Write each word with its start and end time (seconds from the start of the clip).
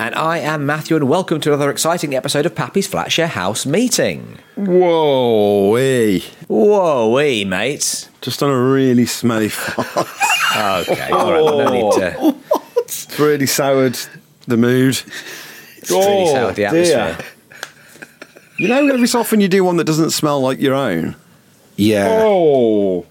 And 0.00 0.14
I 0.14 0.38
am 0.38 0.66
Matthew, 0.66 0.96
and 0.96 1.08
welcome 1.08 1.40
to 1.40 1.50
another 1.50 1.70
exciting 1.70 2.14
episode 2.14 2.46
of 2.46 2.54
Pappy's 2.54 2.88
Flatshare 2.88 3.28
House 3.28 3.64
Meeting. 3.64 4.38
Whoa, 4.56 5.70
wee. 5.70 6.24
Whoa, 6.48 7.12
wee, 7.12 7.44
mate. 7.44 8.08
Just 8.20 8.42
on 8.42 8.50
a 8.50 8.60
really 8.60 9.06
smelly 9.06 9.48
fart. 9.48 10.08
Okay, 10.88 11.10
all 11.10 11.32
right, 11.32 11.40
no 11.40 11.70
need 11.70 11.92
to. 12.00 12.34
it's 12.78 13.18
really 13.18 13.46
soured 13.46 13.98
the 14.48 14.56
mood. 14.56 15.00
It's 15.78 15.90
really 15.90 16.22
oh, 16.28 16.32
soured 16.32 16.56
the 16.56 16.64
atmosphere. 16.64 17.18
You 18.58 18.68
know, 18.68 18.88
every 18.88 19.06
so 19.06 19.20
often 19.20 19.40
you 19.40 19.48
do 19.48 19.62
one 19.62 19.76
that 19.76 19.84
doesn't 19.84 20.10
smell 20.10 20.40
like 20.40 20.60
your 20.60 20.74
own. 20.74 21.14
Yeah. 21.76 22.08
Oh. 22.10 23.06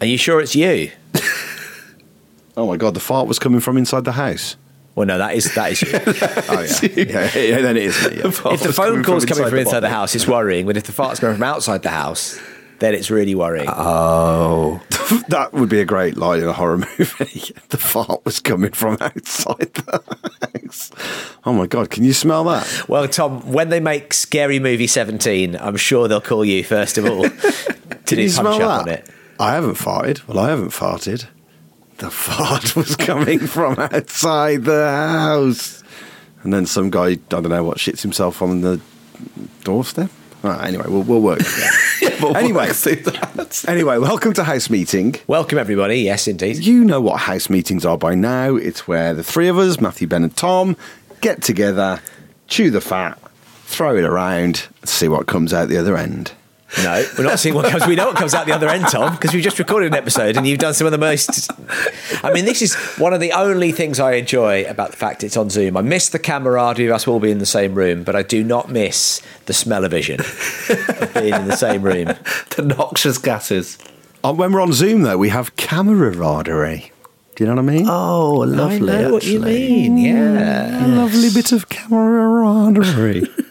Are 0.00 0.06
you 0.06 0.16
sure 0.16 0.40
it's 0.40 0.54
you? 0.54 0.92
Oh 2.56 2.66
my 2.66 2.78
god, 2.78 2.94
the 2.94 3.00
fart 3.00 3.28
was 3.28 3.38
coming 3.38 3.60
from 3.60 3.76
inside 3.76 4.06
the 4.06 4.12
house. 4.12 4.56
Well, 4.96 5.06
no, 5.06 5.18
that 5.18 5.34
is 5.34 5.54
that 5.54 5.72
is 5.72 5.82
you. 5.82 5.92
Oh 6.48 6.62
yeah, 6.62 7.04
yeah, 7.04 7.38
yeah 7.38 7.60
then 7.60 7.76
it 7.76 7.84
is 7.84 8.10
me. 8.10 8.16
yeah. 8.16 8.26
if 8.52 8.62
the 8.62 8.72
phone 8.72 9.04
call's 9.04 9.26
coming 9.26 9.48
from 9.48 9.58
inside 9.58 9.80
the 9.80 9.90
house, 9.90 10.14
it's 10.14 10.26
worrying. 10.26 10.66
But 10.66 10.78
if 10.78 10.84
the 10.84 10.92
fart's 10.92 11.20
coming 11.20 11.36
from 11.36 11.42
outside 11.44 11.82
the 11.82 11.90
house, 11.90 12.40
then 12.78 12.94
it's 12.94 13.10
really 13.10 13.34
worrying. 13.34 13.68
Oh, 13.68 14.80
that 15.28 15.52
would 15.52 15.68
be 15.68 15.80
a 15.80 15.84
great 15.84 16.16
line 16.16 16.40
in 16.40 16.48
a 16.48 16.54
horror 16.54 16.78
movie. 16.78 17.54
the 17.68 17.76
fart 17.76 18.24
was 18.24 18.40
coming 18.40 18.72
from 18.72 18.96
outside 19.02 19.74
the 19.74 20.02
house. 20.62 20.90
Oh 21.44 21.52
my 21.52 21.66
god, 21.66 21.90
can 21.90 22.02
you 22.02 22.14
smell 22.14 22.44
that? 22.44 22.88
well, 22.88 23.06
Tom, 23.06 23.52
when 23.52 23.68
they 23.68 23.80
make 23.80 24.14
Scary 24.14 24.58
Movie 24.58 24.86
17, 24.86 25.56
I'm 25.56 25.76
sure 25.76 26.08
they'll 26.08 26.22
call 26.22 26.42
you 26.42 26.64
first 26.64 26.96
of 26.96 27.04
all 27.04 27.22
to 27.22 28.16
do 28.16 28.22
you 28.22 28.32
punch 28.32 28.60
up 28.60 28.60
that? 28.60 28.80
on 28.80 28.88
it. 28.88 29.10
I 29.38 29.52
haven't 29.52 29.74
farted. 29.74 30.26
Well, 30.26 30.38
I 30.38 30.48
haven't 30.48 30.70
farted. 30.70 31.26
The 31.98 32.10
fart 32.10 32.76
was 32.76 32.94
coming 32.94 33.38
from 33.40 33.78
outside 33.78 34.64
the 34.64 34.88
house. 34.88 35.82
And 36.42 36.52
then 36.52 36.66
some 36.66 36.90
guy, 36.90 37.06
I 37.06 37.14
don't 37.14 37.48
know 37.48 37.64
what, 37.64 37.78
shits 37.78 38.02
himself 38.02 38.42
on 38.42 38.60
the 38.60 38.80
doorstep. 39.64 40.10
Right, 40.42 40.68
anyway, 40.68 40.84
we'll, 40.88 41.02
we'll 41.02 41.22
work. 41.22 41.40
anyway, 42.36 42.70
anyway, 43.66 43.98
welcome 43.98 44.34
to 44.34 44.44
House 44.44 44.68
Meeting. 44.68 45.16
Welcome, 45.26 45.58
everybody. 45.58 46.00
Yes, 46.00 46.28
indeed. 46.28 46.58
You 46.58 46.84
know 46.84 47.00
what 47.00 47.20
house 47.20 47.48
meetings 47.48 47.86
are 47.86 47.96
by 47.96 48.14
now. 48.14 48.54
It's 48.54 48.86
where 48.86 49.14
the 49.14 49.24
three 49.24 49.48
of 49.48 49.58
us, 49.58 49.80
Matthew, 49.80 50.06
Ben, 50.06 50.22
and 50.22 50.36
Tom, 50.36 50.76
get 51.22 51.42
together, 51.42 52.00
chew 52.46 52.70
the 52.70 52.82
fat, 52.82 53.18
throw 53.64 53.96
it 53.96 54.04
around, 54.04 54.68
see 54.84 55.08
what 55.08 55.26
comes 55.26 55.54
out 55.54 55.68
the 55.68 55.78
other 55.78 55.96
end. 55.96 56.32
No, 56.82 57.04
we're 57.16 57.24
not 57.24 57.38
seeing 57.38 57.54
what 57.54 57.70
comes. 57.70 57.86
We 57.86 57.94
know 57.94 58.06
what 58.06 58.16
comes 58.16 58.34
out 58.34 58.46
the 58.46 58.52
other 58.52 58.68
end, 58.68 58.86
Tom, 58.88 59.14
because 59.14 59.32
we've 59.32 59.42
just 59.42 59.58
recorded 59.58 59.92
an 59.92 59.94
episode 59.94 60.36
and 60.36 60.46
you've 60.46 60.58
done 60.58 60.74
some 60.74 60.86
of 60.86 60.90
the 60.90 60.98
most. 60.98 61.48
I 62.24 62.32
mean, 62.32 62.44
this 62.44 62.60
is 62.60 62.74
one 62.98 63.14
of 63.14 63.20
the 63.20 63.32
only 63.32 63.70
things 63.72 64.00
I 64.00 64.14
enjoy 64.14 64.64
about 64.64 64.90
the 64.90 64.96
fact 64.96 65.22
it's 65.22 65.36
on 65.36 65.48
Zoom. 65.48 65.76
I 65.76 65.80
miss 65.82 66.08
the 66.08 66.18
camaraderie 66.18 66.86
of 66.86 66.94
us 66.94 67.06
all 67.06 67.20
being 67.20 67.32
in 67.32 67.38
the 67.38 67.46
same 67.46 67.74
room, 67.74 68.02
but 68.02 68.16
I 68.16 68.22
do 68.22 68.42
not 68.42 68.68
miss 68.68 69.22
the 69.46 69.52
smell 69.52 69.84
of 69.84 69.92
vision 69.92 70.20
of 70.20 71.10
being 71.14 71.34
in 71.34 71.46
the 71.46 71.56
same 71.56 71.82
room. 71.82 72.14
The 72.56 72.62
noxious 72.62 73.18
gases. 73.18 73.76
Uh, 74.24 74.32
when 74.32 74.50
we're 74.50 74.62
on 74.62 74.72
Zoom, 74.72 75.02
though, 75.02 75.18
we 75.18 75.28
have 75.28 75.56
camaraderie. 75.56 76.90
Do 77.34 77.44
you 77.44 77.48
know 77.50 77.56
what 77.62 77.70
I 77.70 77.74
mean? 77.76 77.86
Oh, 77.86 78.32
lovely. 78.48 78.94
I 78.94 79.02
know 79.02 79.12
what 79.12 79.24
you 79.24 79.40
mean. 79.40 79.98
Yeah. 79.98 80.86
A 80.86 80.88
lovely 80.88 81.28
bit 81.34 81.52
of 81.52 81.68
camaraderie. 81.68 83.24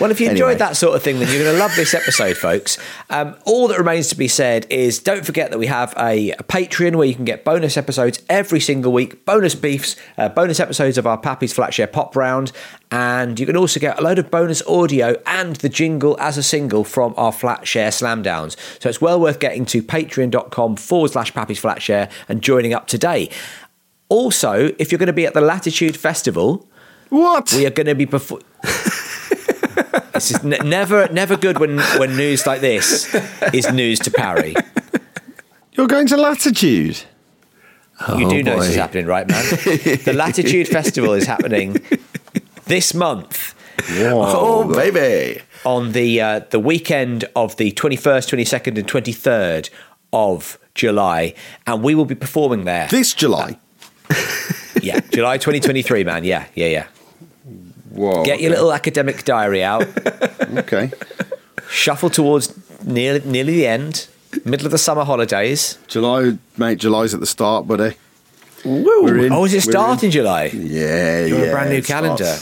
Well, 0.00 0.10
if 0.10 0.20
you 0.20 0.26
Anyway. 0.28 0.40
enjoyed 0.40 0.58
that 0.58 0.76
sort 0.76 0.96
of 0.96 1.02
thing, 1.02 1.18
then 1.18 1.28
you're 1.28 1.42
going 1.42 1.54
to 1.54 1.58
love 1.60 1.74
this 1.76 1.94
episode, 1.94 2.36
folks. 2.36 2.78
Um, 3.10 3.36
all 3.44 3.68
that 3.68 3.78
remains 3.78 4.08
to 4.08 4.16
be 4.16 4.26
said 4.26 4.66
is 4.70 4.98
don't 4.98 5.24
forget 5.24 5.50
that 5.50 5.58
we 5.58 5.66
have 5.66 5.94
a, 5.96 6.30
a 6.32 6.42
Patreon 6.42 6.96
where 6.96 7.06
you 7.06 7.14
can 7.14 7.24
get 7.24 7.44
bonus 7.44 7.76
episodes 7.76 8.20
every 8.28 8.58
single 8.58 8.92
week, 8.92 9.24
bonus 9.24 9.54
beefs, 9.54 9.94
uh, 10.18 10.28
bonus 10.28 10.58
episodes 10.60 10.98
of 10.98 11.06
our 11.06 11.18
Pappy's 11.18 11.54
Flatshare 11.54 11.90
Pop 11.90 12.16
Round, 12.16 12.52
and 12.90 13.38
you 13.38 13.46
can 13.46 13.56
also 13.56 13.78
get 13.78 13.98
a 13.98 14.02
load 14.02 14.18
of 14.18 14.30
bonus 14.30 14.60
audio 14.66 15.14
and 15.26 15.56
the 15.56 15.68
jingle 15.68 16.16
as 16.18 16.36
a 16.36 16.42
single 16.42 16.84
from 16.84 17.14
our 17.16 17.32
Flatshare 17.32 17.92
Slam 17.92 18.22
Downs. 18.22 18.56
So 18.80 18.88
it's 18.88 19.00
well 19.00 19.20
worth 19.20 19.38
getting 19.38 19.64
to 19.66 19.82
patreon.com 19.82 20.76
forward 20.76 21.10
slash 21.12 21.32
Pappy's 21.32 21.60
Flatshare 21.60 22.10
and 22.28 22.42
joining 22.42 22.74
up 22.74 22.86
today. 22.86 23.30
Also, 24.08 24.74
if 24.78 24.90
you're 24.92 24.98
going 24.98 25.06
to 25.06 25.12
be 25.12 25.26
at 25.26 25.34
the 25.34 25.40
Latitude 25.40 25.96
Festival, 25.96 26.66
what? 27.08 27.52
we 27.52 27.64
are 27.66 27.70
going 27.70 27.86
to 27.86 27.94
be 27.94 28.04
before. 28.04 28.40
this 30.12 30.30
is 30.30 30.42
ne- 30.44 30.58
never, 30.58 31.08
never 31.08 31.36
good 31.36 31.58
when 31.58 31.78
when 31.98 32.16
news 32.16 32.46
like 32.46 32.60
this 32.60 33.14
is 33.52 33.70
news 33.72 33.98
to 34.00 34.10
Parry. 34.10 34.54
You're 35.72 35.86
going 35.86 36.06
to 36.08 36.16
Latitude. 36.16 37.02
you 38.16 38.28
do 38.28 38.42
know 38.42 38.54
boy. 38.56 38.60
this 38.60 38.70
is 38.70 38.76
happening, 38.76 39.06
right, 39.06 39.26
man? 39.28 39.42
the 40.04 40.12
Latitude 40.14 40.68
Festival 40.78 41.12
is 41.14 41.24
happening 41.26 41.76
this 42.66 42.94
month 42.94 43.54
Oh, 43.90 44.72
baby. 44.74 45.40
on 45.64 45.92
the 45.92 46.20
uh, 46.20 46.40
the 46.50 46.60
weekend 46.60 47.24
of 47.34 47.56
the 47.56 47.72
twenty 47.72 47.96
first, 47.96 48.28
twenty 48.28 48.44
second, 48.44 48.76
and 48.78 48.86
twenty 48.86 49.12
third 49.12 49.70
of 50.12 50.58
July, 50.74 51.34
and 51.66 51.82
we 51.82 51.94
will 51.94 52.04
be 52.04 52.14
performing 52.14 52.64
there. 52.64 52.86
This 52.88 53.14
July. 53.14 53.58
Yeah, 54.82 55.00
July 55.10 55.38
twenty 55.38 55.58
twenty 55.60 55.82
three, 55.82 56.04
man. 56.04 56.24
Yeah, 56.24 56.46
yeah, 56.54 56.66
yeah. 56.66 56.86
Whoa. 57.94 58.24
Get 58.24 58.40
your 58.40 58.50
little 58.50 58.72
academic 58.72 59.24
diary 59.24 59.62
out. 59.62 59.86
Okay. 60.52 60.90
Shuffle 61.70 62.10
towards 62.10 62.52
nearly 62.84 63.20
nearly 63.24 63.54
the 63.54 63.66
end, 63.66 64.06
middle 64.44 64.66
of 64.66 64.70
the 64.72 64.76
summer 64.76 65.02
holidays. 65.04 65.78
July, 65.88 66.36
mate, 66.58 66.76
July's 66.78 67.14
at 67.14 67.20
the 67.20 67.26
start, 67.26 67.66
buddy. 67.66 67.96
We're 68.64 69.18
in. 69.26 69.32
Oh, 69.32 69.44
is 69.46 69.54
it 69.54 69.64
We're 69.66 69.72
start 69.72 70.02
in 70.04 70.10
July? 70.10 70.50
Yeah, 70.52 71.24
You're 71.24 71.38
yeah. 71.38 71.44
a 71.46 71.50
brand 71.52 71.70
new 71.70 71.76
it 71.76 71.84
starts- 71.86 72.16
calendar. 72.18 72.38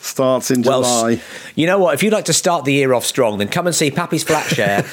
Starts 0.00 0.50
in 0.50 0.62
Well, 0.62 0.82
July. 0.82 1.12
s- 1.14 1.22
you 1.56 1.66
know 1.66 1.78
what? 1.78 1.94
If 1.94 2.02
you'd 2.02 2.12
like 2.12 2.26
to 2.26 2.32
start 2.34 2.64
the 2.66 2.72
year 2.74 2.92
off 2.92 3.04
strong, 3.06 3.38
then 3.38 3.48
come 3.48 3.66
and 3.66 3.74
see 3.74 3.90
Pappy's 3.90 4.24
Flatshare. 4.24 4.84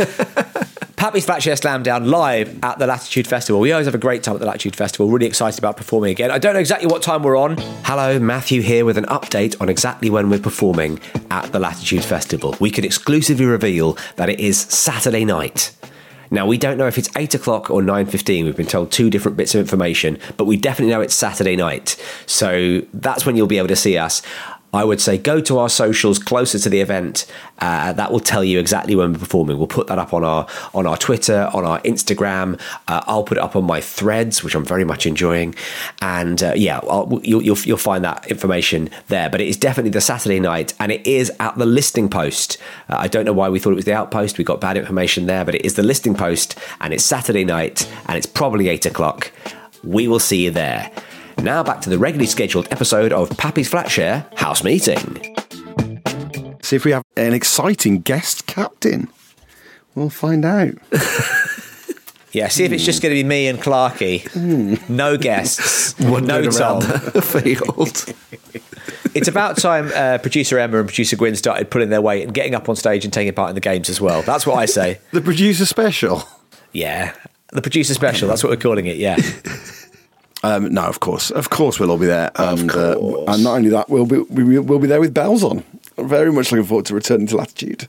Pappy's 1.05 1.27
Flatshare 1.27 1.55
Slam 1.55 1.83
Down 1.83 2.09
live 2.09 2.57
at 2.63 2.79
the 2.79 2.87
Latitude 2.87 3.27
Festival. 3.27 3.61
We 3.61 3.71
always 3.71 3.85
have 3.85 3.93
a 3.93 3.99
great 3.99 4.23
time 4.23 4.33
at 4.33 4.39
the 4.39 4.47
Latitude 4.47 4.75
Festival. 4.75 5.07
Really 5.07 5.27
excited 5.27 5.59
about 5.59 5.77
performing 5.77 6.09
again. 6.09 6.31
I 6.31 6.39
don't 6.39 6.55
know 6.55 6.59
exactly 6.59 6.87
what 6.87 7.03
time 7.03 7.21
we're 7.21 7.37
on. 7.37 7.57
Hello, 7.83 8.17
Matthew 8.17 8.63
here 8.63 8.85
with 8.85 8.97
an 8.97 9.05
update 9.05 9.55
on 9.61 9.69
exactly 9.69 10.09
when 10.09 10.31
we're 10.31 10.39
performing 10.39 10.99
at 11.29 11.51
the 11.51 11.59
Latitude 11.59 12.03
Festival. 12.03 12.55
We 12.59 12.71
could 12.71 12.85
exclusively 12.85 13.45
reveal 13.45 13.99
that 14.15 14.29
it 14.29 14.39
is 14.39 14.59
Saturday 14.59 15.25
night. 15.25 15.77
Now 16.31 16.47
we 16.47 16.57
don't 16.57 16.75
know 16.75 16.87
if 16.87 16.97
it's 16.97 17.09
eight 17.15 17.35
o'clock 17.35 17.69
or 17.69 17.83
nine 17.83 18.07
fifteen. 18.07 18.45
We've 18.45 18.57
been 18.57 18.65
told 18.65 18.91
two 18.91 19.11
different 19.11 19.37
bits 19.37 19.53
of 19.53 19.61
information, 19.61 20.17
but 20.37 20.45
we 20.45 20.57
definitely 20.57 20.91
know 20.91 21.01
it's 21.01 21.13
Saturday 21.13 21.55
night. 21.55 22.03
So 22.25 22.81
that's 22.95 23.27
when 23.27 23.35
you'll 23.35 23.45
be 23.45 23.59
able 23.59 23.67
to 23.67 23.75
see 23.75 23.95
us. 23.95 24.23
I 24.75 24.83
would 24.83 25.01
say 25.01 25.17
go 25.17 25.41
to 25.41 25.59
our 25.59 25.69
socials 25.69 26.19
closer 26.19 26.59
to 26.59 26.69
the 26.69 26.81
event. 26.81 27.25
Uh, 27.59 27.93
that 27.93 28.11
will 28.11 28.19
tell 28.19 28.43
you 28.43 28.59
exactly 28.59 28.95
when 28.95 29.13
we're 29.13 29.19
performing. 29.19 29.57
We'll 29.57 29.67
put 29.67 29.87
that 29.87 29.97
up 29.97 30.13
on 30.13 30.23
our 30.23 30.47
on 30.73 30.85
our 30.85 30.97
Twitter, 30.97 31.49
on 31.53 31.65
our 31.65 31.79
Instagram. 31.81 32.59
Uh, 32.87 33.01
I'll 33.07 33.23
put 33.23 33.37
it 33.37 33.43
up 33.43 33.55
on 33.55 33.63
my 33.63 33.81
threads, 33.81 34.43
which 34.43 34.55
I'm 34.55 34.65
very 34.65 34.83
much 34.83 35.05
enjoying. 35.05 35.55
And 36.01 36.41
uh, 36.43 36.53
yeah, 36.55 36.81
you'll, 37.23 37.43
you'll 37.43 37.57
you'll 37.57 37.77
find 37.77 38.03
that 38.03 38.27
information 38.27 38.89
there. 39.07 39.29
But 39.29 39.41
it 39.41 39.47
is 39.47 39.57
definitely 39.57 39.91
the 39.91 40.01
Saturday 40.01 40.39
night, 40.39 40.73
and 40.79 40.91
it 40.91 41.05
is 41.07 41.31
at 41.39 41.57
the 41.57 41.65
Listening 41.65 42.09
Post. 42.09 42.57
Uh, 42.89 42.97
I 42.99 43.07
don't 43.07 43.25
know 43.25 43.33
why 43.33 43.49
we 43.49 43.59
thought 43.59 43.71
it 43.71 43.75
was 43.75 43.85
the 43.85 43.93
outpost. 43.93 44.37
We 44.37 44.43
got 44.43 44.59
bad 44.61 44.77
information 44.77 45.25
there, 45.25 45.45
but 45.45 45.55
it 45.55 45.65
is 45.65 45.75
the 45.75 45.83
Listening 45.83 46.15
Post, 46.15 46.59
and 46.81 46.93
it's 46.93 47.03
Saturday 47.03 47.45
night, 47.45 47.89
and 48.07 48.17
it's 48.17 48.25
probably 48.25 48.67
eight 48.67 48.85
o'clock. 48.85 49.31
We 49.83 50.07
will 50.07 50.19
see 50.19 50.43
you 50.43 50.51
there. 50.51 50.91
Now 51.41 51.63
back 51.63 51.81
to 51.81 51.89
the 51.89 51.97
regularly 51.97 52.27
scheduled 52.27 52.67
episode 52.71 53.13
of 53.13 53.29
Pappy's 53.37 53.69
Flatshare 53.69 54.33
House 54.37 54.63
Meeting. 54.63 55.35
See 56.61 56.75
if 56.75 56.85
we 56.85 56.91
have 56.91 57.03
an 57.15 57.33
exciting 57.33 58.01
guest 58.01 58.47
captain. 58.47 59.09
We'll 59.93 60.09
find 60.09 60.43
out. 60.43 60.73
Yeah, 62.35 62.49
see 62.49 62.65
if 62.65 62.73
it's 62.73 62.83
just 62.83 63.01
going 63.01 63.15
to 63.15 63.23
be 63.23 63.23
me 63.23 63.47
and 63.47 63.57
Clarky. 63.57 64.27
No 64.89 65.15
guests. 65.15 65.97
no 66.01 66.49
Tom. 66.51 66.81
field. 67.21 68.13
it's 69.15 69.29
about 69.29 69.57
time 69.57 69.89
uh, 69.95 70.17
producer 70.17 70.59
Emma 70.59 70.79
and 70.79 70.87
producer 70.89 71.15
Gwyn 71.15 71.37
started 71.37 71.71
pulling 71.71 71.91
their 71.91 72.01
weight 72.01 72.25
and 72.25 72.33
getting 72.33 72.53
up 72.53 72.67
on 72.67 72.75
stage 72.75 73.05
and 73.05 73.13
taking 73.13 73.33
part 73.33 73.51
in 73.51 73.55
the 73.55 73.61
games 73.61 73.89
as 73.89 74.01
well. 74.01 74.21
That's 74.21 74.45
what 74.45 74.55
I 74.55 74.65
say. 74.65 74.99
The 75.13 75.21
producer 75.21 75.65
special. 75.65 76.23
Yeah. 76.73 77.15
The 77.53 77.61
producer 77.61 77.93
special, 77.93 78.27
that's 78.27 78.43
what 78.43 78.49
we're 78.49 78.57
calling 78.57 78.87
it, 78.87 78.97
yeah. 78.97 79.15
Um, 80.45 80.73
no, 80.73 80.83
of 80.83 80.99
course, 80.99 81.31
of 81.31 81.49
course, 81.49 81.79
we'll 81.79 81.89
all 81.89 81.97
be 81.97 82.05
there, 82.05 82.31
and 82.35 82.69
uh, 82.71 82.97
and 83.27 83.43
not 83.43 83.55
only 83.55 83.69
that, 83.69 83.89
we'll 83.89 84.05
be 84.05 84.19
we, 84.19 84.59
we'll 84.59 84.79
be 84.79 84.87
there 84.87 84.99
with 84.99 85.13
bells 85.13 85.43
on. 85.43 85.63
Very 85.97 86.31
much 86.31 86.51
looking 86.51 86.65
forward 86.65 86.85
to 86.87 86.93
returning 86.93 87.25
to 87.27 87.37
Latitude. 87.37 87.87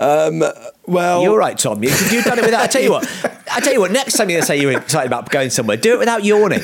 Um, 0.00 0.42
well, 0.86 1.22
You're 1.22 1.38
right, 1.38 1.56
Tom. 1.56 1.84
You, 1.84 1.90
you've 2.10 2.24
done 2.24 2.38
it 2.38 2.44
without. 2.44 2.62
I 2.62 2.66
tell 2.66 2.82
you 2.82 2.90
what. 2.90 3.06
I 3.52 3.60
tell 3.60 3.72
you 3.72 3.80
what. 3.80 3.92
Next 3.92 4.14
time 4.14 4.28
to 4.28 4.42
say 4.42 4.60
you're 4.60 4.72
excited 4.72 5.06
about 5.06 5.30
going 5.30 5.50
somewhere, 5.50 5.76
do 5.76 5.92
it 5.94 5.98
without 5.98 6.24
yawning. 6.24 6.62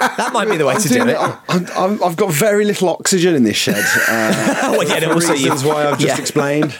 That 0.00 0.32
might 0.32 0.48
be 0.48 0.56
the 0.56 0.66
way 0.66 0.74
I'm 0.74 0.80
to 0.80 0.88
do 0.88 1.08
it. 1.08 1.16
I'm, 1.16 1.66
I'm, 1.76 2.04
I've 2.04 2.16
got 2.16 2.32
very 2.32 2.64
little 2.64 2.88
oxygen 2.88 3.34
in 3.34 3.44
this 3.44 3.56
shed. 3.56 3.84
Uh, 4.08 4.74
well, 4.76 4.84
yeah, 4.84 5.00
for 5.00 5.20
you- 5.22 5.44
reasons 5.44 5.64
why 5.64 5.86
I've 5.86 5.98
just 5.98 6.16
yeah. 6.16 6.20
explained. 6.20 6.78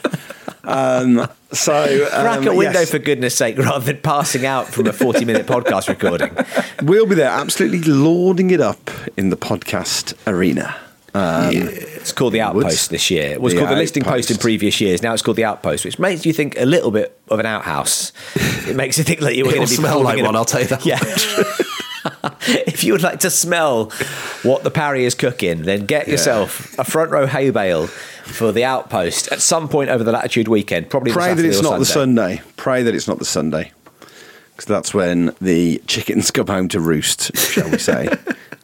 Um, 0.65 1.29
so 1.53 2.09
Crack 2.11 2.39
um, 2.41 2.49
a 2.49 2.55
window 2.55 2.81
yes, 2.81 2.91
for 2.91 2.99
goodness 2.99 3.35
sake, 3.35 3.59
rather 3.59 3.85
than 3.85 4.03
passing 4.03 4.45
out 4.45 4.67
from 4.67 4.87
a 4.87 4.93
40 4.93 5.25
minute 5.25 5.47
podcast 5.47 5.89
recording. 5.89 6.37
we'll 6.83 7.07
be 7.07 7.15
there, 7.15 7.31
absolutely 7.31 7.81
lording 7.81 8.51
it 8.51 8.61
up 8.61 8.91
in 9.17 9.31
the 9.31 9.37
podcast 9.37 10.15
arena. 10.27 10.77
Um, 11.15 11.51
It's 11.55 12.13
called 12.13 12.35
the 12.35 12.41
Outpost 12.43 12.65
Woods. 12.67 12.89
this 12.89 13.11
year. 13.11 13.31
It 13.31 13.41
was 13.41 13.55
The 13.55 13.61
called 13.61 13.71
the 13.73 13.77
Listening 13.77 14.05
Post 14.05 14.31
in 14.31 14.37
previous 14.37 14.81
years. 14.81 15.03
Now 15.03 15.15
it's 15.15 15.23
called 15.23 15.39
the 15.39 15.45
Outpost, 15.45 15.85
which 15.85 15.99
makes 15.99 16.27
you 16.27 16.33
think 16.35 16.59
a 16.61 16.67
little 16.67 16.91
bit 16.91 17.19
of 17.29 17.41
an 17.41 17.47
outhouse. 17.47 18.13
It 18.69 18.77
makes 18.77 18.99
you 18.99 19.05
think 19.05 19.21
that 19.21 19.35
you 19.35 19.45
were 19.47 19.53
going 19.55 19.67
to 19.67 19.71
be 19.71 19.77
smell 19.77 20.03
like 20.03 20.23
one, 20.23 20.37
I'll 20.37 20.45
tell 20.45 20.61
you 20.61 20.67
that 20.69 20.85
Yeah. 20.85 20.99
if 22.49 22.85
you 22.85 22.93
would 22.93 23.03
like 23.03 23.21
to 23.21 23.31
smell 23.31 23.91
what 24.43 24.65
the 24.65 24.71
Parry 24.71 25.05
is 25.05 25.15
cooking, 25.15 25.63
then 25.63 25.87
get 25.87 26.09
yourself 26.09 26.79
a 26.79 26.85
front 26.85 27.11
row 27.11 27.27
hay 27.27 27.51
bale 27.51 27.87
for 27.87 28.53
the 28.53 28.65
Outpost 28.65 29.33
at 29.33 29.41
some 29.41 29.69
point 29.69 29.91
over 29.91 30.05
the 30.05 30.13
Latitude 30.13 30.49
weekend. 30.49 30.91
Probably 30.91 31.13
Pray 31.13 31.35
that 31.35 31.45
it's 31.45 31.63
not 31.63 31.79
the 31.79 31.85
Sunday. 31.85 32.37
Sunday. 32.37 32.53
Pray 32.57 32.83
that 32.83 32.95
it's 32.95 33.09
not 33.09 33.19
the 33.19 33.25
Sunday. 33.25 33.73
Because 34.53 34.67
that's 34.67 34.93
when 34.93 35.35
the 35.41 35.81
chickens 35.87 36.31
come 36.31 36.49
home 36.49 36.69
to 36.69 36.81
roost, 36.81 37.37
shall 37.37 37.71
we 37.71 37.79
say. 37.79 38.09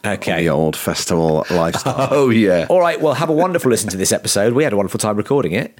Okay. 0.05 0.43
The 0.43 0.49
old 0.49 0.75
festival 0.75 1.45
lifestyle. 1.49 2.07
Oh 2.11 2.29
yeah. 2.29 2.67
All 2.69 2.79
right, 2.79 3.01
well, 3.01 3.15
have 3.15 3.29
a 3.29 3.33
wonderful 3.33 3.71
listen 3.71 3.89
to 3.89 3.97
this 3.97 4.11
episode. 4.11 4.53
We 4.53 4.63
had 4.63 4.71
a 4.71 4.77
wonderful 4.77 4.99
time 4.99 5.17
recording 5.17 5.53
it, 5.53 5.77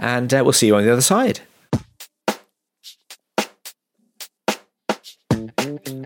and 0.00 0.34
uh, 0.34 0.40
we'll 0.42 0.52
see 0.52 0.66
you 0.66 0.74
on 0.74 0.84
the 0.84 0.92
other 0.92 1.00
side. 1.00 1.40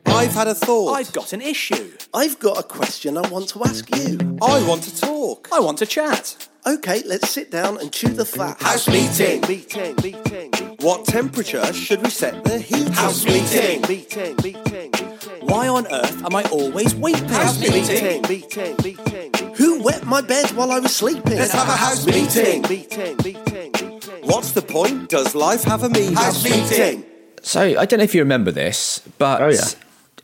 I've 0.06 0.32
had 0.32 0.48
a 0.48 0.54
thought. 0.54 0.94
I've 0.94 1.12
got 1.12 1.32
an 1.32 1.40
issue. 1.40 1.92
I've 2.14 2.38
got 2.38 2.58
a 2.58 2.62
question 2.62 3.16
I 3.16 3.28
want 3.28 3.48
to 3.50 3.64
ask 3.64 3.88
you. 3.96 4.38
I 4.42 4.66
want 4.66 4.82
to 4.84 5.00
talk. 5.00 5.48
I 5.52 5.60
want 5.60 5.78
to 5.78 5.86
chat. 5.86 6.48
Okay, 6.66 7.02
let's 7.06 7.30
sit 7.30 7.50
down 7.50 7.78
and 7.80 7.92
chew 7.92 8.08
the 8.08 8.24
fat. 8.24 8.60
House 8.62 8.86
meeting. 8.88 9.40
Meeting, 9.48 9.96
meeting. 10.02 10.76
What 10.80 11.06
temperature 11.06 11.72
should 11.72 12.02
we 12.02 12.10
set 12.10 12.44
the 12.44 12.58
heat? 12.58 12.88
House 12.90 13.24
meeting. 13.24 13.82
Meeting, 13.88 14.36
meeting. 14.42 14.92
Why 15.40 15.68
on 15.68 15.92
earth 15.92 16.24
am 16.24 16.34
I 16.36 16.44
always 16.44 16.94
weeping? 16.94 17.28
House 17.28 17.60
meeting. 17.60 18.22
Meeting, 18.22 18.76
meeting. 18.82 19.54
Who 19.54 19.82
wet 19.82 20.06
my 20.06 20.20
bed 20.20 20.50
while 20.52 20.70
I 20.70 20.78
was 20.78 20.94
sleeping? 20.94 21.36
Let's 21.36 21.52
have 21.52 21.68
a 21.68 21.72
house 21.72 22.06
meeting. 22.06 22.62
Meeting, 22.62 23.16
meeting, 23.24 23.70
meeting. 23.72 24.00
What's 24.22 24.52
the 24.52 24.62
point? 24.62 25.08
Does 25.08 25.34
life 25.34 25.64
have 25.64 25.82
a 25.82 25.88
meaning? 25.88 26.14
House 26.14 26.44
meeting. 26.44 27.04
So 27.42 27.60
I 27.78 27.84
don't 27.84 27.98
know 27.98 28.04
if 28.04 28.14
you 28.14 28.22
remember 28.22 28.50
this, 28.50 29.00
but 29.18 29.42
Oh, 29.42 29.48
yeah. 29.48 29.60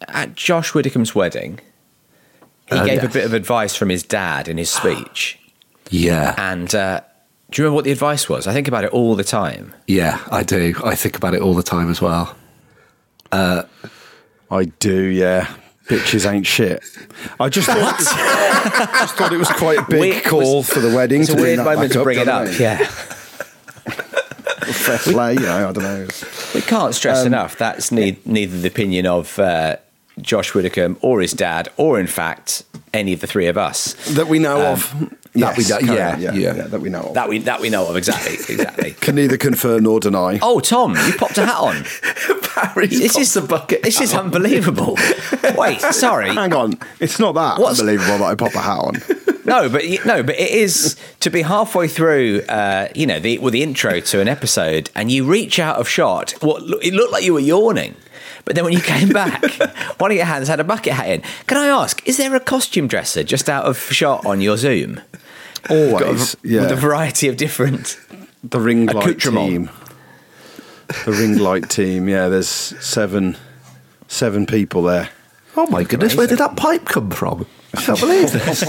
at 0.09 0.35
Josh 0.35 0.73
Widdicombe's 0.75 1.15
wedding, 1.15 1.61
he 2.71 2.77
Oh, 2.77 2.87
gave 2.87 3.03
a 3.05 3.09
bit 3.09 3.25
of 3.25 3.33
advice 3.35 3.75
from 3.75 3.89
his 3.89 4.03
dad 4.03 4.49
in 4.49 4.57
his 4.59 4.71
speech. 4.71 5.39
Yeah. 5.91 6.35
And 6.37 6.75
uh, 6.75 7.01
do 7.51 7.63
you 7.63 7.65
remember 7.65 7.77
what 7.77 7.85
the 7.87 7.93
advice 7.93 8.29
was? 8.29 8.47
I 8.47 8.53
think 8.53 8.69
about 8.69 8.85
it 8.85 8.91
all 8.91 9.15
the 9.17 9.25
time. 9.25 9.73
Yeah, 9.87 10.21
I 10.31 10.43
do. 10.43 10.75
I 10.85 10.95
think 10.97 11.17
about 11.17 11.33
it 11.33 11.41
all 11.41 11.55
the 11.55 11.63
time 11.63 11.91
as 11.91 12.03
well. 12.03 12.37
I 13.33 14.65
do, 14.81 15.03
yeah. 15.03 15.51
Bitches 15.87 16.31
ain't 16.31 16.47
shit. 16.47 16.83
I 17.41 17.49
just 17.49 17.67
thought, 17.69 17.99
just 17.99 19.15
thought 19.17 19.33
it 19.33 19.39
was 19.39 19.49
quite 19.53 19.79
a 19.79 19.87
big 19.89 20.01
Weird- 20.01 20.25
call 20.25 20.59
was- 20.59 20.69
for 20.69 20.81
the 20.81 20.95
wedding. 20.95 21.23
It's 21.23 21.31
a 21.31 21.37
to 21.37 21.39
bring 21.41 21.57
weird 21.57 21.65
moment 21.65 21.93
to 21.95 22.03
bring 22.03 22.19
it 22.19 22.29
up. 22.29 22.49
Yeah. 22.59 22.87
Fair 24.73 24.99
play, 24.99 25.35
you 25.35 25.41
know, 25.41 25.69
I 25.69 25.73
don't 25.73 25.83
know. 25.85 26.07
We 26.55 26.61
can't 26.61 26.95
stress 26.95 27.21
Um, 27.21 27.29
enough 27.29 27.57
that's 27.57 27.91
ne- 27.93 28.19
neither 28.25 28.59
the 28.61 28.69
opinion 28.69 29.07
of 29.07 29.39
uh, 29.39 29.77
Josh 30.21 30.55
Widdicombe 30.55 30.97
or 31.01 31.21
his 31.21 31.33
dad, 31.33 31.69
or 31.77 31.99
in 32.01 32.07
fact, 32.07 32.65
any 32.93 33.13
of 33.13 33.21
the 33.21 33.27
three 33.27 33.47
of 33.47 33.57
us. 33.59 33.95
That 34.15 34.29
we 34.29 34.39
know 34.39 34.61
of. 34.73 35.15
That 35.35 35.57
we 35.57 35.63
Yes, 35.65 35.71
know- 35.71 35.79
carry 35.87 35.99
yeah, 35.99 36.13
on, 36.15 36.21
yeah. 36.21 36.33
yeah, 36.35 36.53
That 36.69 36.81
we 36.81 36.89
know 36.91 37.01
of. 37.03 37.15
That 37.15 37.29
we 37.29 37.39
that 37.41 37.61
we 37.61 37.71
know 37.71 37.87
of 37.89 37.97
exactly, 37.97 38.35
exactly. 38.55 38.91
Can 38.93 39.15
neither 39.17 39.37
confirm 39.37 39.83
nor 39.85 40.01
deny. 40.01 40.39
Oh, 40.43 40.61
Tom, 40.61 40.97
you 41.07 41.13
popped 41.15 41.39
a 41.39 41.47
hat 41.47 41.57
on. 41.59 41.85
this 42.77 43.17
is 43.17 43.35
the 43.35 43.41
bucket. 43.43 43.83
This 43.83 44.01
is 44.01 44.15
unbelievable. 44.15 44.97
Wait, 45.57 45.81
sorry. 45.93 46.35
Hang 46.35 46.53
on. 46.53 46.79
It's 47.01 47.19
not 47.19 47.35
that 47.35 47.59
What's- 47.61 47.81
unbelievable 47.81 48.19
that 48.19 48.25
I 48.25 48.35
pop 48.35 48.55
a 48.55 48.61
hat 48.61 48.79
on. 48.79 48.95
No, 49.45 49.69
but 49.71 49.83
no, 50.05 50.23
but 50.23 50.35
it 50.39 50.51
is 50.51 50.97
to 51.21 51.31
be 51.31 51.41
halfway 51.43 51.89
through. 51.89 52.43
Uh, 52.49 52.89
you 52.95 53.07
know, 53.07 53.19
the 53.19 53.39
with 53.39 53.53
the 53.55 53.63
intro 53.63 54.01
to 54.01 54.21
an 54.21 54.29
episode, 54.29 54.91
and 54.95 55.11
you 55.11 55.25
reach 55.25 55.59
out 55.59 55.77
of 55.77 55.89
shot. 55.89 56.33
What 56.43 56.63
lo- 56.65 56.79
it 56.83 56.93
looked 56.93 57.13
like 57.13 57.25
you 57.25 57.33
were 57.33 57.41
yawning, 57.41 57.95
but 58.49 58.55
then 58.55 58.65
when 58.65 58.73
you 58.73 58.81
came 58.81 59.11
back, 59.11 59.45
one 59.99 60.11
of 60.11 60.17
your 60.17 60.25
hands 60.25 60.49
had 60.49 60.59
a 60.59 60.65
bucket 60.65 60.95
hat 60.95 61.07
in. 61.11 61.23
Can 61.47 61.59
I 61.59 61.67
ask, 61.67 62.01
is 62.09 62.17
there 62.17 62.35
a 62.35 62.41
costume 62.41 62.89
dresser 62.89 63.23
just 63.23 63.51
out 63.51 63.67
of 63.67 63.77
shot 63.77 64.25
on 64.25 64.41
your 64.41 64.57
Zoom? 64.57 65.03
Always. 65.69 66.33
A 66.33 66.37
yeah. 66.45 66.61
with 66.63 66.73
a 66.73 66.77
variety 66.77 67.29
of 67.29 67.37
different. 67.37 68.01
the 68.43 68.59
ring 68.59 68.87
light 68.87 69.21
team. 69.21 69.69
The 71.05 71.13
ring 71.13 71.37
light 71.37 71.69
team. 71.69 72.09
Yeah, 72.09 72.31
there's 72.31 72.49
seven 72.49 73.37
seven 74.07 74.47
people 74.47 74.83
there. 74.83 75.11
Oh 75.55 75.67
my 75.67 75.85
goodness, 75.85 76.15
where 76.15 76.27
did 76.27 76.39
that 76.39 76.57
pipe 76.57 76.87
come 76.87 77.11
from? 77.11 77.47
I 77.75 77.83
can't 77.83 78.01
believe 78.01 78.33
this. 78.33 78.61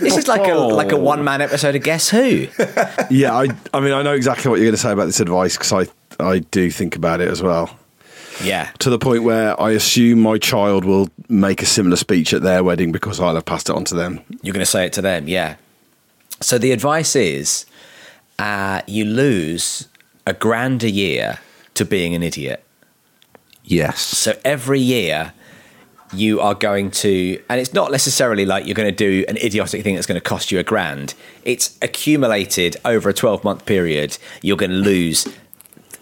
This 0.00 0.16
is 0.18 0.28
like 0.28 0.46
a 0.46 0.54
like 0.54 0.92
a 0.92 0.96
one 1.00 1.24
man 1.24 1.40
episode 1.40 1.76
of 1.76 1.82
Guess 1.82 2.10
Who. 2.10 2.48
Yeah, 3.08 3.34
I 3.34 3.46
I 3.72 3.80
mean 3.80 3.94
I 3.94 4.02
know 4.02 4.12
exactly 4.12 4.50
what 4.50 4.56
you're 4.56 4.66
going 4.66 4.72
to 4.72 4.82
say 4.82 4.92
about 4.92 5.06
this 5.06 5.20
advice 5.20 5.56
because 5.56 5.72
I 5.72 5.86
I 6.22 6.40
do 6.40 6.70
think 6.70 6.94
about 6.94 7.22
it 7.22 7.28
as 7.28 7.40
well. 7.40 7.74
Yeah, 8.42 8.70
To 8.78 8.90
the 8.90 8.98
point 8.98 9.24
where 9.24 9.60
I 9.60 9.72
assume 9.72 10.20
my 10.20 10.38
child 10.38 10.84
will 10.84 11.08
make 11.28 11.62
a 11.62 11.66
similar 11.66 11.96
speech 11.96 12.32
at 12.32 12.42
their 12.42 12.62
wedding 12.62 12.92
because 12.92 13.20
I'll 13.20 13.34
have 13.34 13.44
passed 13.44 13.68
it 13.68 13.74
on 13.74 13.84
to 13.86 13.94
them. 13.94 14.20
You're 14.42 14.52
going 14.52 14.64
to 14.64 14.70
say 14.70 14.86
it 14.86 14.92
to 14.94 15.02
them, 15.02 15.28
yeah. 15.28 15.56
So 16.40 16.56
the 16.56 16.72
advice 16.72 17.16
is 17.16 17.66
uh, 18.38 18.82
you 18.86 19.04
lose 19.04 19.88
a 20.26 20.32
grand 20.32 20.84
a 20.84 20.90
year 20.90 21.40
to 21.74 21.84
being 21.84 22.14
an 22.14 22.22
idiot. 22.22 22.64
Yes. 23.64 24.00
So 24.00 24.38
every 24.44 24.80
year 24.80 25.32
you 26.12 26.40
are 26.40 26.54
going 26.54 26.90
to, 26.90 27.40
and 27.48 27.60
it's 27.60 27.74
not 27.74 27.90
necessarily 27.90 28.46
like 28.46 28.66
you're 28.66 28.74
going 28.74 28.88
to 28.88 28.96
do 28.96 29.24
an 29.28 29.36
idiotic 29.36 29.82
thing 29.82 29.94
that's 29.94 30.06
going 30.06 30.20
to 30.20 30.24
cost 30.24 30.50
you 30.50 30.58
a 30.58 30.62
grand. 30.62 31.14
It's 31.44 31.76
accumulated 31.82 32.76
over 32.84 33.10
a 33.10 33.14
12 33.14 33.44
month 33.44 33.66
period. 33.66 34.16
You're 34.42 34.56
going 34.56 34.70
to 34.70 34.76
lose 34.76 35.26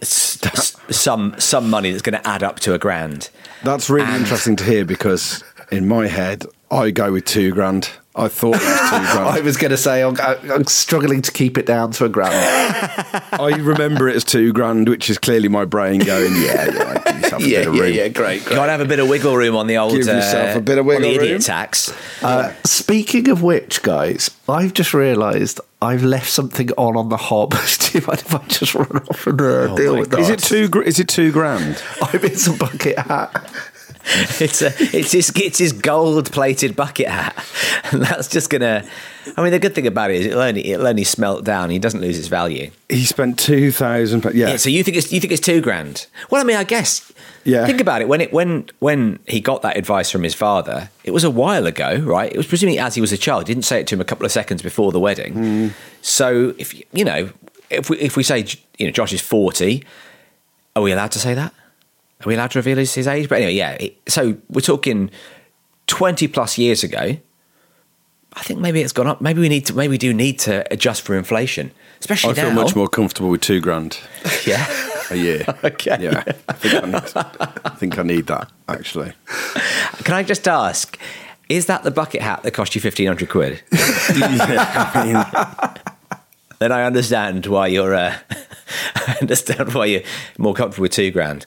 s- 0.02 0.76
some 0.90 1.34
some 1.38 1.68
money 1.70 1.90
that's 1.90 2.02
going 2.02 2.18
to 2.20 2.26
add 2.28 2.42
up 2.42 2.60
to 2.60 2.74
a 2.74 2.78
grand. 2.78 3.30
That's 3.64 3.88
really 3.90 4.06
And- 4.06 4.16
interesting 4.22 4.56
to 4.56 4.64
hear 4.64 4.84
because 4.84 5.42
in 5.70 5.88
my 5.88 6.06
head 6.06 6.44
I 6.70 6.90
go 6.90 7.12
with 7.12 7.24
two 7.24 7.52
grand. 7.52 7.90
I 8.18 8.28
thought 8.28 8.56
it 8.56 8.62
was 8.62 8.80
two 8.90 8.96
grand. 9.12 9.28
I 9.28 9.40
was 9.40 9.56
going 9.58 9.70
to 9.72 9.76
say 9.76 10.02
I'm, 10.02 10.16
I'm 10.50 10.64
struggling 10.64 11.20
to 11.22 11.30
keep 11.30 11.58
it 11.58 11.66
down 11.66 11.90
to 11.92 12.06
a 12.06 12.08
grand. 12.08 12.32
I 13.32 13.54
remember 13.60 14.08
it 14.08 14.16
as 14.16 14.24
two 14.24 14.52
grand, 14.54 14.88
which 14.88 15.10
is 15.10 15.18
clearly 15.18 15.48
my 15.48 15.64
brain 15.66 16.00
going, 16.00 16.32
yeah, 16.36 16.70
yeah, 16.72 17.05
yourself 17.40 17.45
a 17.45 17.49
yeah, 17.49 17.59
bit 17.61 17.69
of 17.69 17.75
yeah, 17.75 17.83
room. 17.83 17.93
yeah, 17.95 18.09
great. 18.09 18.45
Got 18.45 18.66
to 18.66 18.71
have 18.73 18.81
a 18.81 18.85
bit 18.85 18.99
of 18.99 19.09
wiggle 19.09 19.37
room 19.37 19.57
on 19.57 19.66
the 19.66 19.76
old 19.78 19.93
Give 19.93 20.07
yourself 20.07 20.57
uh, 20.57 20.59
a 20.59 20.62
bit 20.62 20.78
of 20.78 20.87
on 20.87 21.00
the 21.02 21.09
wiggle 21.09 21.11
idiot 21.23 21.33
room. 21.33 21.40
tax. 21.40 21.93
Uh, 22.23 22.55
speaking 22.64 23.28
of 23.28 23.43
which, 23.43 23.83
guys, 23.83 24.31
I've 24.49 24.73
just 24.75 24.95
realised 24.95 25.61
I've 25.83 26.02
left 26.05 26.31
something 26.31 26.71
on 26.73 26.97
on 26.97 27.09
the 27.09 27.16
hob. 27.16 27.50
Do 27.81 27.99
you 27.99 28.07
mind 28.07 28.21
if 28.21 28.35
I 28.35 28.38
just 28.47 28.75
run 28.75 28.88
off 29.11 29.26
and 29.26 29.40
uh, 29.40 29.75
deal 29.75 29.97
with 29.97 30.11
that? 30.11 30.21
Is 30.21 30.31
it 30.31 30.40
two? 30.40 30.69
gr- 30.69 30.83
Is 30.83 30.99
it 30.99 31.09
two 31.09 31.33
grand? 31.33 31.83
I'm 32.02 32.25
in 32.25 32.37
some 32.37 32.57
bucket 32.57 32.99
hat. 32.99 33.50
it's 34.40 34.62
a, 34.62 34.66
it's 34.97 35.11
his 35.11 35.33
it's 35.35 35.59
his 35.59 35.73
gold 35.73 36.31
plated 36.31 36.76
bucket 36.76 37.09
hat, 37.09 37.45
and 37.90 38.00
that's 38.02 38.28
just 38.28 38.50
gonna. 38.50 38.85
I 39.37 39.43
mean, 39.43 39.50
the 39.50 39.59
good 39.59 39.75
thing 39.75 39.88
about 39.88 40.12
it 40.12 40.21
is 40.21 40.26
it'll 40.26 40.43
only 40.43 40.64
it'll 40.71 40.87
only 40.87 41.02
smelt 41.02 41.45
down. 41.45 41.71
He 41.71 41.81
doesn't 41.81 42.00
lose 42.00 42.16
its 42.16 42.28
value. 42.28 42.71
He 42.88 43.05
spent 43.05 43.37
two 43.37 43.73
thousand. 43.73 44.23
Yeah. 44.26 44.50
Yeah. 44.50 44.57
So 44.59 44.71
you 44.71 44.85
think 44.85 44.97
it's 44.97 45.12
you 45.12 45.19
think 45.19 45.33
it's 45.33 45.40
two 45.45 45.61
grand? 45.61 46.07
Well, 46.31 46.40
I 46.40 46.45
mean, 46.45 46.57
I 46.57 46.62
guess. 46.62 47.11
Yeah. 47.46 47.64
Think 47.66 47.80
about 47.80 48.02
it. 48.02 48.08
When 48.08 48.20
it 48.20 48.32
when 48.32 48.68
when 48.80 49.18
he 49.26 49.40
got 49.40 49.62
that 49.62 49.76
advice 49.76 50.10
from 50.10 50.22
his 50.24 50.34
father, 50.34 50.90
it 51.04 51.12
was 51.12 51.24
a 51.24 51.30
while 51.30 51.66
ago, 51.66 51.96
right? 51.98 52.30
It 52.30 52.36
was 52.36 52.46
presumably 52.46 52.78
as 52.78 52.94
he 52.96 53.00
was 53.00 53.12
a 53.12 53.16
child. 53.16 53.46
He 53.46 53.54
didn't 53.54 53.64
say 53.64 53.80
it 53.80 53.86
to 53.88 53.94
him 53.94 54.00
a 54.00 54.04
couple 54.04 54.26
of 54.26 54.32
seconds 54.32 54.62
before 54.62 54.90
the 54.92 55.00
wedding. 55.00 55.32
Hmm. 55.32 55.68
So 56.02 56.54
if 56.58 56.74
you 56.92 57.04
know, 57.04 57.30
if 57.70 57.88
we 57.88 57.98
if 57.98 58.16
we 58.16 58.22
say 58.22 58.44
you 58.78 58.86
know 58.86 58.92
Josh 58.92 59.12
is 59.12 59.20
forty, 59.20 59.84
are 60.74 60.82
we 60.82 60.92
allowed 60.92 61.12
to 61.12 61.18
say 61.18 61.34
that? 61.34 61.54
Are 62.20 62.26
we 62.28 62.34
allowed 62.34 62.50
to 62.52 62.58
reveal 62.58 62.78
his, 62.78 62.94
his 62.94 63.06
age? 63.06 63.28
But 63.28 63.36
anyway, 63.36 63.54
yeah. 63.54 63.72
it- 63.72 63.96
So 64.08 64.36
we're 64.50 64.60
talking 64.60 65.10
twenty 65.86 66.26
plus 66.28 66.58
years 66.58 66.82
ago. 66.82 67.16
I 68.38 68.42
think 68.42 68.60
maybe 68.60 68.82
it's 68.82 68.92
gone 68.92 69.06
up. 69.06 69.20
Maybe 69.20 69.40
we 69.40 69.48
need 69.48 69.66
to. 69.66 69.74
Maybe 69.74 69.92
we 69.92 69.98
do 69.98 70.12
need 70.12 70.38
to 70.40 70.64
adjust 70.72 71.02
for 71.02 71.14
inflation, 71.16 71.70
especially 72.00 72.32
I 72.32 72.34
feel 72.34 72.48
now. 72.50 72.62
much 72.62 72.74
more 72.76 72.88
comfortable 72.88 73.30
with 73.30 73.40
two 73.40 73.60
grand 73.60 73.98
Yeah. 74.46 74.66
a 75.10 75.16
year. 75.16 75.44
Okay. 75.64 75.96
Yeah, 76.00 76.22
I 76.48 76.52
think 76.52 76.75
I, 76.75 76.86
need, 76.86 77.12
I 77.64 77.68
think 77.70 77.98
I 77.98 78.02
need 78.02 78.26
that 78.26 78.50
actually. 78.68 79.12
Can 80.04 80.14
I 80.14 80.22
just 80.22 80.46
ask? 80.48 80.98
Is 81.48 81.66
that 81.66 81.82
the 81.84 81.90
bucket 81.90 82.22
hat 82.22 82.42
that 82.42 82.52
cost 82.52 82.75
you 82.75 82.80
fifteen 82.80 83.06
hundred 83.06 83.28
quid? 83.28 83.62
yeah, 83.72 84.92
I 84.94 85.04
mean, 85.04 86.20
then 86.58 86.72
I 86.72 86.84
understand 86.84 87.46
why 87.46 87.68
you're. 87.68 87.94
Uh, 87.94 88.16
I 88.96 89.16
understand 89.20 89.75
why 89.75 89.86
you're 89.86 90.02
more 90.38 90.54
comfortable 90.54 90.82
with 90.82 90.92
two 90.92 91.10
grand. 91.10 91.46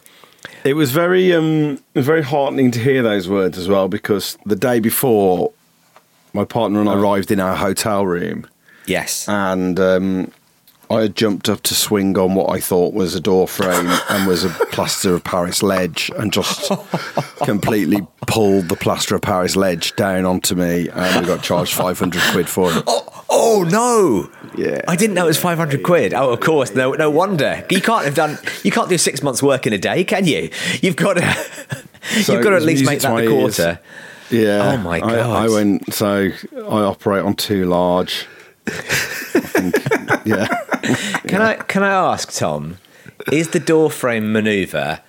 It 0.64 0.74
was 0.74 0.92
very 0.92 1.34
um, 1.34 1.82
very 1.96 2.22
heartening 2.24 2.72
to 2.72 2.80
hear 2.80 3.02
those 3.04 3.28
words 3.30 3.58
as 3.58 3.68
well 3.68 3.88
because 3.90 4.38
the 4.46 4.56
day 4.56 4.80
before, 4.80 5.52
my 6.34 6.46
partner 6.46 6.80
and 6.80 6.90
I 6.90 6.94
arrived 6.96 7.32
in 7.32 7.40
our 7.40 7.56
hotel 7.56 8.06
room, 8.06 8.48
Yes. 8.86 9.28
and 9.28 9.80
um, 9.80 10.32
I 10.92 11.02
had 11.02 11.16
jumped 11.16 11.50
up 11.50 11.62
to 11.64 11.76
swing 11.76 12.18
on 12.18 12.34
what 12.34 12.50
I 12.50 12.60
thought 12.60 12.94
was 12.96 13.14
a 13.14 13.20
door 13.20 13.48
frame 13.48 13.88
and 14.10 14.28
was 14.28 14.44
a 14.44 14.50
plaster 14.50 15.14
of 15.14 15.24
Paris 15.24 15.62
ledge, 15.62 16.12
and 16.18 16.34
just 16.34 16.72
completely 17.44 18.06
pulled 18.28 18.70
the 18.70 18.76
plaster 18.76 19.16
of 19.16 19.22
Paris 19.22 19.56
ledge 19.56 19.96
down 19.96 20.26
onto 20.26 20.56
me, 20.56 20.90
and 20.90 21.22
we 21.22 21.28
got 21.28 21.44
charged 21.44 21.74
five 21.74 22.00
hundred 22.00 22.24
quid 22.32 22.50
for 22.50 22.72
it. 22.72 22.84
Oh, 22.88 23.24
oh 23.30 23.68
no! 23.70 24.32
Yeah. 24.58 24.82
I 24.88 24.96
didn't 24.96 25.14
know 25.14 25.26
it 25.26 25.28
was 25.28 25.38
five 25.40 25.60
hundred 25.60 25.84
quid. 25.84 26.14
Oh, 26.16 26.32
of 26.32 26.40
course. 26.40 26.74
No, 26.74 26.94
no 26.94 27.12
wonder. 27.12 27.64
You 27.70 27.82
can't 27.82 28.06
have 28.06 28.16
done. 28.16 28.40
You 28.64 28.72
can't 28.72 28.90
do 28.90 28.98
six 28.98 29.22
months' 29.22 29.44
work 29.44 29.68
in 29.68 29.74
a 29.74 29.78
day, 29.78 30.04
can 30.04 30.26
you? 30.26 30.50
You've 30.82 30.96
got 30.96 31.14
to. 31.18 31.84
So 32.24 32.34
you've 32.34 32.44
got 32.44 32.52
to 32.52 32.56
at 32.56 32.64
least 32.64 32.86
make 32.86 33.02
that 33.02 33.12
my 33.12 33.22
the 33.22 33.28
ears. 33.30 33.58
quarter. 33.58 33.80
Yeah. 34.32 34.72
Oh 34.74 34.78
my 34.78 34.96
I- 34.96 35.00
God. 35.02 35.46
I, 35.46 35.50
went. 35.50 35.94
So 35.94 36.30
I 36.56 36.58
operate 36.82 37.24
on 37.24 37.36
too 37.36 37.66
large. 37.66 38.26
I 38.66 38.72
think, 38.72 39.76
yeah. 40.26 40.48
Can 41.28 41.42
I? 41.42 41.56
Can 41.56 41.84
I 41.84 41.92
ask 41.92 42.32
Tom? 42.32 42.78
Is 43.32 43.50
the 43.50 43.60
door 43.60 43.92
frame 43.92 44.32
manoeuvre 44.32 45.02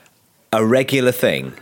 a 0.53 0.65
regular 0.65 1.13
thing? 1.13 1.55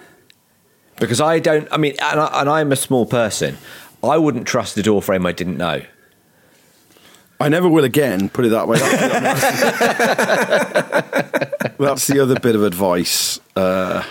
Because 0.99 1.21
I 1.21 1.38
don't. 1.38 1.69
I 1.71 1.77
mean, 1.77 1.95
and, 2.00 2.21
I, 2.21 2.61
I'm 2.61 2.73
a 2.73 2.77
small 2.77 3.07
person. 3.07 3.59
I 4.03 4.17
wouldn't 4.17 4.47
trust 4.47 4.75
the 4.75 4.83
door 4.83 5.03
frame 5.03 5.27
I 5.27 5.33
didn't 5.33 5.57
know. 5.57 5.83
I 7.41 7.49
never 7.49 7.69
will 7.69 7.85
again. 7.85 8.29
Put 8.31 8.47
it 8.47 8.49
that 8.49 8.67
way. 8.67 8.79
That's, 8.79 8.99
that's 11.79 12.07
the 12.09 12.21
other 12.21 12.38
bit 12.41 12.57
of 12.57 12.65
advice 12.65 13.38
uh, 13.55 14.05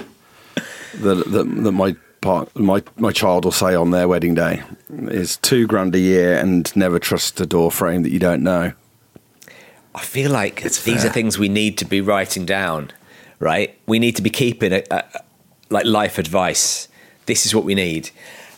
that, 0.96 1.25
that 1.25 1.63
that 1.63 1.72
my 1.74 1.96
part 2.22 2.56
my 2.58 2.82
my 2.96 3.12
child 3.12 3.44
will 3.46 3.51
say 3.51 3.75
on 3.75 3.92
their 3.92 4.08
wedding 4.08 4.34
day 4.34 4.63
is 4.89 5.38
two 5.38 5.68
grand 5.68 5.94
a 5.96 6.00
year 6.00 6.38
and 6.38 6.74
never 6.75 7.00
trust 7.00 7.39
a 7.42 7.46
door 7.46 7.72
frame 7.72 8.04
that 8.04 8.12
you 8.12 8.20
don't 8.20 8.44
know. 8.44 8.74
I 9.98 10.01
feel 10.01 10.30
like 10.30 10.62
these 10.62 10.77
fair. 10.80 11.08
are 11.08 11.10
things 11.10 11.39
we 11.39 11.50
need 11.50 11.80
to 11.80 11.86
be 11.86 12.01
writing 12.01 12.46
down, 12.46 12.92
right? 13.39 13.75
We 13.88 13.98
need 13.98 14.16
to 14.18 14.22
be 14.22 14.30
keeping 14.30 14.72
a, 14.72 14.84
a, 14.92 15.04
like 15.72 15.88
life 15.88 16.20
advice. 16.20 16.88
This 17.25 17.48
is 17.48 17.56
what 17.56 17.63
we 17.63 17.74
need. 17.74 18.12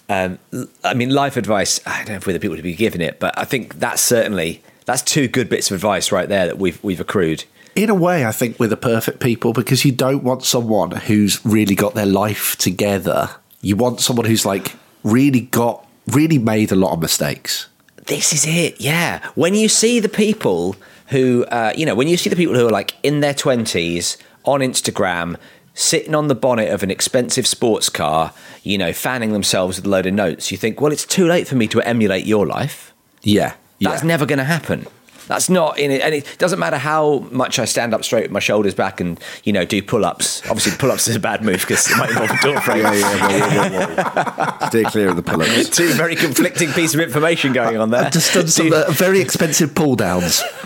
Um, 0.09 0.37
I 0.83 0.93
mean, 0.93 1.11
life 1.11 1.37
advice. 1.37 1.79
I 1.85 1.99
don't 1.99 2.09
know 2.09 2.15
if 2.15 2.27
we're 2.27 2.33
the 2.33 2.41
people 2.41 2.57
would 2.57 2.63
be 2.63 2.75
giving 2.75 2.99
it, 2.99 3.21
but 3.21 3.39
I 3.39 3.45
think 3.45 3.79
that's 3.79 4.01
certainly 4.01 4.61
that's 4.83 5.01
two 5.01 5.29
good 5.29 5.47
bits 5.47 5.71
of 5.71 5.75
advice 5.75 6.11
right 6.11 6.27
there 6.27 6.45
that 6.47 6.57
we've 6.57 6.83
we've 6.83 6.99
accrued. 6.99 7.45
in 7.73 7.89
a 7.89 7.95
way, 7.95 8.25
I 8.25 8.33
think 8.33 8.59
we're 8.59 8.67
the 8.67 8.75
perfect 8.75 9.21
people 9.21 9.53
because 9.53 9.85
you 9.85 9.93
don't 9.93 10.23
want 10.23 10.43
someone 10.43 10.91
who's 10.91 11.43
really 11.45 11.75
got 11.75 11.93
their 11.95 12.05
life 12.05 12.57
together. 12.57 13.29
You 13.61 13.77
want 13.77 14.01
someone 14.01 14.25
who's 14.25 14.45
like 14.45 14.73
really 15.03 15.41
got, 15.41 15.87
really 16.07 16.37
made 16.37 16.73
a 16.73 16.75
lot 16.75 16.91
of 16.91 16.99
mistakes. 16.99 17.67
This 18.07 18.33
is 18.33 18.45
it, 18.45 18.81
yeah. 18.81 19.25
When 19.35 19.53
you 19.53 19.69
see 19.69 19.99
the 19.99 20.09
people 20.09 20.75
who, 21.09 21.45
uh, 21.45 21.73
you 21.75 21.85
know, 21.85 21.95
when 21.95 22.07
you 22.07 22.17
see 22.17 22.29
the 22.29 22.35
people 22.35 22.55
who 22.55 22.67
are 22.67 22.71
like 22.71 22.95
in 23.03 23.19
their 23.19 23.33
20s 23.33 24.17
on 24.45 24.61
Instagram, 24.61 25.37
sitting 25.73 26.13
on 26.13 26.27
the 26.27 26.35
bonnet 26.35 26.69
of 26.69 26.83
an 26.83 26.91
expensive 26.91 27.47
sports 27.47 27.89
car, 27.89 28.33
you 28.63 28.77
know, 28.77 28.93
fanning 28.93 29.31
themselves 29.31 29.77
with 29.77 29.85
a 29.85 29.89
load 29.89 30.05
of 30.05 30.13
notes, 30.13 30.51
you 30.51 30.57
think, 30.57 30.81
well, 30.81 30.91
it's 30.91 31.05
too 31.05 31.27
late 31.27 31.47
for 31.47 31.55
me 31.55 31.67
to 31.67 31.81
emulate 31.81 32.25
your 32.25 32.45
life. 32.45 32.93
Yeah. 33.21 33.53
That's 33.79 34.03
yeah. 34.03 34.07
never 34.07 34.25
going 34.25 34.39
to 34.39 34.45
happen. 34.45 34.85
That's 35.29 35.47
not 35.47 35.77
in 35.79 35.91
it, 35.91 36.01
and 36.01 36.13
it 36.13 36.35
doesn't 36.39 36.59
matter 36.59 36.77
how 36.77 37.19
much 37.31 37.59
I 37.59 37.65
stand 37.65 37.93
up 37.93 38.03
straight 38.03 38.23
with 38.23 38.31
my 38.31 38.39
shoulders 38.39 38.73
back 38.73 38.99
and 38.99 39.17
you 39.45 39.53
know 39.53 39.63
do 39.63 39.81
pull-ups. 39.81 40.41
Obviously, 40.49 40.73
pull-ups 40.77 41.07
is 41.07 41.15
a 41.15 41.19
bad 41.19 41.43
move 41.43 41.61
because 41.61 41.89
it 41.89 41.95
might 41.97 42.09
involve 42.09 42.31
a 42.31 42.37
door 42.41 42.59
frame. 42.61 42.79
Yeah, 42.79 42.93
yeah, 42.93 43.17
whoa, 43.19 43.69
whoa, 43.69 43.85
whoa, 43.85 44.57
whoa. 44.59 44.67
Stay 44.69 44.83
clear 44.85 45.09
of 45.09 45.15
the 45.15 45.21
pull-ups. 45.23 45.69
Two 45.77 45.93
very 45.93 46.15
conflicting 46.15 46.69
pieces 46.71 46.95
of 46.95 47.01
information 47.01 47.53
going 47.53 47.77
on 47.77 47.91
there. 47.91 48.05
I've 48.05 48.11
just 48.11 48.33
done 48.33 48.47
some 48.47 48.73
uh, 48.73 48.85
very 48.91 49.21
expensive 49.21 49.75
pull 49.75 49.95
downs. 49.95 50.41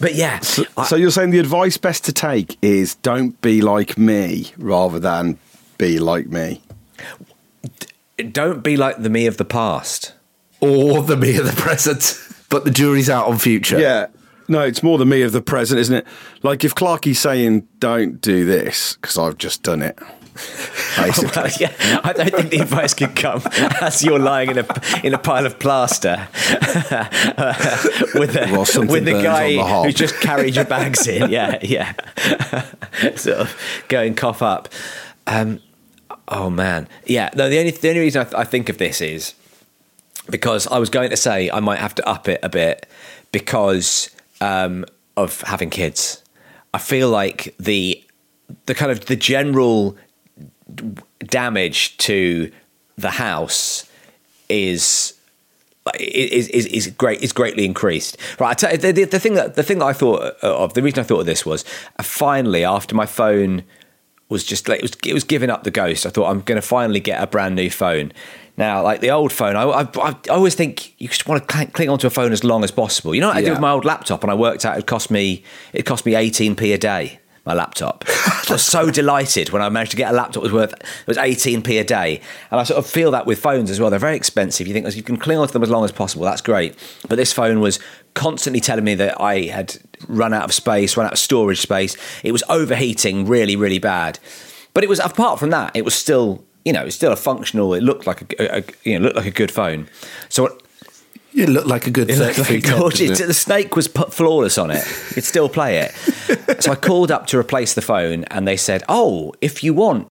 but 0.00 0.14
yeah, 0.14 0.40
I- 0.76 0.84
So 0.86 0.96
you're 0.96 1.10
saying 1.10 1.30
the 1.30 1.38
advice 1.38 1.76
best 1.76 2.04
to 2.06 2.12
take 2.12 2.56
is 2.62 2.94
don't 2.96 3.40
be 3.40 3.60
like 3.60 3.98
me 3.98 4.52
rather 4.56 4.98
than 4.98 5.38
be 5.78 5.98
like 5.98 6.26
me. 6.28 6.62
Don't 8.32 8.62
be 8.62 8.76
like 8.76 9.02
the 9.02 9.10
me 9.10 9.26
of 9.26 9.36
the 9.36 9.44
past. 9.44 10.14
or 10.60 11.02
the 11.02 11.16
me 11.16 11.36
of 11.36 11.46
the 11.46 11.60
present. 11.60 12.22
But 12.48 12.64
the 12.64 12.70
jury's 12.70 13.10
out 13.10 13.26
on 13.26 13.38
future. 13.38 13.76
Yeah. 13.76 14.06
No, 14.46 14.60
it's 14.60 14.80
more 14.80 14.98
the 14.98 15.04
me 15.04 15.22
of 15.22 15.32
the 15.32 15.42
present, 15.42 15.80
isn't 15.80 15.96
it? 15.96 16.06
Like 16.44 16.62
if 16.62 16.76
Clarky's 16.76 17.18
saying, 17.18 17.66
don't 17.80 18.20
do 18.20 18.44
this, 18.44 18.94
because 18.94 19.18
I've 19.18 19.36
just 19.36 19.64
done 19.64 19.82
it. 19.82 19.98
Basically. 20.96 21.30
Well, 21.34 21.50
yeah, 21.58 22.00
I 22.04 22.12
don't 22.12 22.32
think 22.32 22.50
the 22.50 22.60
advice 22.60 22.94
could 22.94 23.16
come 23.16 23.42
as 23.80 24.04
you're 24.04 24.20
lying 24.20 24.50
in 24.50 24.58
a 24.58 24.66
in 25.02 25.12
a 25.12 25.18
pile 25.18 25.44
of 25.44 25.58
plaster 25.58 26.28
uh, 26.38 27.82
with 28.14 28.34
the, 28.34 28.46
While 28.52 28.64
something 28.64 28.92
with 28.92 29.06
the 29.06 29.20
guy 29.22 29.56
on 29.56 29.82
the 29.82 29.88
who 29.88 29.92
just 29.92 30.20
carried 30.20 30.54
your 30.54 30.66
bags 30.66 31.08
in. 31.08 31.28
Yeah, 31.28 31.58
yeah. 31.62 31.94
sort 33.16 33.38
of 33.38 33.56
going 33.88 34.14
cough 34.14 34.40
up. 34.40 34.68
Um, 35.26 35.60
oh 36.28 36.50
man, 36.50 36.88
yeah. 37.04 37.30
No, 37.34 37.48
the 37.48 37.58
only 37.58 37.70
the 37.70 37.88
only 37.88 38.00
reason 38.00 38.20
I, 38.20 38.24
th- 38.24 38.34
I 38.34 38.44
think 38.44 38.68
of 38.68 38.78
this 38.78 39.00
is 39.00 39.34
because 40.30 40.66
I 40.66 40.78
was 40.78 40.90
going 40.90 41.10
to 41.10 41.16
say 41.16 41.50
I 41.50 41.60
might 41.60 41.78
have 41.78 41.94
to 41.96 42.08
up 42.08 42.28
it 42.28 42.40
a 42.42 42.48
bit 42.48 42.86
because 43.32 44.10
um, 44.40 44.84
of 45.16 45.40
having 45.42 45.70
kids. 45.70 46.22
I 46.74 46.78
feel 46.78 47.10
like 47.10 47.54
the 47.58 48.02
the 48.66 48.74
kind 48.74 48.90
of 48.92 49.06
the 49.06 49.16
general 49.16 49.96
damage 51.20 51.96
to 51.98 52.52
the 52.96 53.10
house 53.10 53.88
is 54.48 55.14
is 56.00 56.48
is, 56.48 56.66
is 56.66 56.86
great 56.88 57.22
is 57.22 57.32
greatly 57.32 57.64
increased. 57.64 58.16
Right, 58.38 58.60
you, 58.62 58.76
the, 58.76 58.92
the, 58.92 59.04
the 59.04 59.20
thing 59.20 59.34
that 59.34 59.54
the 59.54 59.62
thing 59.62 59.78
that 59.78 59.86
I 59.86 59.92
thought 59.92 60.20
of 60.42 60.74
the 60.74 60.82
reason 60.82 61.00
I 61.00 61.02
thought 61.04 61.20
of 61.20 61.26
this 61.26 61.46
was 61.46 61.64
uh, 61.98 62.02
finally 62.02 62.64
after 62.64 62.94
my 62.94 63.06
phone 63.06 63.62
was 64.28 64.44
just 64.44 64.68
like 64.68 64.80
it 64.80 64.82
was 64.82 64.92
it 65.06 65.14
was 65.14 65.24
giving 65.24 65.50
up 65.50 65.64
the 65.64 65.70
ghost. 65.70 66.06
I 66.06 66.10
thought 66.10 66.30
I'm 66.30 66.40
going 66.40 66.60
to 66.60 66.66
finally 66.66 67.00
get 67.00 67.22
a 67.22 67.26
brand 67.26 67.54
new 67.54 67.70
phone. 67.70 68.12
Now, 68.58 68.82
like 68.82 69.00
the 69.00 69.10
old 69.10 69.32
phone, 69.32 69.54
I, 69.54 69.64
I, 69.64 69.88
I 70.00 70.16
always 70.30 70.54
think 70.54 70.98
you 70.98 71.08
just 71.08 71.28
want 71.28 71.42
to 71.42 71.46
cling, 71.46 71.68
cling 71.68 71.90
onto 71.90 72.06
a 72.06 72.10
phone 72.10 72.32
as 72.32 72.42
long 72.42 72.64
as 72.64 72.70
possible. 72.70 73.14
You 73.14 73.20
know 73.20 73.28
what 73.28 73.36
I 73.36 73.42
did 73.42 73.50
with 73.50 73.60
my 73.60 73.70
old 73.70 73.84
laptop, 73.84 74.22
and 74.22 74.30
I 74.30 74.34
worked 74.34 74.64
out 74.64 74.78
it 74.78 74.86
cost 74.86 75.10
me 75.10 75.42
it 75.72 75.84
cost 75.84 76.06
me 76.06 76.12
18p 76.12 76.74
a 76.74 76.78
day. 76.78 77.20
My 77.46 77.54
laptop. 77.54 78.04
I 78.08 78.44
was 78.50 78.62
so 78.62 78.90
delighted 78.90 79.50
when 79.50 79.62
I 79.62 79.68
managed 79.68 79.92
to 79.92 79.96
get 79.96 80.12
a 80.12 80.14
laptop 80.14 80.42
that 80.42 80.52
was 80.52 80.52
worth 80.52 80.72
it 80.74 81.06
was 81.06 81.16
18p 81.16 81.80
a 81.80 81.84
day, 81.84 82.20
and 82.50 82.60
I 82.60 82.64
sort 82.64 82.78
of 82.78 82.86
feel 82.86 83.12
that 83.12 83.24
with 83.24 83.38
phones 83.38 83.70
as 83.70 83.80
well. 83.80 83.88
They're 83.88 83.98
very 83.98 84.16
expensive. 84.16 84.66
You 84.66 84.74
think 84.74 84.94
you 84.94 85.02
can 85.02 85.16
cling 85.16 85.38
on 85.38 85.46
to 85.46 85.52
them 85.52 85.62
as 85.62 85.70
long 85.70 85.84
as 85.84 85.92
possible. 85.92 86.24
That's 86.24 86.40
great. 86.40 86.76
But 87.08 87.16
this 87.16 87.32
phone 87.32 87.60
was 87.60 87.78
constantly 88.14 88.60
telling 88.60 88.84
me 88.84 88.96
that 88.96 89.20
I 89.20 89.42
had 89.42 89.76
run 90.08 90.34
out 90.34 90.44
of 90.44 90.52
space, 90.52 90.96
run 90.96 91.06
out 91.06 91.12
of 91.12 91.18
storage 91.18 91.60
space. 91.60 91.96
It 92.24 92.32
was 92.32 92.42
overheating 92.48 93.26
really, 93.26 93.54
really 93.54 93.78
bad. 93.78 94.18
But 94.74 94.84
it 94.84 94.88
was 94.88 94.98
apart 94.98 95.38
from 95.38 95.50
that, 95.50 95.74
it 95.74 95.84
was 95.84 95.94
still 95.94 96.44
you 96.66 96.72
know, 96.72 96.82
it 96.82 96.86
was 96.86 96.96
still 96.96 97.12
a 97.12 97.16
functional. 97.16 97.74
It 97.74 97.84
looked 97.84 98.08
like 98.08 98.34
a, 98.40 98.58
a 98.58 98.64
you 98.82 98.98
know 98.98 99.04
looked 99.04 99.16
like 99.16 99.26
a 99.26 99.30
good 99.30 99.52
phone. 99.52 99.88
So 100.28 100.58
You 101.36 101.46
look 101.46 101.66
like 101.66 101.86
a 101.86 101.90
good 101.90 102.08
it 102.08 102.18
looked 102.18 102.38
like 102.38 102.64
gorgeous. 102.64 103.20
it? 103.20 103.26
The 103.26 103.34
snake 103.34 103.76
was 103.76 103.88
put 103.88 104.14
flawless 104.14 104.56
on 104.56 104.70
it. 104.70 104.82
You'd 105.14 105.22
still 105.22 105.50
play 105.50 105.80
it. 105.80 105.92
so 106.62 106.72
I 106.72 106.76
called 106.76 107.10
up 107.10 107.26
to 107.26 107.38
replace 107.38 107.74
the 107.74 107.82
phone, 107.82 108.24
and 108.24 108.48
they 108.48 108.56
said, 108.56 108.82
"Oh, 108.88 109.34
if 109.42 109.62
you 109.62 109.74
want, 109.74 110.08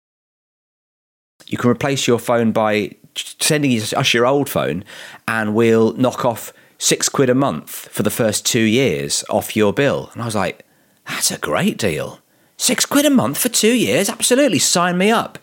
you 1.47 1.57
can 1.57 1.69
replace 1.69 2.07
your 2.07 2.19
phone 2.19 2.51
by 2.51 2.97
sending 3.15 3.71
us 3.71 4.13
your 4.13 4.25
old 4.25 4.49
phone, 4.49 4.83
and 5.25 5.55
we'll 5.55 5.93
knock 5.93 6.25
off 6.25 6.51
six 6.77 7.07
quid 7.07 7.29
a 7.29 7.35
month 7.35 7.69
for 7.69 8.03
the 8.03 8.09
first 8.11 8.45
two 8.45 8.59
years 8.59 9.23
off 9.29 9.55
your 9.55 9.71
bill." 9.71 10.09
And 10.11 10.21
I 10.21 10.25
was 10.25 10.35
like, 10.35 10.65
"That's 11.07 11.31
a 11.31 11.37
great 11.37 11.77
deal." 11.77 12.19
Six 12.57 12.85
quid 12.85 13.05
a 13.05 13.09
month 13.09 13.37
for 13.37 13.49
two 13.49 13.73
years? 13.73 14.09
Absolutely, 14.09 14.59
sign 14.59 14.97
me 14.97 15.09
up. 15.09 15.37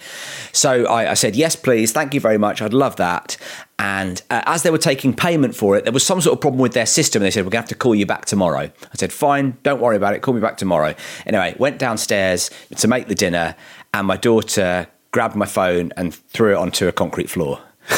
So 0.52 0.86
I, 0.86 1.10
I 1.10 1.14
said, 1.14 1.36
yes, 1.36 1.54
please, 1.56 1.92
thank 1.92 2.14
you 2.14 2.20
very 2.20 2.38
much, 2.38 2.62
I'd 2.62 2.72
love 2.72 2.96
that. 2.96 3.36
And 3.80 4.22
uh, 4.28 4.42
as 4.44 4.62
they 4.62 4.70
were 4.70 4.76
taking 4.76 5.14
payment 5.14 5.56
for 5.56 5.74
it, 5.74 5.84
there 5.84 5.92
was 5.92 6.04
some 6.04 6.20
sort 6.20 6.34
of 6.34 6.42
problem 6.42 6.60
with 6.60 6.74
their 6.74 6.84
system. 6.84 7.22
They 7.22 7.30
said, 7.30 7.46
we're 7.46 7.50
going 7.50 7.62
to 7.62 7.62
have 7.62 7.68
to 7.70 7.74
call 7.74 7.94
you 7.94 8.04
back 8.04 8.26
tomorrow. 8.26 8.70
I 8.70 8.94
said, 8.94 9.10
fine, 9.10 9.56
don't 9.62 9.80
worry 9.80 9.96
about 9.96 10.14
it, 10.14 10.20
call 10.20 10.34
me 10.34 10.40
back 10.40 10.58
tomorrow. 10.58 10.94
Anyway, 11.24 11.56
went 11.58 11.78
downstairs 11.78 12.50
to 12.76 12.86
make 12.86 13.08
the 13.08 13.14
dinner, 13.14 13.56
and 13.94 14.06
my 14.06 14.18
daughter 14.18 14.86
grabbed 15.12 15.34
my 15.34 15.46
phone, 15.46 15.94
and 15.96 16.14
threw 16.14 16.52
it 16.52 16.56
onto 16.56 16.88
a 16.88 16.92
concrete 16.92 17.30
floor. 17.30 17.58
the 17.88 17.96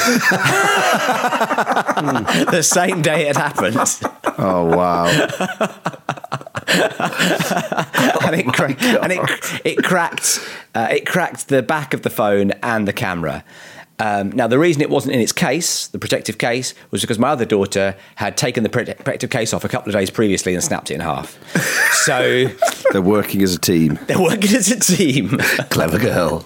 same 2.62 3.02
day 3.02 3.28
it 3.28 3.36
happened. 3.36 3.76
Oh 4.38 4.64
wow! 4.64 5.04
and 8.24 8.34
it, 8.34 8.46
cra- 8.46 8.74
and 9.02 9.12
it, 9.12 9.20
it 9.64 9.84
cracked 9.84 10.40
uh, 10.74 10.88
it 10.90 11.04
cracked 11.04 11.48
the 11.48 11.62
back 11.62 11.92
of 11.92 12.00
the 12.02 12.08
phone 12.08 12.52
and 12.62 12.88
the 12.88 12.94
camera. 12.94 13.44
Um, 13.98 14.30
now, 14.32 14.48
the 14.48 14.58
reason 14.58 14.82
it 14.82 14.90
wasn't 14.90 15.14
in 15.14 15.20
its 15.20 15.32
case, 15.32 15.86
the 15.86 15.98
protective 15.98 16.38
case, 16.38 16.74
was 16.90 17.02
because 17.02 17.18
my 17.18 17.28
other 17.28 17.44
daughter 17.44 17.94
had 18.16 18.36
taken 18.36 18.62
the 18.64 18.68
protective 18.68 19.30
case 19.30 19.52
off 19.52 19.64
a 19.64 19.68
couple 19.68 19.90
of 19.90 19.94
days 19.94 20.10
previously 20.10 20.54
and 20.54 20.64
snapped 20.64 20.90
it 20.90 20.94
in 20.94 21.00
half. 21.00 21.38
So 22.02 22.48
They're 22.90 23.00
working 23.00 23.42
as 23.42 23.54
a 23.54 23.60
team. 23.60 23.96
they're 24.08 24.20
working 24.20 24.56
as 24.56 24.72
a 24.72 24.80
team. 24.80 25.28
Clever 25.70 26.00
girl. 26.00 26.44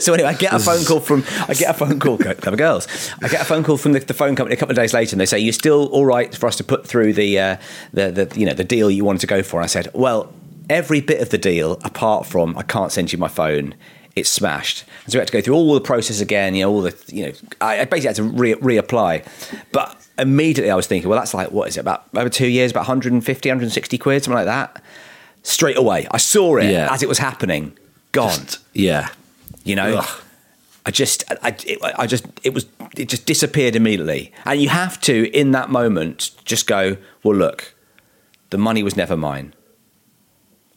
So 0.00 0.14
anyway, 0.14 0.30
I 0.30 0.34
get 0.34 0.52
a 0.52 0.58
phone 0.58 0.84
call 0.84 0.98
from 0.98 1.22
I 1.48 1.54
get 1.54 1.70
a 1.70 1.74
phone 1.74 2.00
call, 2.00 2.18
clever 2.18 2.56
girls. 2.56 2.88
I 3.22 3.28
get 3.28 3.40
a 3.40 3.44
phone 3.44 3.62
call 3.62 3.76
from 3.76 3.92
the, 3.92 4.00
the 4.00 4.14
phone 4.14 4.34
company 4.34 4.56
a 4.56 4.58
couple 4.58 4.72
of 4.72 4.76
days 4.76 4.92
later, 4.92 5.14
and 5.14 5.20
they 5.20 5.26
say, 5.26 5.38
"You're 5.38 5.52
still 5.52 5.86
all 5.88 6.04
right 6.04 6.34
for 6.34 6.48
us 6.48 6.56
to 6.56 6.64
put 6.64 6.86
through 6.88 7.12
the 7.12 7.38
uh, 7.38 7.56
the 7.92 8.10
the 8.10 8.40
you 8.40 8.46
know 8.46 8.54
the 8.54 8.64
deal 8.64 8.90
you 8.90 9.04
wanted 9.04 9.20
to 9.20 9.26
go 9.28 9.44
for." 9.44 9.60
And 9.60 9.64
I 9.64 9.68
said, 9.68 9.88
"Well, 9.92 10.32
every 10.68 11.00
bit 11.00 11.20
of 11.20 11.28
the 11.30 11.38
deal, 11.38 11.74
apart 11.84 12.26
from 12.26 12.58
I 12.58 12.62
can't 12.62 12.90
send 12.90 13.12
you 13.12 13.18
my 13.18 13.28
phone." 13.28 13.74
It's 14.16 14.30
smashed, 14.30 14.84
and 15.06 15.12
so 15.12 15.18
we 15.18 15.20
had 15.20 15.28
to 15.28 15.32
go 15.32 15.40
through 15.40 15.54
all 15.54 15.72
the 15.72 15.80
process 15.80 16.20
again. 16.20 16.54
You 16.54 16.64
know, 16.64 16.70
all 16.72 16.82
the 16.82 16.94
you 17.08 17.26
know, 17.26 17.32
I 17.62 17.80
I 17.80 17.84
basically 17.86 18.08
had 18.08 18.16
to 18.16 18.22
re- 18.24 18.54
reapply. 18.54 19.24
But 19.72 19.96
immediately 20.18 20.70
I 20.70 20.74
was 20.74 20.86
thinking, 20.86 21.08
well, 21.08 21.18
that's 21.18 21.32
like 21.32 21.50
what 21.52 21.68
is 21.68 21.76
it 21.76 21.80
about 21.80 22.04
over 22.14 22.28
two 22.28 22.48
years, 22.48 22.70
about 22.72 22.80
150, 22.80 23.48
160 23.48 23.98
quid, 23.98 24.24
something 24.24 24.36
like 24.36 24.46
that. 24.46 24.82
Straight 25.42 25.76
away, 25.78 26.06
I 26.10 26.16
saw 26.18 26.56
it 26.56 26.70
Yeah. 26.70 26.92
as 26.92 27.02
it 27.02 27.08
was 27.08 27.18
happening. 27.18 27.76
Gone. 28.12 28.46
Yeah. 28.72 29.08
You 29.64 29.76
know, 29.76 29.98
Ugh. 29.98 30.22
I 30.84 30.90
just, 30.90 31.24
I, 31.42 31.56
it, 31.66 31.78
I 31.82 32.06
just, 32.06 32.24
it 32.44 32.54
was, 32.54 32.66
it 32.96 33.08
just 33.08 33.26
disappeared 33.26 33.74
immediately. 33.76 34.32
And 34.44 34.60
you 34.60 34.68
have 34.68 35.00
to, 35.02 35.28
in 35.36 35.50
that 35.52 35.68
moment, 35.68 36.30
just 36.44 36.66
go, 36.68 36.96
well, 37.24 37.36
look, 37.36 37.74
the 38.50 38.58
money 38.58 38.82
was 38.84 38.96
never 38.96 39.16
mine. 39.16 39.52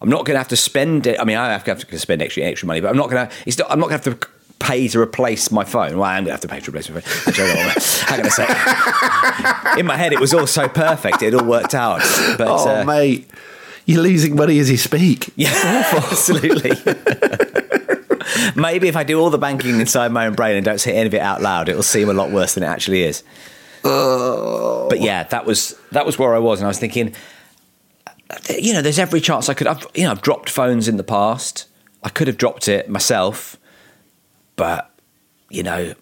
I'm 0.01 0.09
not 0.09 0.25
going 0.25 0.35
to 0.35 0.39
have 0.39 0.47
to 0.49 0.55
spend 0.55 1.07
it. 1.07 1.19
I 1.19 1.23
mean, 1.25 1.37
I 1.37 1.51
have 1.51 1.63
to, 1.65 1.71
have 1.71 1.87
to 1.87 1.99
spend 1.99 2.21
extra, 2.21 2.43
extra 2.43 2.67
money, 2.67 2.79
but 2.81 2.89
I'm 2.89 2.97
not 2.97 3.09
going 3.09 3.27
to. 3.27 3.33
It's 3.45 3.57
not, 3.57 3.69
I'm 3.71 3.79
not 3.79 3.89
going 3.89 3.99
to 4.01 4.09
have 4.11 4.19
to 4.19 4.27
pay 4.59 4.87
to 4.89 4.99
replace 4.99 5.51
my 5.51 5.63
phone. 5.63 5.97
Well, 5.97 6.03
I'm 6.09 6.23
going 6.23 6.27
to 6.27 6.31
have 6.31 6.41
to 6.41 6.47
pay 6.47 6.59
to 6.59 6.69
replace 6.71 6.89
my 6.89 7.01
phone. 7.01 7.23
Actually, 7.27 7.51
I 7.51 7.55
don't 7.55 7.65
know. 7.65 7.83
Hang 8.07 8.19
on 8.19 8.25
a 8.25 8.29
sec. 8.31 9.77
In 9.77 9.85
my 9.85 9.97
head, 9.97 10.13
it 10.13 10.19
was 10.19 10.33
all 10.33 10.47
so 10.47 10.67
perfect. 10.69 11.21
It 11.21 11.33
all 11.33 11.45
worked 11.45 11.73
out. 11.75 11.99
But 12.37 12.47
Oh, 12.47 12.81
uh, 12.81 12.83
mate. 12.85 13.29
You're 13.85 14.03
losing 14.03 14.35
money 14.35 14.59
as 14.59 14.69
you 14.69 14.77
speak. 14.77 15.31
yeah, 15.35 15.49
absolutely. 15.95 16.71
Maybe 18.55 18.87
if 18.87 18.95
I 18.95 19.03
do 19.03 19.19
all 19.19 19.31
the 19.31 19.39
banking 19.39 19.79
inside 19.79 20.11
my 20.11 20.27
own 20.27 20.35
brain 20.35 20.55
and 20.55 20.63
don't 20.63 20.77
say 20.79 20.95
any 20.95 21.07
of 21.07 21.13
it 21.15 21.21
out 21.21 21.41
loud, 21.41 21.69
it 21.69 21.75
will 21.75 21.81
seem 21.81 22.07
a 22.07 22.13
lot 22.13 22.29
worse 22.29 22.53
than 22.53 22.61
it 22.61 22.67
actually 22.67 23.01
is. 23.01 23.23
But 23.81 25.01
yeah, 25.01 25.23
that 25.23 25.45
was 25.45 25.75
that 25.91 26.05
was 26.05 26.19
where 26.19 26.35
I 26.35 26.39
was, 26.39 26.59
and 26.59 26.65
I 26.65 26.67
was 26.67 26.77
thinking, 26.77 27.15
you 28.59 28.73
know, 28.73 28.81
there's 28.81 28.99
every 28.99 29.21
chance 29.21 29.49
I 29.49 29.53
could. 29.53 29.67
I've 29.67 29.85
you 29.93 30.03
know, 30.03 30.11
I've 30.11 30.21
dropped 30.21 30.49
phones 30.49 30.87
in 30.87 30.97
the 30.97 31.03
past. 31.03 31.67
I 32.03 32.09
could 32.09 32.27
have 32.27 32.37
dropped 32.37 32.67
it 32.67 32.89
myself, 32.89 33.57
but 34.55 34.91
you 35.49 35.63
know, 35.63 35.93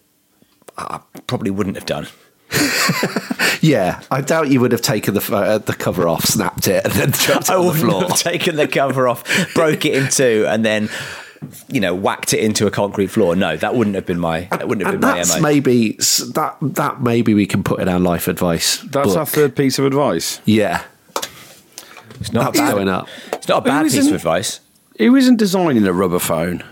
I 0.78 1.00
probably 1.28 1.52
wouldn't 1.52 1.76
have 1.76 1.86
done. 1.86 2.08
Yeah, 3.60 4.02
I 4.12 4.22
doubt 4.22 4.50
you 4.50 4.62
would 4.62 4.72
have 4.72 4.84
taken 4.84 5.16
the 5.16 5.36
uh, 5.36 5.58
the 5.58 5.74
cover 5.74 6.08
off, 6.08 6.26
snapped 6.26 6.68
it, 6.68 6.86
and 6.86 6.94
then 6.94 7.10
dropped 7.12 7.50
it 7.50 7.52
I 7.52 7.56
on 7.56 7.62
the 7.62 7.68
wouldn't 7.68 7.90
floor. 7.90 8.02
have 8.04 8.20
taken 8.20 8.56
the 8.56 8.68
cover 8.68 9.08
off, 9.08 9.24
broke 9.56 9.84
it 9.84 9.96
in 9.96 10.10
two, 10.10 10.46
and 10.48 10.64
then 10.64 10.90
you 11.68 11.80
know 11.80 11.96
whacked 11.96 12.34
it 12.34 12.40
into 12.40 12.68
a 12.68 12.72
concrete 12.72 13.08
floor. 13.08 13.36
No, 13.36 13.58
that 13.58 13.74
wouldn't 13.76 13.96
have 13.96 14.06
been 14.06 14.20
my 14.20 14.42
that 14.52 14.68
wouldn't 14.68 14.86
have 14.86 14.94
and 14.96 15.02
been 15.02 15.10
my 15.10 15.24
MO. 15.24 15.42
maybe 15.42 15.94
that 16.34 16.58
that 16.62 17.02
maybe 17.02 17.34
we 17.34 17.48
can 17.48 17.64
put 17.64 17.80
in 17.80 17.90
our 17.90 18.00
life 18.00 18.28
advice. 18.28 18.78
That's 18.82 19.10
book. 19.10 19.18
our 19.18 19.26
third 19.26 19.56
piece 19.56 19.80
of 19.80 19.86
advice. 19.86 20.40
Yeah, 20.46 20.84
It's 22.20 22.34
not 22.34 22.54
bad. 22.54 22.74
going 22.74 22.90
up. 22.90 23.08
It's 23.34 23.48
not 23.48 23.60
a 23.60 23.62
bad 23.70 23.84
piece 23.84 24.08
of 24.08 24.14
advice. 24.14 24.60
Who 24.98 25.16
isn't 25.16 25.38
designing 25.38 25.86
a 25.86 25.94
rubber 25.94 26.20
phone? 26.20 26.64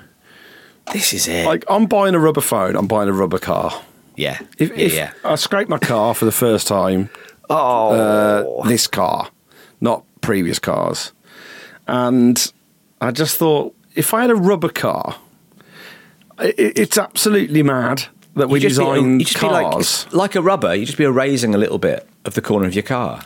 This 0.93 1.13
is 1.13 1.27
it. 1.27 1.45
Like 1.45 1.63
I'm 1.69 1.85
buying 1.85 2.15
a 2.15 2.19
rubber 2.19 2.41
phone. 2.41 2.75
I'm 2.75 2.87
buying 2.87 3.09
a 3.09 3.13
rubber 3.13 3.39
car. 3.39 3.81
yeah, 4.15 4.39
If, 4.57 4.69
yeah, 4.69 4.75
if 4.77 4.93
yeah. 4.93 5.13
I 5.23 5.35
scrape 5.35 5.67
my 5.69 5.77
car 5.79 6.13
for 6.13 6.25
the 6.25 6.31
first 6.31 6.67
time, 6.67 7.09
Oh, 7.49 7.91
uh, 8.63 8.67
this 8.67 8.87
car, 8.87 9.29
not 9.81 10.03
previous 10.21 10.57
cars, 10.57 11.11
and 11.87 12.51
I 13.01 13.11
just 13.11 13.37
thought 13.37 13.75
if 13.95 14.13
I 14.13 14.21
had 14.21 14.31
a 14.31 14.35
rubber 14.35 14.69
car, 14.69 15.15
i 16.39 16.53
it's 16.57 16.97
absolutely 16.97 17.61
mad 17.63 18.05
that 18.35 18.49
we 18.49 18.59
be- 18.59 18.67
design 18.67 19.17
be 19.19 19.25
like, 19.43 19.71
cars. 19.71 20.07
like 20.11 20.35
a 20.35 20.41
rubber. 20.41 20.73
You 20.75 20.85
just 20.85 20.97
be 20.97 21.03
erasing 21.03 21.53
a 21.55 21.57
little 21.57 21.77
bit 21.77 22.07
of 22.25 22.33
the 22.33 22.41
corner 22.41 22.65
of 22.65 22.73
your 22.73 22.83
car. 22.83 23.23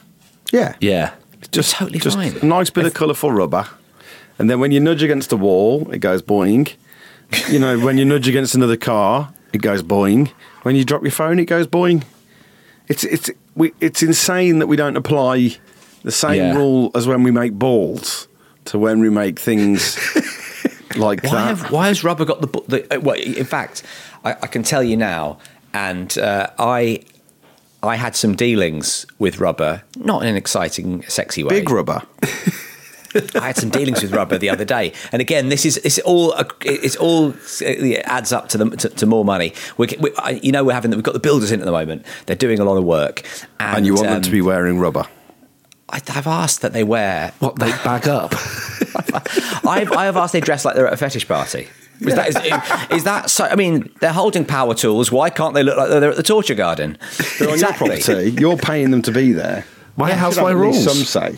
yeah, 0.51 0.75
yeah. 0.81 1.13
Just 1.51 1.75
totally 1.75 1.99
just 1.99 2.17
fine. 2.17 2.37
a 2.37 2.45
nice 2.45 2.69
bit 2.69 2.85
of 2.85 2.93
colourful 2.93 3.31
rubber, 3.31 3.67
and 4.37 4.49
then 4.49 4.59
when 4.59 4.71
you 4.71 4.79
nudge 4.79 5.03
against 5.03 5.29
the 5.29 5.37
wall, 5.37 5.89
it 5.91 5.99
goes 5.99 6.21
boing. 6.21 6.73
you 7.49 7.59
know, 7.59 7.79
when 7.79 7.97
you 7.97 8.05
nudge 8.05 8.27
against 8.27 8.55
another 8.55 8.77
car, 8.77 9.33
it 9.53 9.61
goes 9.61 9.83
boing. 9.83 10.29
When 10.63 10.75
you 10.75 10.83
drop 10.83 11.03
your 11.03 11.11
phone, 11.11 11.39
it 11.39 11.45
goes 11.45 11.67
boing. 11.67 12.03
It's 12.87 13.03
it's 13.03 13.29
we, 13.55 13.71
it's 13.79 14.01
insane 14.01 14.59
that 14.59 14.67
we 14.67 14.75
don't 14.75 14.97
apply 14.97 15.57
the 16.03 16.11
same 16.11 16.37
Yeah. 16.37 16.55
rule 16.55 16.91
as 16.95 17.07
when 17.07 17.23
we 17.23 17.31
make 17.31 17.53
balls 17.53 18.27
to 18.65 18.79
when 18.79 18.99
we 18.99 19.09
make 19.09 19.37
things 19.39 19.97
like 20.95 21.23
Why, 21.23 21.29
that. 21.31 21.47
have, 21.57 21.71
why 21.71 21.87
has 21.87 22.03
rubber 22.03 22.25
got 22.25 22.41
the, 22.41 22.47
the 22.67 22.95
uh, 22.95 22.99
well, 22.99 23.15
in 23.15 23.45
fact, 23.45 23.83
I, 24.23 24.31
I 24.31 24.47
can 24.47 24.63
tell 24.63 24.81
you 24.83 24.95
now, 24.97 25.39
and 25.73 26.17
uh, 26.17 26.49
I 26.57 27.01
I 27.81 27.95
had 27.95 28.15
some 28.15 28.35
dealings 28.35 29.05
with 29.19 29.39
rubber, 29.39 29.83
not 29.97 30.21
in 30.23 30.27
an 30.29 30.35
exciting, 30.35 31.03
sexy 31.03 31.43
way. 31.43 31.49
Big 31.61 31.69
rubber. 31.69 32.01
I 33.35 33.47
had 33.47 33.57
some 33.57 33.69
dealings 33.69 34.01
with 34.03 34.13
rubber 34.13 34.37
the 34.37 34.49
other 34.49 34.65
day, 34.65 34.93
and 35.11 35.19
again, 35.21 35.49
this 35.49 35.65
is 35.65 35.77
it's 35.77 35.97
all 35.99 36.33
it's 36.61 36.95
all 36.97 37.33
it 37.61 38.01
adds 38.05 38.31
up 38.31 38.49
to 38.49 38.57
the 38.59 38.69
to, 38.77 38.89
to 38.89 39.05
more 39.07 39.25
money. 39.25 39.53
We, 39.77 39.87
we, 39.99 40.11
I- 40.17 40.39
you 40.43 40.51
know, 40.51 40.63
we're 40.63 40.73
having 40.73 40.91
we've 40.91 41.01
got 41.01 41.13
the 41.13 41.19
builders 41.19 41.51
in 41.51 41.59
at 41.59 41.65
the 41.65 41.71
moment. 41.71 42.05
They're 42.27 42.35
doing 42.35 42.59
a 42.59 42.63
lot 42.65 42.77
of 42.77 42.83
work, 42.83 43.23
and, 43.59 43.77
And 43.77 43.85
you 43.85 43.95
want 43.95 44.07
them 44.07 44.15
um, 44.17 44.21
to 44.21 44.29
be 44.31 44.41
wearing 44.41 44.77
rubber. 44.77 45.05
I, 45.89 45.95
I've 46.09 46.27
asked 46.27 46.61
that 46.61 46.73
they 46.73 46.83
wear. 46.83 47.33
What 47.39 47.57
they 47.57 47.71
bag 47.71 48.07
up? 48.07 48.33
I've, 49.65 49.91
I 49.91 50.05
have 50.05 50.17
asked 50.17 50.33
they 50.33 50.39
dress 50.41 50.63
like 50.65 50.75
they're 50.75 50.85
at 50.87 50.93
a 50.93 50.97
fetish 50.97 51.27
party. 51.27 51.67
Is 52.01 52.15
that, 52.15 52.29
is, 52.29 52.97
is 52.99 53.03
that 53.03 53.29
so? 53.29 53.45
I 53.45 53.55
mean, 53.55 53.89
they're 53.99 54.13
holding 54.13 54.45
power 54.45 54.73
tools. 54.73 55.11
Why 55.11 55.29
can't 55.29 55.53
they 55.53 55.63
look 55.63 55.77
like 55.77 55.89
they're 55.89 56.09
at 56.11 56.15
the 56.17 56.23
torture 56.23 56.55
garden? 56.55 56.97
They're 57.39 57.49
on 57.49 57.59
your 57.59 57.73
property. 57.73 58.31
You're 58.39 58.57
paying 58.57 58.91
them 58.91 59.01
to 59.03 59.11
be 59.11 59.31
there. 59.33 59.65
My 59.97 60.09
You 60.09 60.15
house, 60.15 60.37
my 60.37 60.49
have 60.49 60.57
at 60.57 60.63
least 60.65 60.85
rules. 60.87 60.97
Some 61.09 61.37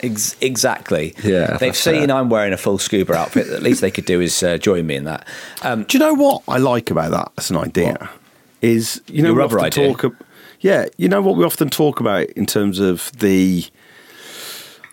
Ex- 0.00 0.36
exactly. 0.40 1.14
Yeah, 1.24 1.56
They've 1.58 1.76
seen 1.76 2.06
fair. 2.08 2.16
I'm 2.16 2.30
wearing 2.30 2.52
a 2.52 2.56
full 2.56 2.78
scuba 2.78 3.14
outfit. 3.14 3.48
At 3.48 3.62
least 3.62 3.80
they 3.80 3.90
could 3.90 4.04
do 4.06 4.20
is 4.20 4.40
uh, 4.42 4.56
join 4.56 4.86
me 4.86 4.94
in 4.96 5.04
that. 5.04 5.26
Um, 5.62 5.82
Do 5.84 5.98
you 5.98 6.04
know 6.04 6.14
what 6.14 6.42
I 6.48 6.58
like 6.58 6.90
about 6.90 7.10
that 7.10 7.32
as 7.36 7.50
an 7.50 7.56
idea? 7.56 8.08
Is 8.62 9.02
you 9.08 9.22
know 9.22 9.28
Your 9.30 9.36
we 9.38 9.42
often 9.44 9.58
idea? 9.60 9.88
talk. 9.88 10.04
ab- 10.04 10.24
Yeah, 10.60 10.86
you 10.96 11.08
know 11.08 11.20
what 11.20 11.36
we 11.36 11.44
often 11.44 11.68
talk 11.68 12.00
about 12.00 12.26
in 12.30 12.46
terms 12.46 12.78
of 12.80 13.10
the. 13.18 13.64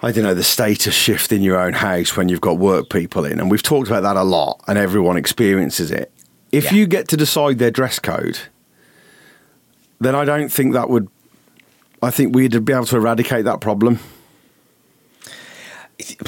I 0.06 0.12
don't 0.12 0.24
know 0.24 0.36
the 0.36 0.44
status 0.44 0.94
shift 0.94 1.32
in 1.32 1.42
your 1.42 1.60
own 1.60 1.74
house 1.74 2.16
when 2.16 2.30
you've 2.30 2.40
got 2.40 2.60
work 2.60 2.90
people 2.92 3.26
in, 3.26 3.40
and 3.40 3.50
we've 3.50 3.64
talked 3.64 3.88
about 3.88 4.04
that 4.04 4.16
a 4.16 4.22
lot, 4.24 4.62
and 4.68 4.78
everyone 4.78 5.18
experiences 5.18 5.90
it. 5.90 6.12
If 6.52 6.66
Yeah. 6.66 6.74
you 6.76 6.86
get 6.86 7.08
to 7.08 7.18
decide 7.18 7.58
their 7.58 7.72
dress 7.72 7.98
code, 7.98 8.38
then 10.00 10.14
I 10.14 10.24
don't 10.24 10.50
think 10.52 10.74
that 10.74 10.92
would. 10.92 11.08
I 12.04 12.12
think 12.12 12.36
we'd 12.36 12.64
be 12.64 12.72
able 12.72 12.86
to 12.86 12.98
eradicate 12.98 13.46
that 13.46 13.62
problem, 13.62 13.98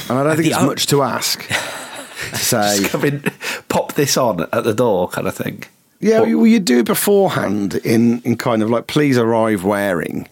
and 0.10 0.18
I 0.18 0.24
don't 0.24 0.36
think 0.38 0.48
it's 0.48 0.60
much 0.64 0.88
to 0.88 1.04
ask. 1.04 1.48
to 2.32 2.36
say, 2.36 2.80
Just 2.80 2.90
come 2.90 3.06
in, 3.06 3.24
pop 3.70 3.94
this 3.94 4.18
on 4.18 4.48
at 4.52 4.64
the 4.64 4.74
door, 4.74 5.08
kind 5.08 5.28
of 5.28 5.36
thing. 5.36 5.64
Yeah, 6.00 6.22
well, 6.22 6.48
you 6.48 6.60
do 6.60 6.80
it 6.80 6.86
beforehand 6.88 7.76
in, 7.84 8.22
in 8.22 8.38
kind 8.38 8.64
of 8.64 8.72
like, 8.72 8.88
please 8.88 9.20
arrive 9.20 9.64
wearing, 9.64 10.28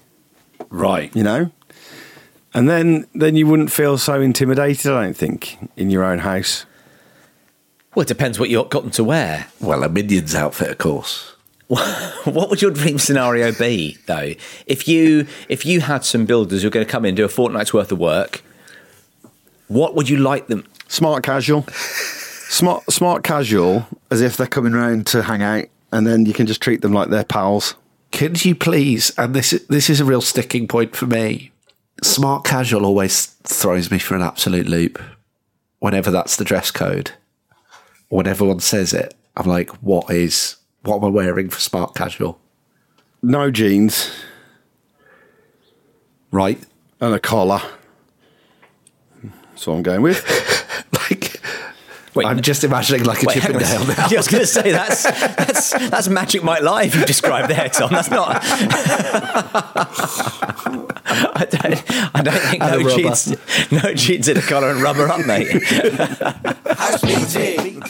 Right. 0.71 1.15
you 1.15 1.21
know? 1.23 1.51
And 2.55 2.69
then, 2.69 3.05
then 3.13 3.35
you 3.35 3.47
wouldn't 3.47 3.69
feel 3.69 3.97
so 3.97 4.21
intimidated, 4.21 4.89
I 4.89 5.03
don't 5.03 5.17
think, 5.17 5.57
in 5.75 5.89
your 5.89 6.05
own 6.05 6.19
house. 6.19 6.65
well, 7.93 8.03
it 8.03 8.07
depends 8.07 8.39
what 8.39 8.49
you've 8.49 8.69
got 8.69 8.83
them 8.83 8.91
to 8.91 9.03
wear. 9.03 9.47
Well, 9.59 9.83
a 9.83 9.89
minions 9.89 10.33
outfit, 10.33 10.71
of 10.71 10.77
course. 10.77 11.35
what 11.67 12.49
would 12.49 12.61
your 12.61 12.71
dream 12.71 12.97
scenario 12.97 13.51
be, 13.51 13.97
though? 14.05 14.33
If 14.67 14.87
you 14.87 15.27
if 15.49 15.65
you 15.65 15.81
had 15.81 16.05
some 16.05 16.25
builders 16.25 16.61
who 16.61 16.67
were 16.67 16.71
going 16.71 16.85
to 16.85 16.91
come 16.91 17.03
in 17.03 17.09
and 17.09 17.17
do 17.17 17.25
a 17.25 17.29
fortnight's 17.29 17.73
worth 17.73 17.91
of 17.91 17.99
work, 17.99 18.41
what 19.67 19.93
would 19.93 20.07
you 20.07 20.17
like 20.17 20.47
them? 20.47 20.65
Smart 20.87 21.23
casual. 21.23 21.63
Smart, 21.67 22.89
smart 22.89 23.23
casual, 23.23 23.85
as 24.11 24.21
if 24.21 24.37
they're 24.37 24.47
coming 24.47 24.71
round 24.71 25.07
to 25.07 25.23
hang 25.23 25.41
out, 25.41 25.65
and 25.91 26.07
then 26.07 26.25
you 26.25 26.33
can 26.33 26.45
just 26.45 26.61
treat 26.61 26.81
them 26.81 26.93
like 26.93 27.09
they're 27.09 27.25
pals. 27.25 27.75
Can 28.11 28.33
you 28.37 28.55
please? 28.55 29.11
And 29.17 29.33
this 29.33 29.49
this 29.67 29.89
is 29.89 29.99
a 29.99 30.05
real 30.05 30.21
sticking 30.21 30.69
point 30.69 30.95
for 30.95 31.07
me. 31.07 31.51
Smart 32.05 32.43
casual 32.43 32.85
always 32.85 33.25
throws 33.25 33.89
me 33.89 33.97
for 33.97 34.15
an 34.15 34.21
absolute 34.21 34.67
loop. 34.67 35.01
Whenever 35.79 36.11
that's 36.11 36.35
the 36.35 36.45
dress 36.45 36.69
code, 36.69 37.11
when 38.09 38.27
everyone 38.27 38.59
says 38.59 38.93
it, 38.93 39.15
I'm 39.35 39.47
like, 39.47 39.71
what 39.81 40.09
is 40.11 40.57
what 40.83 40.97
am 40.97 41.05
I 41.05 41.07
wearing 41.09 41.49
for 41.49 41.59
smart 41.59 41.95
casual? 41.95 42.39
No 43.23 43.49
jeans 43.49 44.11
Right? 46.31 46.59
and 47.01 47.13
a 47.15 47.19
collar. 47.19 47.61
That's 49.23 49.65
what 49.67 49.73
I'm 49.75 49.83
going 49.83 50.01
with. 50.03 50.23
Like 52.15 52.23
Wait, 52.25 52.31
I'm 52.31 52.41
just 52.41 52.63
imagining 52.63 53.03
like 53.03 53.21
a 53.23 53.25
Wait, 53.25 53.37
hang 53.39 53.55
on. 53.55 53.61
Chippendale 53.61 53.87
now. 53.95 54.07
I 54.09 54.15
was 54.15 54.27
going 54.29 54.41
to 54.41 54.47
say 54.47 54.71
that's 54.71 55.03
that's 55.03 55.71
that's 55.89 56.07
Magic 56.07 56.43
Mike 56.43 56.61
Live 56.61 56.95
you 56.95 57.03
described 57.05 57.49
there, 57.49 57.67
Tom. 57.69 57.91
That's 57.91 58.09
not. 58.09 58.39
I 61.07 61.45
don't. 61.49 62.15
I 62.15 62.21
don't 62.21 62.33
think 62.39 62.63
And 62.63 62.71
no 62.71 62.87
rubber. 62.87 62.89
jeans, 63.01 63.71
no 63.71 63.93
jeans 63.93 64.27
in 64.29 64.37
a 64.37 64.41
collar 64.41 64.69
and 64.71 64.81
rubber 64.81 65.07
up, 65.09 65.25
mate. 65.25 65.51
House 66.71 67.03
meeting. 67.03 67.83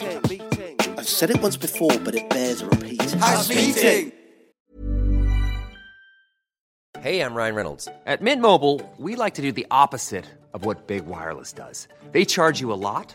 I've 0.98 1.06
said 1.08 1.30
it 1.30 1.40
once 1.40 1.56
before, 1.56 1.96
but 2.04 2.14
it 2.16 2.28
bears 2.30 2.62
a 2.62 2.66
repeat. 2.66 3.02
House 3.12 3.48
meeting. 3.48 4.12
Hey, 7.00 7.20
I'm 7.20 7.34
Ryan 7.34 7.54
Reynolds. 7.54 7.88
At 8.06 8.22
Mint 8.22 8.42
Mobile, 8.42 8.80
we 8.98 9.14
like 9.14 9.34
to 9.34 9.42
do 9.42 9.52
the 9.52 9.66
opposite 9.70 10.24
of 10.52 10.64
what 10.64 10.86
Big 10.88 11.06
Wireless 11.06 11.52
does. 11.52 11.86
They 12.10 12.24
charge 12.24 12.60
you 12.60 12.72
a 12.72 12.74
lot, 12.74 13.14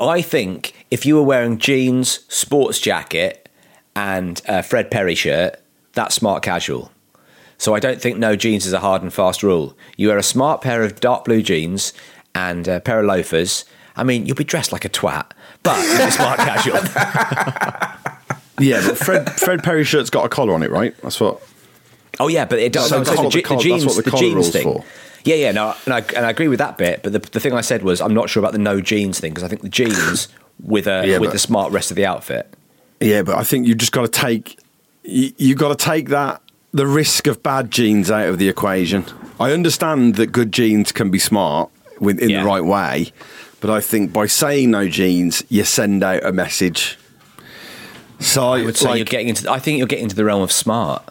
I 0.00 0.22
think 0.22 0.86
if 0.90 1.04
you 1.06 1.16
were 1.16 1.22
wearing 1.22 1.58
jeans, 1.58 2.20
sports 2.28 2.80
jacket, 2.80 3.48
and 3.94 4.40
a 4.48 4.62
Fred 4.62 4.90
Perry 4.90 5.14
shirt, 5.14 5.56
that's 5.92 6.14
smart 6.14 6.42
casual. 6.42 6.90
So 7.58 7.74
I 7.74 7.80
don't 7.80 8.00
think 8.00 8.18
no 8.18 8.36
jeans 8.36 8.64
is 8.66 8.72
a 8.72 8.80
hard 8.80 9.02
and 9.02 9.12
fast 9.12 9.42
rule. 9.42 9.76
You 9.96 10.08
wear 10.08 10.18
a 10.18 10.22
smart 10.22 10.62
pair 10.62 10.82
of 10.82 11.00
dark 11.00 11.24
blue 11.26 11.42
jeans 11.42 11.92
and 12.34 12.66
a 12.66 12.80
pair 12.80 13.00
of 13.00 13.06
loafers. 13.06 13.64
I 13.96 14.04
mean, 14.04 14.24
you'll 14.24 14.36
be 14.36 14.44
dressed 14.44 14.72
like 14.72 14.84
a 14.84 14.88
twat, 14.88 15.32
but 15.62 15.76
you'll 15.86 16.06
be 16.06 16.10
smart 16.10 16.38
casual. 16.38 16.80
Yeah, 18.60 18.86
but 18.86 18.98
Fred 18.98 19.30
Fred 19.32 19.62
Perry 19.62 19.84
shirt's 19.84 20.10
got 20.10 20.26
a 20.26 20.28
collar 20.28 20.52
on 20.52 20.62
it, 20.62 20.70
right? 20.70 20.94
That's 21.02 21.18
what. 21.18 21.40
Oh 22.18 22.28
yeah, 22.28 22.44
but 22.44 22.58
it 22.58 22.72
does. 22.72 22.90
So 22.90 22.98
I'm 22.98 23.04
the 23.04 23.10
the, 23.12 23.42
the 23.42 23.56
jeans, 23.56 23.86
what 23.86 24.04
the 24.04 24.10
the 24.10 24.16
jeans 24.16 24.50
thing. 24.50 24.64
for. 24.64 24.84
Yeah, 25.24 25.34
yeah, 25.36 25.52
no, 25.52 25.74
and 25.84 25.94
I, 25.94 25.98
and 26.16 26.24
I 26.26 26.30
agree 26.30 26.48
with 26.48 26.58
that 26.60 26.78
bit. 26.78 27.02
But 27.02 27.12
the, 27.12 27.18
the 27.18 27.40
thing 27.40 27.52
I 27.52 27.60
said 27.60 27.82
was, 27.82 28.00
I'm 28.00 28.14
not 28.14 28.30
sure 28.30 28.40
about 28.40 28.52
the 28.52 28.58
no 28.58 28.80
jeans 28.80 29.20
thing 29.20 29.32
because 29.32 29.44
I 29.44 29.48
think 29.48 29.62
the 29.62 29.68
jeans 29.68 30.28
with 30.62 30.86
a 30.86 31.06
Yeah, 31.06 31.18
with 31.18 31.28
but- 31.28 31.32
the 31.34 31.38
smart 31.38 31.72
rest 31.72 31.90
of 31.90 31.96
the 31.96 32.06
outfit. 32.06 32.52
Yeah, 33.00 33.22
but 33.22 33.36
I 33.36 33.44
think 33.44 33.66
you've 33.66 33.78
just 33.78 33.92
got 33.92 34.02
to 34.02 34.08
take 34.08 34.58
you, 35.04 35.32
you 35.38 35.54
got 35.54 35.68
to 35.78 35.84
take 35.84 36.08
that 36.10 36.42
the 36.72 36.86
risk 36.86 37.26
of 37.26 37.42
bad 37.42 37.70
jeans 37.70 38.10
out 38.10 38.28
of 38.28 38.38
the 38.38 38.48
equation. 38.48 39.04
I 39.40 39.52
understand 39.52 40.16
that 40.16 40.28
good 40.32 40.52
jeans 40.52 40.92
can 40.92 41.10
be 41.10 41.18
smart 41.18 41.70
with, 41.98 42.18
in 42.20 42.28
Yeah. 42.30 42.40
the 42.42 42.46
right 42.46 42.64
way, 42.64 43.10
but 43.60 43.70
I 43.70 43.80
think 43.80 44.12
by 44.12 44.26
saying 44.26 44.70
no 44.70 44.86
jeans, 44.88 45.42
you 45.48 45.64
send 45.64 46.04
out 46.04 46.22
a 46.24 46.30
message. 46.32 46.98
So 48.18 48.48
I 48.52 48.62
would 48.64 48.76
say 48.76 48.88
like, 48.88 48.96
you're 48.98 49.04
getting 49.06 49.28
into. 49.30 49.50
I 49.50 49.58
think 49.58 49.78
you're 49.78 49.86
getting 49.86 50.04
into 50.04 50.16
the 50.16 50.24
realm 50.26 50.42
of 50.42 50.52
smart. 50.52 51.02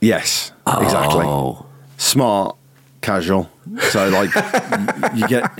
yes, 0.00 0.52
exactly. 0.66 1.24
Oh. 1.26 1.66
Smart, 1.98 2.56
casual. 3.00 3.50
So 3.90 4.08
like 4.08 4.30
you 5.14 5.26
get 5.28 5.50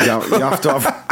you, 0.00 0.06
have- 0.06 0.28
you 0.30 0.40
have 0.40 0.60
to 0.62 0.78
have. 0.78 1.02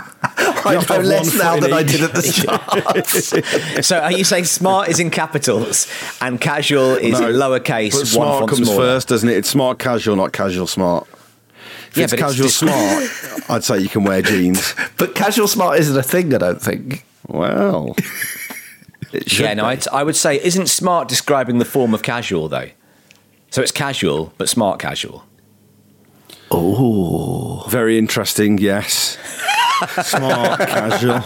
I 0.66 0.72
You 0.72 0.78
have 0.78 0.86
to 0.86 0.92
know 0.94 0.98
have 1.00 1.04
less 1.04 1.34
now 1.38 1.54
foot 1.54 1.56
in 1.56 1.62
than 1.64 1.72
I 1.74 1.82
did 1.82 2.00
at 2.02 2.12
the 2.14 2.22
start. 2.22 3.84
So 3.84 3.98
are 3.98 4.12
you 4.12 4.24
saying 4.24 4.44
smart 4.44 4.88
is 4.88 4.98
in 4.98 5.10
capitals 5.10 5.86
and 6.20 6.40
casual 6.40 6.94
is 6.94 7.20
No, 7.20 7.28
in 7.28 7.34
lowercase? 7.36 7.92
But 7.92 8.06
smart 8.06 8.38
font 8.38 8.50
comes 8.50 8.62
smaller? 8.68 8.76
first, 8.78 9.08
doesn't 9.08 9.28
it? 9.28 9.36
It's 9.36 9.48
smart 9.50 9.78
casual, 9.78 10.16
not 10.16 10.32
casual 10.32 10.66
smart. 10.66 11.06
If 11.90 11.96
Yeah, 11.98 12.04
it's 12.04 12.12
but 12.12 12.20
it's 12.20 12.28
casual 12.28 12.46
dis- 12.46 12.56
smart, 12.56 13.44
I'd 13.50 13.64
say 13.64 13.78
you 13.80 13.88
can 13.90 14.04
wear 14.04 14.22
jeans. 14.22 14.74
but 14.96 15.14
casual 15.14 15.46
smart 15.48 15.78
isn't 15.80 15.96
a 15.96 16.02
thing, 16.02 16.34
I 16.34 16.38
don't 16.38 16.62
think. 16.62 17.04
Well, 17.26 17.94
it 19.12 19.30
should 19.30 19.44
Yeah, 19.44 19.54
no, 19.54 19.64
be. 19.64 19.68
I'd, 19.68 19.88
I 19.88 20.02
would 20.02 20.16
say 20.16 20.42
isn't 20.42 20.68
smart 20.68 21.08
describing 21.08 21.58
the 21.58 21.64
form 21.66 21.92
of 21.94 22.02
casual 22.02 22.48
though? 22.48 22.70
So 23.50 23.60
it's 23.62 23.72
casual, 23.72 24.32
but 24.38 24.48
smart 24.48 24.78
casual. 24.80 25.24
Oh. 26.56 27.64
very 27.68 27.98
interesting. 27.98 28.58
Yes, 28.58 29.18
smart 30.02 30.60
casual. 30.60 31.22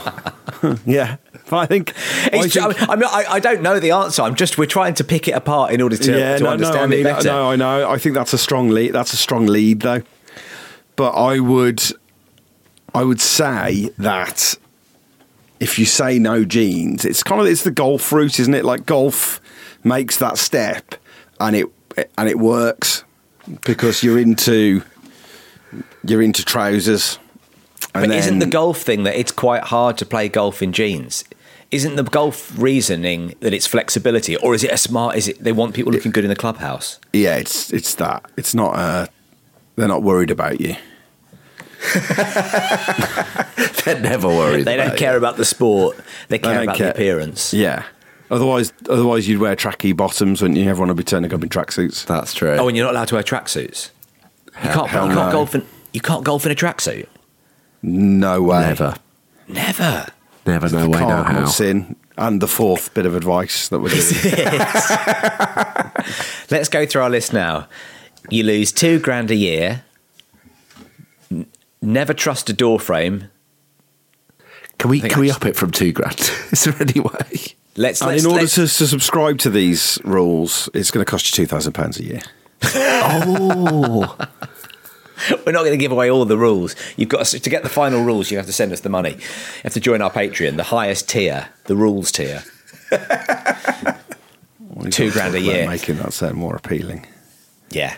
yeah, 0.86 1.16
but 1.50 1.56
I 1.56 1.66
think. 1.66 1.92
I 1.96 2.30
It's, 2.32 2.54
think 2.54 2.88
I, 2.88 2.92
am 2.92 2.98
not, 3.00 3.12
I, 3.12 3.34
I 3.34 3.40
don't 3.40 3.62
know 3.62 3.78
the 3.78 3.90
answer. 3.92 4.22
I'm 4.22 4.34
just 4.34 4.58
we're 4.58 4.66
trying 4.66 4.94
to 4.94 5.04
pick 5.04 5.28
it 5.28 5.32
apart 5.32 5.72
in 5.72 5.80
order 5.80 5.96
to, 5.96 6.18
yeah, 6.18 6.36
to 6.38 6.42
no, 6.42 6.46
no, 6.46 6.52
understand 6.52 6.80
I 6.80 6.86
mean, 6.86 7.00
it 7.00 7.04
better. 7.04 7.28
no, 7.28 7.50
I 7.50 7.56
know. 7.56 7.90
I 7.90 7.98
think 7.98 8.14
that's 8.14 8.32
a 8.32 8.38
strong 8.38 8.70
lead. 8.70 8.92
That's 8.92 9.12
a 9.12 9.16
strong 9.16 9.46
lead, 9.46 9.80
though. 9.80 10.02
But 10.96 11.10
I 11.12 11.38
would, 11.38 11.82
I 12.94 13.04
would 13.04 13.20
say 13.20 13.90
that 13.98 14.56
if 15.60 15.78
you 15.78 15.84
say 15.84 16.18
no 16.18 16.44
jeans, 16.44 17.04
it's 17.04 17.22
kind 17.22 17.40
of 17.40 17.46
it's 17.46 17.62
the 17.62 17.70
golf 17.70 18.10
route, 18.12 18.40
isn't 18.40 18.54
it? 18.54 18.64
Like 18.64 18.86
golf 18.86 19.40
makes 19.84 20.16
that 20.18 20.38
step, 20.38 20.94
and 21.38 21.54
it 21.54 21.66
and 22.16 22.28
it 22.28 22.38
works 22.38 23.04
because 23.64 24.02
you're 24.02 24.18
into 24.18 24.82
you're 26.04 26.22
into 26.22 26.44
trousers. 26.44 27.18
And 27.94 28.08
But 28.08 28.16
isn't 28.16 28.38
the 28.40 28.46
golf 28.46 28.80
thing 28.82 29.04
that 29.04 29.18
it's 29.18 29.32
quite 29.32 29.64
hard 29.64 29.96
to 29.98 30.06
play 30.06 30.28
golf 30.28 30.62
in 30.62 30.72
jeans? 30.72 31.24
Isn't 31.70 31.96
the 31.96 32.02
golf 32.02 32.58
reasoning 32.58 33.34
that 33.40 33.52
it's 33.52 33.66
flexibility, 33.66 34.36
or 34.36 34.54
is 34.54 34.64
it 34.64 34.70
a 34.70 34.78
smart? 34.78 35.16
Is 35.16 35.28
it 35.28 35.42
they 35.42 35.52
want 35.52 35.74
people 35.74 35.92
looking 35.92 36.12
good 36.12 36.24
in 36.24 36.30
the 36.30 36.36
clubhouse? 36.36 36.98
Yeah, 37.12 37.36
it's 37.36 37.72
it's 37.72 37.94
that. 37.96 38.24
It's 38.36 38.54
not. 38.54 38.74
Uh, 38.74 39.06
they're 39.76 39.88
not 39.88 40.02
worried 40.02 40.30
about 40.30 40.60
you. 40.60 40.76
They're 43.84 44.00
never 44.00 44.26
worried. 44.26 44.64
They 44.64 44.76
don't 44.76 44.96
care 44.96 45.14
it. 45.14 45.18
about 45.18 45.36
the 45.36 45.44
sport. 45.44 45.96
They 46.28 46.38
care 46.38 46.54
don't 46.54 46.62
about 46.64 46.76
care. 46.76 46.86
the 46.88 46.92
appearance. 46.94 47.54
Yeah. 47.54 47.84
Otherwise, 48.30 48.72
otherwise 48.90 49.28
you'd 49.28 49.40
wear 49.40 49.54
tracky 49.56 49.96
bottoms, 49.96 50.42
wouldn't 50.42 50.58
you? 50.58 50.68
Everyone 50.68 50.88
would 50.88 50.96
be 50.96 51.04
turning 51.04 51.32
up 51.32 51.42
in 51.42 51.48
tracksuits. 51.48 52.04
That's 52.04 52.34
true. 52.34 52.56
Oh, 52.58 52.68
and 52.68 52.76
you're 52.76 52.84
not 52.84 52.94
allowed 52.94 53.08
to 53.08 53.14
wear 53.14 53.22
tracksuits. 53.22 53.90
You 54.62 54.70
can't. 54.70 54.88
hell 54.88 55.08
you 55.08 55.14
can't 55.14 55.26
no. 55.28 55.32
golf 55.32 55.54
in. 55.54 55.66
You 55.92 56.00
can't 56.00 56.24
golf 56.24 56.44
in 56.46 56.52
a 56.52 56.54
tracksuit. 56.54 57.06
No 57.82 58.42
way. 58.42 58.60
never. 58.60 58.94
Never. 59.46 60.06
Never 60.46 60.68
no 60.70 60.88
way, 60.88 61.00
no 61.00 61.06
Cardinal 61.06 61.42
how. 61.42 61.46
sin. 61.48 61.96
And 62.16 62.40
the 62.42 62.48
fourth 62.48 62.92
bit 62.94 63.06
of 63.06 63.14
advice 63.14 63.68
that 63.68 63.78
we're 63.80 63.90
giving. 63.90 64.58
Let's 66.50 66.68
go 66.68 66.84
through 66.86 67.02
our 67.02 67.10
list 67.10 67.32
now. 67.32 67.68
You 68.30 68.42
lose 68.44 68.72
two 68.72 68.98
grand 68.98 69.30
a 69.30 69.34
year. 69.36 69.84
N- 71.30 71.46
never 71.80 72.12
trust 72.14 72.50
a 72.50 72.52
door 72.52 72.80
frame. 72.80 73.28
Can 74.78 74.90
we 74.90 75.00
think 75.00 75.12
can 75.12 75.20
we 75.20 75.30
up 75.30 75.44
it 75.46 75.54
from 75.56 75.70
two 75.70 75.92
grand? 75.92 76.18
Is 76.52 76.64
there 76.64 76.74
any 76.80 77.00
way? 77.00 77.54
Let's. 77.76 78.00
and 78.00 78.10
let's 78.10 78.24
in 78.24 78.30
order 78.30 78.42
let's- 78.42 78.54
to, 78.56 78.62
to 78.62 78.86
subscribe 78.86 79.38
to 79.40 79.50
these 79.50 79.98
rules, 80.04 80.68
it's 80.74 80.90
going 80.90 81.04
to 81.04 81.10
cost 81.10 81.36
you 81.38 81.46
£2,000 81.46 82.00
a 82.00 82.04
year. 82.04 82.20
Oh, 82.62 84.16
We're 85.44 85.52
not 85.52 85.60
going 85.60 85.72
to 85.72 85.76
give 85.76 85.92
away 85.92 86.10
all 86.10 86.24
the 86.24 86.38
rules. 86.38 86.76
You've 86.96 87.08
got 87.08 87.26
to, 87.26 87.40
to 87.40 87.50
get 87.50 87.62
the 87.64 87.68
final 87.68 88.04
rules. 88.04 88.30
You 88.30 88.36
have 88.36 88.46
to 88.46 88.52
send 88.52 88.72
us 88.72 88.80
the 88.80 88.88
money. 88.88 89.14
You 89.14 89.62
have 89.64 89.72
to 89.74 89.80
join 89.80 90.00
our 90.00 90.10
Patreon, 90.10 90.56
the 90.56 90.62
highest 90.64 91.08
tier, 91.08 91.48
the 91.64 91.76
rules 91.76 92.12
tier. 92.12 92.44
We've 94.70 94.92
Two 94.92 95.10
grand 95.10 95.34
a 95.34 95.40
year. 95.40 95.66
Making 95.66 95.96
that 95.98 96.12
sound 96.12 96.36
more 96.36 96.54
appealing. 96.54 97.06
Yeah. 97.70 97.96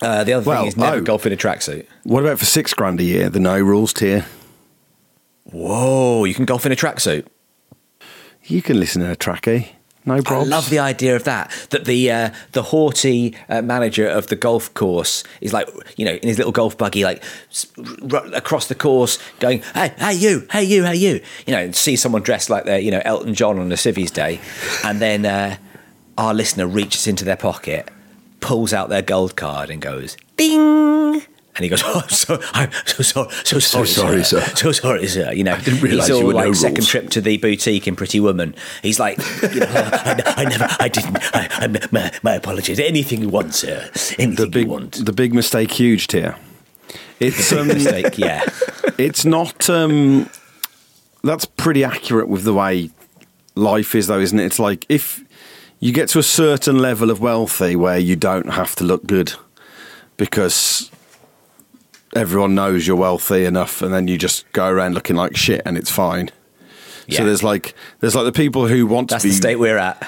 Uh, 0.00 0.22
the 0.24 0.34
other 0.34 0.48
Well, 0.48 0.60
thing 0.60 0.68
is 0.68 0.76
never 0.76 0.96
oh. 0.98 1.00
golf 1.00 1.26
in 1.26 1.32
a 1.32 1.36
tracksuit. 1.36 1.86
What 2.04 2.22
about 2.22 2.38
for 2.38 2.44
six 2.44 2.72
grand 2.72 3.00
a 3.00 3.04
year, 3.04 3.28
the 3.28 3.40
no 3.40 3.58
rules 3.58 3.92
tier? 3.92 4.26
Whoa! 5.44 6.24
You 6.24 6.34
can 6.34 6.44
golf 6.44 6.66
in 6.66 6.72
a 6.72 6.76
tracksuit. 6.76 7.26
You 8.44 8.62
can 8.62 8.78
listen 8.78 9.02
to 9.02 9.10
a 9.12 9.16
trackie. 9.16 9.70
No 10.06 10.22
problem. 10.22 10.52
I 10.52 10.56
love 10.56 10.70
the 10.70 10.78
idea 10.78 11.16
of 11.16 11.24
that. 11.24 11.50
That 11.70 11.84
the 11.84 12.10
uh, 12.10 12.30
the 12.52 12.62
haughty 12.62 13.34
uh, 13.48 13.60
manager 13.60 14.06
of 14.06 14.28
the 14.28 14.36
golf 14.36 14.72
course 14.72 15.24
is 15.40 15.52
like, 15.52 15.68
you 15.96 16.04
know, 16.04 16.12
in 16.12 16.28
his 16.28 16.38
little 16.38 16.52
golf 16.52 16.78
buggy, 16.78 17.04
like 17.04 17.24
r- 18.12 18.26
across 18.32 18.68
the 18.68 18.76
course, 18.76 19.18
going, 19.40 19.62
"Hey, 19.74 19.92
hey, 19.98 20.14
you, 20.14 20.46
hey, 20.52 20.62
you, 20.62 20.84
hey, 20.84 20.94
you," 20.94 21.20
you 21.46 21.52
know, 21.52 21.58
and 21.60 21.74
see 21.74 21.96
someone 21.96 22.22
dressed 22.22 22.48
like 22.48 22.64
they're, 22.64 22.78
you 22.78 22.92
know, 22.92 23.02
Elton 23.04 23.34
John 23.34 23.58
on 23.58 23.70
a 23.72 23.76
civvies 23.76 24.12
day, 24.12 24.40
and 24.84 25.00
then 25.00 25.26
uh, 25.26 25.56
our 26.16 26.32
listener 26.32 26.68
reaches 26.68 27.08
into 27.08 27.24
their 27.24 27.36
pocket, 27.36 27.88
pulls 28.38 28.72
out 28.72 28.88
their 28.88 29.02
gold 29.02 29.34
card, 29.34 29.70
and 29.70 29.82
goes, 29.82 30.16
"Ding." 30.36 31.22
And 31.56 31.64
he 31.64 31.68
goes, 31.68 31.82
"Oh, 31.84 32.00
I'm 32.02 32.08
so, 32.08 32.40
I'm 32.52 32.70
so 32.84 33.02
sorry, 33.02 33.30
so 33.44 33.58
sorry, 33.58 33.86
sorry, 33.86 34.24
sir. 34.24 34.40
so 34.54 34.72
sorry, 34.72 35.06
sir." 35.06 35.32
You 35.32 35.44
know, 35.44 35.54
I 35.54 35.60
didn't 35.60 35.80
realise 35.80 36.06
he's 36.06 36.14
all 36.14 36.20
you 36.20 36.26
were 36.26 36.32
no 36.34 36.48
like 36.48 36.54
second 36.54 36.78
rules. 36.78 36.88
trip 36.88 37.10
to 37.10 37.20
the 37.20 37.38
boutique 37.38 37.88
in 37.88 37.96
Pretty 37.96 38.20
Woman. 38.20 38.54
He's 38.82 39.00
like, 39.00 39.18
you 39.42 39.60
know, 39.60 39.66
I, 39.70 40.34
I 40.36 40.44
never, 40.44 40.68
I 40.78 40.88
didn't. 40.88 41.16
I, 41.34 41.48
I, 41.50 41.88
my, 41.90 42.12
my 42.22 42.34
apologies. 42.34 42.78
Anything 42.78 43.22
you 43.22 43.28
want, 43.28 43.54
sir. 43.54 43.90
Anything 44.18 44.34
the 44.34 44.46
big 44.46 44.66
you 44.66 44.70
want. 44.70 45.04
the 45.04 45.12
big 45.12 45.34
mistake 45.34 45.70
huge 45.72 46.06
tier. 46.08 46.36
It's 47.18 47.50
um, 47.52 47.68
mistake. 47.68 48.18
Yeah, 48.18 48.44
it's 48.98 49.24
not 49.24 49.68
um 49.70 50.28
that's 51.24 51.44
pretty 51.44 51.82
accurate 51.82 52.28
with 52.28 52.44
the 52.44 52.54
way 52.54 52.90
life 53.54 53.94
is 53.94 54.06
though 54.06 54.20
isn't 54.20 54.38
it 54.38 54.44
it's 54.44 54.58
like 54.58 54.86
if 54.88 55.24
you 55.80 55.92
get 55.92 56.08
to 56.10 56.18
a 56.18 56.22
certain 56.22 56.78
level 56.78 57.10
of 57.10 57.20
wealthy 57.20 57.74
where 57.74 57.98
you 57.98 58.14
don't 58.14 58.50
have 58.50 58.76
to 58.76 58.84
look 58.84 59.06
good 59.06 59.32
because 60.16 60.90
everyone 62.16 62.54
knows 62.54 62.86
you're 62.86 62.96
wealthy 62.96 63.44
enough 63.44 63.82
and 63.82 63.92
then 63.94 64.08
you 64.08 64.16
just 64.18 64.50
go 64.52 64.68
around 64.68 64.94
looking 64.94 65.16
like 65.16 65.36
shit 65.36 65.62
and 65.66 65.76
it's 65.78 65.90
fine 65.90 66.30
Yeah. 67.06 67.18
so 67.18 67.24
there's 67.26 67.42
like 67.42 67.74
there's 68.00 68.14
like 68.16 68.24
the 68.24 68.32
people 68.32 68.66
who 68.66 68.86
want 68.86 69.10
that's 69.10 69.22
to 69.22 69.28
be 69.28 69.32
the 69.32 69.36
state 69.36 69.56
we're 69.56 69.78
at. 69.78 69.98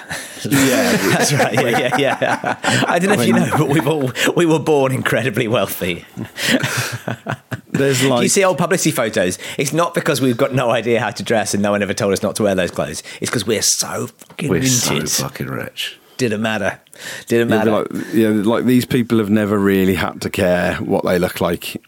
yeah 0.45 0.97
That's 1.19 1.33
right. 1.33 1.55
Yeah, 1.55 1.97
yeah, 1.97 2.19
yeah. 2.21 2.85
I 2.89 2.99
don't 2.99 3.15
know 3.17 3.21
if 3.23 3.27
you 3.29 3.33
know, 3.35 3.51
but 3.59 3.69
we 3.69 3.81
all 3.81 4.11
we 4.37 4.47
were 4.47 4.59
born 4.61 4.93
incredibly 4.93 5.49
wealthy. 5.49 6.05
there's 7.71 8.05
like 8.05 8.23
you 8.23 8.29
see 8.29 8.45
old 8.45 8.59
publicity 8.59 8.91
photos? 8.91 9.39
It's 9.59 9.73
not 9.73 9.95
because 9.95 10.21
we've 10.21 10.37
got 10.37 10.55
no 10.55 10.71
idea 10.71 11.01
how 11.01 11.11
to 11.11 11.23
dress 11.23 11.55
and 11.55 11.63
no 11.63 11.71
one 11.73 11.83
ever 11.83 11.95
told 11.95 12.13
us 12.13 12.23
not 12.23 12.37
to 12.37 12.43
wear 12.45 12.55
those 12.55 12.71
clothes. 12.71 13.03
It's 13.21 13.31
because 13.31 13.47
we're 13.47 13.63
so 13.63 14.07
fucking 14.09 14.49
We're 14.51 14.65
so 14.65 15.05
fucking 15.07 15.47
rich. 15.49 15.99
Didn't 16.17 16.43
matter. 16.43 16.81
Didn't 17.27 17.49
matter. 17.49 17.71
but 17.71 17.93
like, 17.93 18.05
yeah, 18.13 18.29
like 18.31 18.65
these 18.65 18.85
people 18.85 19.19
have 19.19 19.31
never 19.31 19.57
really 19.59 19.95
had 19.95 20.21
to 20.23 20.31
care 20.31 20.75
what 20.77 21.05
they 21.05 21.19
look 21.19 21.41
like. 21.41 21.81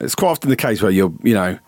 It's 0.00 0.14
quite 0.14 0.30
often 0.30 0.50
the 0.50 0.56
case 0.56 0.82
where 0.82 0.90
you're, 0.90 1.12
you 1.22 1.34
know, 1.34 1.58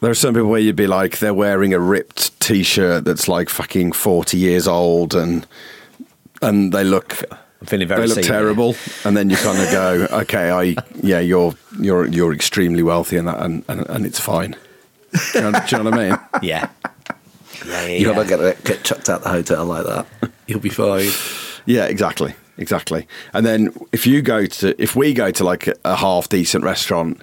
there 0.00 0.10
are 0.10 0.14
some 0.14 0.34
people 0.34 0.50
where 0.50 0.60
you'd 0.60 0.76
be 0.76 0.86
like, 0.86 1.18
they're 1.18 1.34
wearing 1.34 1.72
a 1.72 1.80
ripped 1.80 2.38
t-shirt 2.40 3.04
that's 3.04 3.28
like 3.28 3.48
fucking 3.48 3.92
forty 3.92 4.36
years 4.38 4.66
old, 4.68 5.14
and 5.14 5.46
and 6.42 6.72
they 6.72 6.84
look, 6.84 7.22
I'm 7.60 7.66
feeling 7.66 7.88
very 7.88 8.02
they 8.02 8.06
look 8.08 8.16
senior. 8.16 8.28
terrible, 8.30 8.76
and 9.04 9.16
then 9.16 9.30
you 9.30 9.36
kind 9.36 9.58
of 9.58 9.70
go, 9.70 10.06
okay, 10.20 10.50
I, 10.50 10.76
yeah, 11.02 11.20
you're 11.20 11.54
you're 11.80 12.06
you're 12.06 12.34
extremely 12.34 12.82
wealthy, 12.82 13.16
and 13.16 13.28
that, 13.28 13.40
and 13.42 13.64
and, 13.68 13.88
and 13.88 14.04
it's 14.04 14.20
fine. 14.20 14.56
Do 15.12 15.18
you, 15.34 15.40
know, 15.40 15.52
do 15.52 15.76
you 15.76 15.82
know 15.82 15.90
what 15.90 15.98
I 15.98 16.08
mean? 16.10 16.18
Yeah. 16.42 16.68
Yeah, 17.64 17.86
yeah, 17.86 17.96
You're 17.96 18.10
yeah. 18.12 18.16
not 18.18 18.28
going 18.28 18.54
to 18.54 18.62
get 18.62 18.84
chucked 18.84 19.08
out 19.08 19.22
the 19.22 19.30
hotel 19.30 19.64
like 19.64 19.86
that. 19.86 20.06
You'll 20.46 20.60
be 20.60 20.68
fine. 20.68 21.08
Yeah, 21.64 21.86
exactly, 21.86 22.34
exactly. 22.58 23.06
And 23.32 23.44
then 23.44 23.74
if 23.92 24.06
you 24.06 24.22
go 24.22 24.46
to, 24.46 24.80
if 24.82 24.96
we 24.96 25.12
go 25.12 25.30
to 25.30 25.44
like 25.44 25.68
a, 25.84 25.96
half 25.96 26.28
decent 26.28 26.64
restaurant 26.64 27.22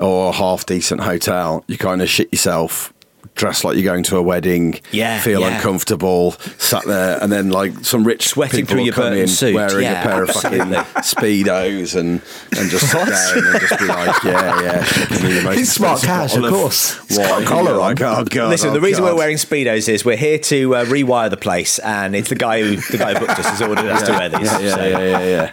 or 0.00 0.30
a 0.30 0.32
half 0.32 0.66
decent 0.66 1.02
hotel, 1.02 1.64
you 1.66 1.78
kind 1.78 2.02
of 2.02 2.08
shit 2.08 2.32
yourself, 2.32 2.92
dress 3.38 3.64
like 3.64 3.76
you're 3.76 3.84
going 3.90 4.02
to 4.04 4.16
a 4.18 4.22
wedding, 4.22 4.78
Yeah, 4.92 5.18
feel 5.20 5.40
yeah. 5.40 5.56
uncomfortable, 5.56 6.32
sat 6.58 6.84
there, 6.84 7.18
and 7.22 7.32
then 7.32 7.48
like 7.50 7.72
some 7.84 8.04
rich 8.04 8.28
Sweating 8.28 8.60
people 8.66 8.74
through 8.76 8.84
your 8.84 8.92
come 8.94 9.12
in 9.14 9.28
suit, 9.28 9.54
wearing 9.54 9.84
yeah, 9.84 10.00
a 10.00 10.02
pair 10.02 10.22
of 10.24 10.30
fucking 10.30 10.72
speedos 11.02 11.96
and 11.98 12.20
and 12.58 12.70
just 12.70 12.90
sit 12.90 12.98
down 13.08 13.38
and 13.54 13.60
just 13.60 13.78
be 13.78 13.86
like, 13.86 14.22
yeah, 14.24 14.60
yeah, 14.62 14.86
give 15.08 15.22
me 15.22 15.32
the 15.34 15.42
most 15.42 15.58
It's 15.60 15.72
smart 15.72 16.02
cash, 16.02 16.36
of 16.36 16.44
course. 16.50 16.98
It's 17.04 17.16
wine. 17.18 17.28
got 17.28 17.42
a 17.42 17.46
collar 17.46 17.76
like, 17.76 18.00
oh 18.02 18.24
god, 18.24 18.50
Listen, 18.50 18.70
oh, 18.70 18.74
the 18.74 18.80
reason 18.80 19.04
God. 19.04 19.12
we're 19.12 19.18
wearing 19.18 19.36
speedos 19.36 19.88
is 19.88 20.04
we're 20.04 20.16
here 20.16 20.38
to 20.38 20.74
uh, 20.76 20.84
rewire 20.84 21.30
the 21.30 21.36
place, 21.36 21.78
and 21.78 22.14
it's 22.14 22.28
the 22.28 22.34
guy 22.34 22.62
who 22.62 22.76
the 22.76 22.98
guy 22.98 23.14
who 23.14 23.20
booked 23.26 23.38
us 23.38 23.46
has 23.46 23.62
ordered 23.62 23.86
us 23.86 24.02
to 24.02 24.12
wear 24.12 24.28
these. 24.28 24.40
Yeah, 24.42 24.58
yeah, 24.60 24.74
So- 24.74 24.84
yeah, 24.84 24.98
yeah, 24.98 25.20
yeah. 25.24 25.52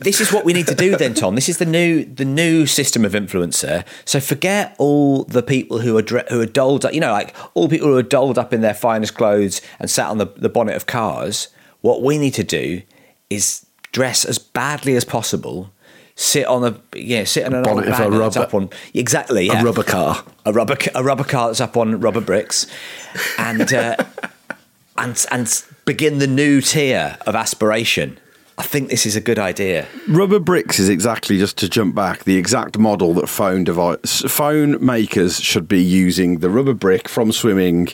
This 0.00 0.20
is 0.20 0.32
what 0.32 0.44
we 0.44 0.52
need 0.52 0.66
to 0.66 0.74
do 0.74 0.96
then 0.96 1.14
tom. 1.14 1.34
This 1.34 1.48
is 1.48 1.58
the 1.58 1.66
new 1.66 2.04
the 2.04 2.24
new 2.24 2.66
system 2.66 3.04
of 3.04 3.12
influencer. 3.12 3.84
So 4.04 4.20
forget 4.20 4.74
all 4.78 5.24
the 5.24 5.42
people 5.42 5.80
who 5.80 5.96
are 5.96 6.02
dre- 6.02 6.26
who 6.28 6.40
are 6.40 6.46
dolled 6.46 6.84
up 6.84 6.94
you 6.94 7.00
know 7.00 7.12
like 7.12 7.34
all 7.54 7.68
people 7.68 7.88
who 7.88 7.96
are 7.96 8.02
dolled 8.02 8.38
up 8.38 8.52
in 8.52 8.60
their 8.60 8.74
finest 8.74 9.14
clothes 9.14 9.60
and 9.78 9.90
sat 9.90 10.08
on 10.08 10.18
the, 10.18 10.26
the 10.26 10.48
bonnet 10.48 10.76
of 10.76 10.86
cars. 10.86 11.48
What 11.80 12.02
we 12.02 12.18
need 12.18 12.34
to 12.34 12.44
do 12.44 12.82
is 13.28 13.66
dress 13.92 14.24
as 14.24 14.38
badly 14.38 14.96
as 14.96 15.04
possible 15.04 15.70
sit 16.16 16.46
on 16.46 16.64
a 16.64 16.80
yeah 16.96 17.24
sit 17.24 17.44
on 17.44 17.54
an 17.54 17.62
bonnet 17.62 17.88
of 17.88 18.00
a 18.00 18.10
rubber- 18.10 18.40
up 18.40 18.54
on 18.54 18.70
exactly 18.92 19.46
yeah. 19.46 19.60
A 19.60 19.64
rubber 19.64 19.82
car. 19.82 20.24
a 20.46 20.52
rubber 20.52 20.76
a 20.94 21.02
rubber 21.02 21.24
car 21.24 21.48
that's 21.48 21.60
up 21.60 21.76
on 21.76 22.00
rubber 22.00 22.20
bricks. 22.20 22.66
And 23.38 23.72
uh, 23.72 23.96
and 24.96 25.26
and 25.30 25.64
begin 25.84 26.18
the 26.18 26.26
new 26.26 26.60
tier 26.60 27.18
of 27.26 27.34
aspiration 27.34 28.18
I 28.56 28.62
think 28.62 28.88
this 28.88 29.04
is 29.04 29.16
a 29.16 29.20
good 29.20 29.38
idea. 29.38 29.86
Rubber 30.08 30.38
bricks 30.38 30.78
is 30.78 30.88
exactly 30.88 31.38
just 31.38 31.56
to 31.58 31.68
jump 31.68 31.94
back 31.94 32.22
the 32.24 32.36
exact 32.36 32.78
model 32.78 33.12
that 33.14 33.28
phone 33.28 33.64
device 33.64 34.22
phone 34.28 34.84
makers 34.84 35.40
should 35.40 35.66
be 35.66 35.82
using 35.82 36.38
the 36.38 36.48
rubber 36.48 36.74
brick 36.74 37.08
from 37.08 37.32
swimming. 37.32 37.88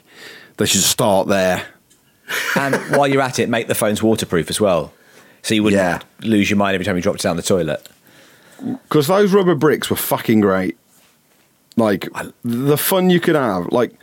They 0.58 0.66
should 0.66 0.82
start 0.82 1.28
there. 1.28 1.66
And 2.56 2.74
while 2.94 3.08
you're 3.08 3.22
at 3.22 3.38
it, 3.38 3.48
make 3.48 3.68
the 3.68 3.74
phones 3.74 4.02
waterproof 4.02 4.50
as 4.50 4.60
well. 4.60 4.92
So 5.42 5.54
you 5.54 5.62
wouldn't 5.62 5.80
Yeah. 5.80 6.00
lose 6.28 6.50
your 6.50 6.58
mind 6.58 6.74
every 6.74 6.84
time 6.84 6.96
you 6.96 7.02
dropped 7.02 7.20
it 7.20 7.22
down 7.22 7.36
the 7.36 7.42
toilet. 7.42 7.88
Because 8.62 9.06
those 9.06 9.32
rubber 9.32 9.54
bricks 9.54 9.88
were 9.88 9.96
fucking 9.96 10.40
great. 10.40 10.76
Like 11.76 12.06
the 12.44 12.76
fun 12.76 13.08
you 13.08 13.18
could 13.20 13.34
have, 13.36 13.68
like 13.72 13.94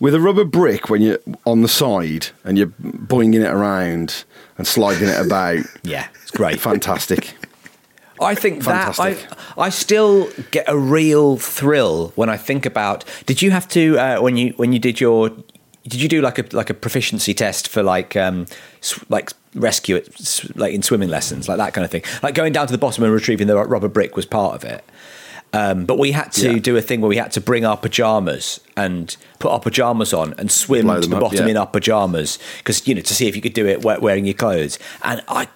with 0.00 0.14
a 0.14 0.20
rubber 0.20 0.44
brick 0.44 0.88
when 0.90 1.02
you're 1.02 1.18
on 1.44 1.62
the 1.62 1.68
side 1.68 2.28
and 2.44 2.58
you're 2.58 2.68
boinging 2.68 3.44
it 3.44 3.50
around 3.50 4.24
and 4.58 4.66
sliding 4.66 5.08
it 5.08 5.24
about. 5.24 5.64
Yeah, 5.82 6.08
it's 6.22 6.30
great. 6.30 6.60
Fantastic. 6.60 7.36
I 8.20 8.34
think 8.34 8.62
Fantastic. 8.62 9.28
that 9.28 9.38
I, 9.56 9.66
I 9.66 9.68
still 9.68 10.30
get 10.50 10.64
a 10.68 10.76
real 10.76 11.36
thrill 11.36 12.12
when 12.16 12.28
I 12.28 12.36
think 12.36 12.66
about. 12.66 13.04
Did 13.26 13.42
you 13.42 13.50
have 13.50 13.68
to 13.68 13.98
uh, 13.98 14.20
when 14.20 14.36
you 14.36 14.52
when 14.56 14.72
you 14.72 14.78
did 14.78 15.00
your 15.00 15.28
did 15.28 16.00
you 16.00 16.08
do 16.08 16.20
like 16.20 16.38
a 16.38 16.56
like 16.56 16.70
a 16.70 16.74
proficiency 16.74 17.34
test 17.34 17.68
for 17.68 17.82
like 17.82 18.16
um 18.16 18.46
like 19.08 19.32
rescue 19.54 19.96
it 19.96 20.56
like 20.56 20.74
in 20.74 20.82
swimming 20.82 21.08
lessons 21.08 21.48
like 21.48 21.56
that 21.56 21.72
kind 21.72 21.84
of 21.84 21.90
thing 21.90 22.02
like 22.22 22.34
going 22.34 22.52
down 22.52 22.66
to 22.66 22.72
the 22.72 22.78
bottom 22.78 23.04
and 23.04 23.12
retrieving 23.12 23.46
the 23.46 23.56
rubber 23.56 23.88
brick 23.88 24.16
was 24.16 24.26
part 24.26 24.54
of 24.54 24.64
it. 24.64 24.84
Um, 25.56 25.84
but 25.86 25.98
we 25.98 26.12
had 26.12 26.32
to 26.32 26.52
Yeah. 26.54 26.58
do 26.58 26.76
a 26.76 26.82
thing 26.82 27.00
where 27.00 27.08
we 27.08 27.16
had 27.16 27.32
to 27.32 27.40
bring 27.40 27.64
our 27.64 27.76
pajamas 27.76 28.60
and 28.76 29.16
put 29.38 29.50
our 29.50 29.60
pajamas 29.60 30.12
on 30.12 30.34
and 30.38 30.50
swim 30.50 30.86
Blow 30.86 31.00
to 31.00 31.08
the 31.08 31.16
up, 31.16 31.20
bottom 31.22 31.44
yeah. 31.46 31.50
in 31.52 31.56
our 31.56 31.66
pajamas 31.66 32.38
because 32.58 32.86
you 32.86 32.94
know 32.94 33.00
to 33.00 33.14
see 33.14 33.26
if 33.28 33.34
you 33.36 33.42
could 33.42 33.54
do 33.54 33.66
it 33.66 33.82
wearing 33.82 34.26
your 34.26 34.34
clothes. 34.34 34.78
And 35.02 35.22
I, 35.28 35.48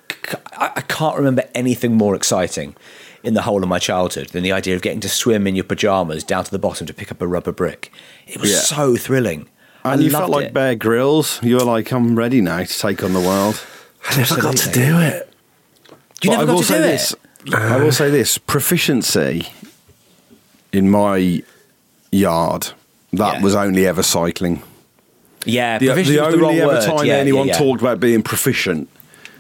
I 0.57 0.81
can't 0.89 1.17
remember 1.17 1.45
anything 1.55 1.97
more 1.97 2.15
exciting 2.15 2.77
in 3.23 3.35
the 3.35 3.43
whole 3.43 3.63
of 3.63 3.69
my 3.69 3.79
childhood 3.79 4.29
than 4.29 4.43
the 4.43 4.53
idea 4.53 4.75
of 4.75 4.81
getting 4.83 5.01
to 5.01 5.09
swim 5.09 5.47
in 5.47 5.55
your 5.55 5.65
pajamas 5.65 6.25
down 6.25 6.45
to 6.45 6.51
the 6.51 6.59
bottom 6.59 6.87
to 6.87 6.95
pick 6.95 7.11
up 7.13 7.21
a 7.21 7.27
rubber 7.27 7.53
brick. 7.53 7.93
It 8.27 8.41
was 8.41 8.51
Yeah. 8.53 8.59
so 8.61 8.97
thrilling. 8.97 9.49
And 9.85 10.01
I 10.01 10.05
you 10.05 10.11
felt 10.11 10.31
like 10.31 10.47
it. 10.47 10.55
Bear 10.55 10.75
Grylls. 10.75 11.39
You 11.43 11.57
were 11.57 11.65
like, 11.65 11.91
I'm 11.93 12.17
ready 12.17 12.41
now 12.41 12.63
to 12.65 12.79
take 12.79 13.03
on 13.05 13.13
the 13.13 13.21
world. 13.21 13.61
I 14.09 14.17
never 14.17 14.41
got 14.41 14.57
to 14.59 14.71
do 14.71 14.99
it. 14.99 15.33
You 16.23 16.31
But 16.31 16.37
never 16.39 16.43
I 16.43 16.47
got 16.47 16.53
will 16.53 16.61
to 16.61 16.67
say 16.67 16.77
do 16.79 16.83
this. 16.83 17.13
it. 17.47 17.55
I 17.55 17.77
will 17.83 17.93
say 17.93 18.11
this: 18.11 18.37
proficiency 18.39 19.47
in 20.73 20.91
my 20.91 21.43
yard. 22.13 22.69
That 23.13 23.35
Yeah. 23.37 23.43
was 23.43 23.55
only 23.55 23.87
ever 23.87 24.03
cycling. 24.03 24.63
Yeah, 25.45 25.79
The, 25.79 25.87
the 25.95 26.19
only 26.21 26.39
wrong 26.39 26.57
ever 26.59 26.67
word. 26.75 26.83
time 26.85 27.07
Yeah, 27.07 27.15
anyone 27.15 27.49
yeah. 27.49 27.57
talked 27.59 27.81
about 27.81 27.99
being 27.99 28.23
proficient 28.23 28.89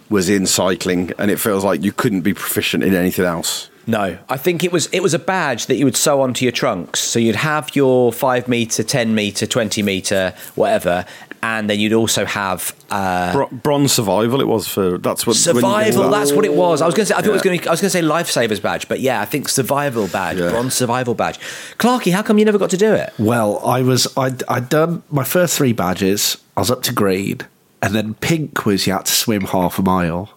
was 0.09 0.29
in 0.29 0.47
cycling, 0.47 1.12
and 1.19 1.31
it 1.31 1.38
feels 1.38 1.62
like 1.62 1.85
you 1.85 1.93
couldn't 1.93 2.23
be 2.23 2.35
proficient 2.35 2.83
in 2.83 2.95
anything 2.95 3.25
else. 3.25 3.69
No, 3.87 4.19
I 4.29 4.37
think 4.37 4.62
it 4.64 4.73
was 4.73 4.87
it 4.93 5.03
was 5.03 5.14
a 5.14 5.19
badge 5.19 5.66
that 5.66 5.77
you 5.77 5.85
would 5.85 5.97
sew 5.97 6.21
onto 6.21 6.45
your 6.45 6.53
trunks. 6.53 7.01
So 7.01 7.19
you'd 7.19 7.37
have 7.37 7.75
your 7.75 8.12
five 8.12 8.47
meter, 8.49 8.83
ten 8.83 9.14
meter, 9.14 9.47
twenty 9.47 9.83
meter, 9.83 10.33
whatever, 10.55 11.05
and 11.42 11.70
then 11.70 11.81
you'd 11.81 11.92
also 11.94 12.24
have 12.26 12.74
uh, 12.90 13.33
Bro- 13.33 13.48
bronze 13.48 13.92
survival. 13.92 14.40
It 14.40 14.46
was 14.48 14.68
for 14.68 14.98
that's 14.98 15.26
what 15.26 15.37
when 15.37 15.55
you- 15.55 15.61
survival. 15.61 16.11
That's 16.11 16.33
what 16.33 16.44
it 16.44 16.53
was. 16.55 16.83
I 16.83 16.87
was 16.87 16.94
going 16.94 17.07
to 17.07 17.12
say. 17.12 17.14
I 17.14 17.22
thought 17.22 17.31
it 17.31 17.33
was 17.33 17.42
going. 17.42 17.59
to 17.61 17.68
I 17.68 17.70
was 17.70 17.81
going 17.81 17.90
to 17.90 17.98
say 17.98 18.03
lifesavers 18.03 18.61
badge, 18.61 18.88
but 18.88 19.00
yeah, 19.00 19.20
I 19.20 19.24
think 19.24 19.48
survival 19.48 20.07
badge, 20.09 20.38
Yeah. 20.38 20.50
bronze 20.50 20.74
survival 20.74 21.14
badge. 21.14 21.38
Clarky, 21.79 22.12
how 22.12 22.22
come 22.22 22.38
you 22.38 22.44
never 22.44 22.59
got 22.59 22.70
to 22.70 22.76
do 22.76 22.92
it? 22.92 23.12
Well, 23.18 23.59
I 23.66 23.83
was 23.83 24.07
I'd, 24.16 24.42
I'd 24.48 24.68
done 24.68 25.03
my 25.11 25.24
first 25.24 25.57
three 25.57 25.72
badges. 25.72 26.37
I 26.57 26.61
was 26.61 26.70
up 26.70 26.83
to 26.85 26.92
green, 26.92 27.38
and 27.83 27.94
then 27.94 28.14
pink 28.14 28.66
was 28.66 28.87
you 28.87 28.92
had 28.92 29.07
to 29.07 29.12
swim 29.12 29.42
half 29.42 29.79
a 29.79 29.83
mile. 29.83 30.31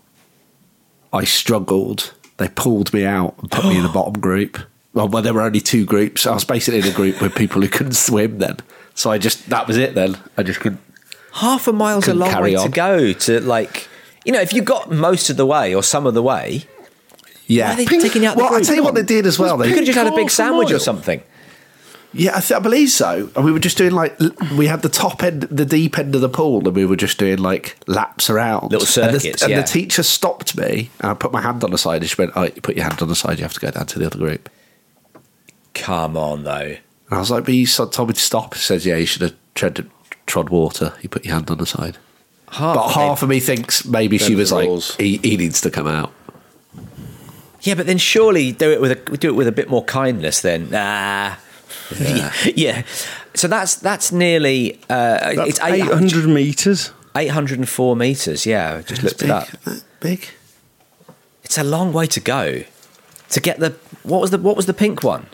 I 1.11 1.25
struggled. 1.25 2.13
They 2.37 2.49
pulled 2.49 2.93
me 2.93 3.05
out 3.05 3.35
and 3.39 3.51
put 3.51 3.65
me 3.65 3.77
in 3.77 3.83
the 3.83 3.89
bottom 3.93 4.19
group. 4.19 4.57
Well, 4.93 5.07
well, 5.07 5.21
there 5.23 5.33
were 5.33 5.41
only 5.41 5.59
two 5.59 5.85
groups. 5.85 6.25
I 6.25 6.33
was 6.33 6.43
basically 6.45 6.79
in 6.79 6.85
a 6.87 6.91
group 6.91 7.19
with 7.21 7.35
people 7.35 7.61
who 7.61 7.67
couldn't 7.67 7.93
swim 7.93 8.39
then. 8.39 8.57
So 8.95 9.09
I 9.11 9.17
just 9.17 9.49
that 9.49 9.67
was 9.67 9.77
it. 9.77 9.95
Then 9.95 10.17
I 10.37 10.43
just 10.43 10.59
couldn't. 10.59 10.81
Half 11.33 11.67
a 11.67 11.73
mile's 11.73 12.07
a 12.07 12.13
long 12.13 12.41
way 12.41 12.55
on. 12.55 12.65
to 12.65 12.71
go 12.71 13.11
to 13.13 13.39
like 13.41 13.87
you 14.25 14.31
know 14.31 14.41
if 14.41 14.53
you 14.53 14.61
got 14.61 14.91
most 14.91 15.29
of 15.29 15.37
the 15.37 15.45
way 15.45 15.73
or 15.75 15.83
some 15.83 16.05
of 16.05 16.13
the 16.13 16.23
way 16.23 16.63
Yeah. 17.47 17.67
why 17.67 17.73
are 17.73 17.77
they 17.77 17.85
taking 17.85 18.25
out 18.25 18.37
the 18.37 18.43
well, 18.43 18.53
I'll 18.53 18.61
tell 18.61 18.75
you 18.75 18.83
what 18.83 18.95
they 18.95 19.03
did 19.03 19.25
as 19.25 19.37
well. 19.39 19.57
you 19.57 19.63
They, 19.63 19.69
could 19.69 19.77
have 19.79 19.85
just 19.87 19.97
had 19.97 20.07
a 20.07 20.15
big 20.15 20.27
a 20.27 20.29
sandwich 20.29 20.71
or 20.71 20.79
something 20.79 21.21
yeah, 22.15 22.37
I, 22.37 22.41
th- 22.41 22.51
I 22.51 22.59
believe 22.59 22.91
so. 22.91 23.31
And 23.35 23.43
we 23.43 23.51
were 23.51 23.57
just 23.57 23.75
doing 23.75 23.89
like 23.89 24.15
we 24.55 24.67
had 24.67 24.83
the 24.83 24.87
top 24.89 25.23
end, 25.23 25.41
the 25.49 25.65
deep 25.65 25.97
end 25.97 26.13
of 26.13 26.21
the 26.21 26.29
pool, 26.29 26.59
and 26.67 26.75
we 26.75 26.85
were 26.85 26.95
just 26.95 27.17
doing 27.17 27.39
like 27.39 27.75
laps 27.87 28.29
around 28.29 28.71
Little 28.71 29.03
And 29.03 29.15
the- 29.15 29.19
circuits, 29.19 29.41
And 29.41 29.53
the, 29.57 29.63
teacher 29.63 30.03
stopped 30.03 30.55
me, 30.55 30.91
and 30.99 31.09
I 31.09 31.15
put 31.15 31.31
my 31.31 31.41
hand 31.41 31.63
on 31.63 31.71
the 31.71 31.77
side, 31.79 32.01
and 32.03 32.07
she 32.11 32.15
went, 32.21 32.33
"Oh, 32.35 32.43
you 32.43 32.61
put 32.61 32.75
your 32.75 32.83
hand 32.85 33.01
on 33.01 33.07
the 33.07 33.15
side. 33.15 33.39
You 33.39 33.43
have 33.45 33.53
to 33.53 33.59
go 33.59 33.71
down 33.71 33.87
to 33.87 33.97
the 33.97 34.05
other 34.05 34.19
group." 34.19 34.47
come 35.73 36.15
on 36.15 36.43
though 36.43 36.51
And 36.75 36.77
I 37.09 37.17
was 37.17 37.31
like, 37.31 37.45
"But 37.45 37.55
you 37.55 37.65
told 37.65 38.07
me 38.09 38.13
to 38.13 38.19
stop." 38.21 38.53
She 38.53 38.61
says, 38.61 38.85
"Yeah, 38.85 38.97
you 38.97 39.07
should 39.07 39.23
have 39.23 39.33
tread, 39.55 39.89
trod 40.25 40.49
water. 40.49 40.93
You 41.01 41.09
put 41.09 41.25
your 41.25 41.33
hand 41.35 41.49
on 41.51 41.57
the 41.57 41.65
side." 41.65 41.97
half, 42.51 42.75
but 42.75 42.89
half 42.89 43.23
of 43.23 43.29
me 43.29 43.39
thinks 43.39 43.83
maybe 43.83 44.17
she 44.19 44.35
was 44.35 44.51
like, 44.51 44.69
he, 44.99 45.17
"He 45.17 45.37
needs 45.37 45.59
to 45.61 45.71
come 45.71 45.87
out." 45.87 46.11
yeah 47.61 47.75
but 47.75 47.85
then 47.87 47.97
surely 47.97 48.51
do 48.51 48.69
it 48.71 48.81
with 48.81 48.91
a 48.91 49.17
do 49.17 49.29
it 49.29 49.35
with 49.35 49.47
a 49.47 49.51
bit 49.51 49.69
more 49.69 49.83
kindness 49.85 50.41
then 50.41 50.69
nah 50.69 51.35
yeah, 51.97 52.33
yeah. 52.55 52.83
so 53.33 53.47
that's 53.47 53.75
that's 53.75 54.11
nearly 54.11 54.75
uh, 54.89 55.33
That's 55.35 55.49
it's 55.49 55.59
800 55.61 56.27
metres. 56.27 56.91
804 57.15 57.95
meters 57.95 58.45
yeah 58.45 58.75
I 58.77 58.81
just 58.81 59.01
looked 59.03 59.21
it 59.23 59.29
up 59.29 59.47
That 59.63 59.83
big. 60.01 60.27
it's 61.43 61.57
a 61.57 61.63
long 61.63 61.93
way 61.93 62.05
to 62.07 62.19
go 62.19 62.63
to 63.29 63.39
get 63.39 63.59
the 63.59 63.69
what 64.03 64.19
was 64.21 64.31
the 64.31 64.37
what 64.39 64.55
was 64.57 64.65
the 64.65 64.73
pink 64.73 65.03
one 65.03 65.27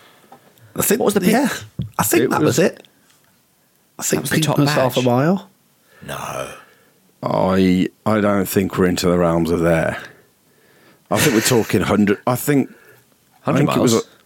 I 0.75 0.81
think 0.83 0.99
What 0.99 1.05
was 1.05 1.13
the 1.15 1.21
pink- 1.21 1.33
yeah? 1.33 1.49
I 1.97 2.03
think 2.03 2.23
It 2.25 2.29
that 2.29 2.41
was- 2.41 2.59
was, 2.59 2.59
it. 2.59 2.87
I 3.99 4.01
think 4.03 4.21
was 4.21 4.29
the 4.29 4.35
pink 4.35 4.45
top 4.45 4.57
was 4.57 4.69
half 4.69 4.97
a 4.97 5.01
mile. 5.01 5.49
no 6.05 6.53
I 7.21 7.87
I 8.05 8.21
don't 8.21 8.47
think 8.47 8.77
we're 8.77 8.85
into 8.87 9.07
the 9.09 9.17
realms 9.17 9.51
of 9.51 9.59
there. 9.59 10.01
I 11.11 11.19
think 11.19 11.33
we're 11.35 11.41
talking 11.41 11.81
100. 11.81 12.19
I 12.25 12.35
think. 12.35 12.69
100 13.43 13.57
think 13.65 13.77
it 13.77 13.81
was. 13.81 13.93
miles? 13.93 14.05
A, 14.05 14.19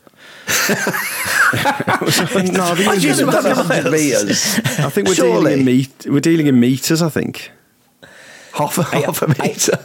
it 1.95 2.01
was 2.01 2.17
no, 2.51 2.63
I 2.63 2.75
think, 2.75 2.87
it 2.87 2.87
was 2.87 3.03
You've 3.03 3.31
done 3.31 3.43
100 3.45 3.93
I 4.85 4.89
think 4.89 5.07
we're 5.07 5.15
Surely. 5.15 5.55
dealing 5.55 5.59
in 5.59 5.65
met, 5.65 6.05
We're 6.07 6.19
dealing 6.19 6.47
in 6.47 6.59
meters. 6.59 7.01
I 7.01 7.09
think. 7.09 7.51
half 8.53 8.77
a 8.77 8.83
half 8.83 9.21
a 9.21 9.27
meter. 9.41 9.77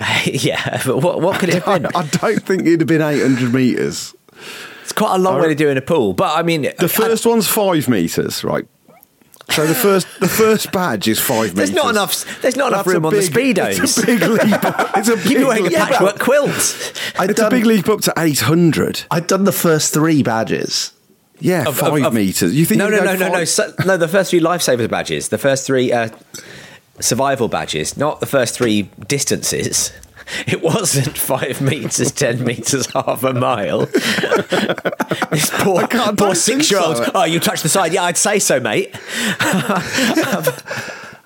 yeah 0.24 0.82
but 0.84 0.98
what, 0.98 1.20
what 1.20 1.38
could 1.38 1.50
it 1.50 1.62
have 1.62 1.68
I, 1.68 1.78
been 1.78 1.86
I 1.94 2.06
don't 2.06 2.42
think 2.42 2.62
it'd 2.62 2.80
have 2.80 2.88
been 2.88 3.00
800 3.00 3.54
meters. 3.54 4.14
it's 4.82 4.92
quite 4.92 5.14
a 5.14 5.18
long 5.18 5.40
way 5.40 5.48
to 5.48 5.54
do 5.54 5.68
in 5.68 5.76
a 5.76 5.82
pool 5.82 6.14
but 6.14 6.36
I 6.36 6.42
mean 6.42 6.62
The 6.78 6.88
first 6.88 7.24
one's 7.24 7.46
five 7.46 7.88
meters, 7.88 8.42
right? 8.42 8.66
So 9.50 9.66
the 9.66 9.74
first 9.74 10.06
the 10.20 10.28
first 10.28 10.72
badge 10.72 11.06
is 11.06 11.20
five 11.20 11.54
There's 11.54 11.70
meters. 11.70 11.70
There's 11.70 11.84
not 11.84 11.90
enough. 11.90 12.40
There's 12.42 12.56
not 12.56 12.68
enough 12.72 12.84
That's 12.86 12.94
a 12.94 12.98
room 12.98 13.06
on 13.06 13.12
the 13.14 13.20
speedos. 13.20 13.82
It's 13.82 13.98
a 13.98 14.06
big 14.06 14.20
leap. 14.22 14.60
It's 14.96 15.08
a 15.08 15.16
big 15.16 15.24
You'd 15.26 15.38
be 15.38 15.44
wearing 15.44 15.66
a 15.66 15.68
leap. 15.68 15.76
patchwork 15.78 16.18
quilt. 16.18 17.02
I'd 17.18 17.30
It's 17.30 17.40
a 17.40 17.50
big 17.50 17.66
leap 17.66 17.88
up 17.88 18.00
to 18.02 18.12
800. 18.16 19.04
I'd 19.10 19.26
done 19.26 19.44
the 19.44 19.52
first 19.52 19.92
three 19.92 20.22
badges. 20.22 20.92
Yeah, 21.40 21.66
Of- 21.68 21.76
five 21.76 21.92
of- 22.00 22.04
of- 22.06 22.14
meters. 22.14 22.54
You 22.54 22.64
think 22.64 22.78
No, 22.78 22.86
you 22.86 22.92
no, 22.92 22.98
go 22.98 23.04
no, 23.04 23.14
no, 23.16 23.28
no, 23.34 23.44
so, 23.44 23.72
no. 23.84 23.96
The 23.96 24.08
first 24.08 24.30
three 24.30 24.40
lifesavers 24.40 24.88
badges, 24.88 25.28
the 25.28 25.38
first 25.38 25.66
three 25.66 25.92
uh, 25.92 26.08
survival 27.00 27.48
badges, 27.48 27.96
not 27.96 28.20
the 28.20 28.26
first 28.26 28.54
three 28.54 28.88
distances. 29.08 29.92
It 30.46 30.62
wasn't 30.62 31.16
five 31.18 31.60
meters, 31.60 32.10
ten 32.12 32.44
meters, 32.44 32.86
half 32.92 33.22
a 33.24 33.32
mile. 33.34 33.86
this 35.30 35.50
poor, 35.52 35.86
can't- 35.86 36.20
I 36.20 36.26
poor 36.26 36.34
six-year-old. 36.34 36.96
so. 36.98 37.10
Oh, 37.14 37.24
you 37.24 37.40
touched 37.40 37.62
the 37.62 37.68
side. 37.68 37.92
Yeah, 37.92 38.04
I'd 38.04 38.16
say 38.16 38.38
so, 38.38 38.60
mate. 38.60 38.90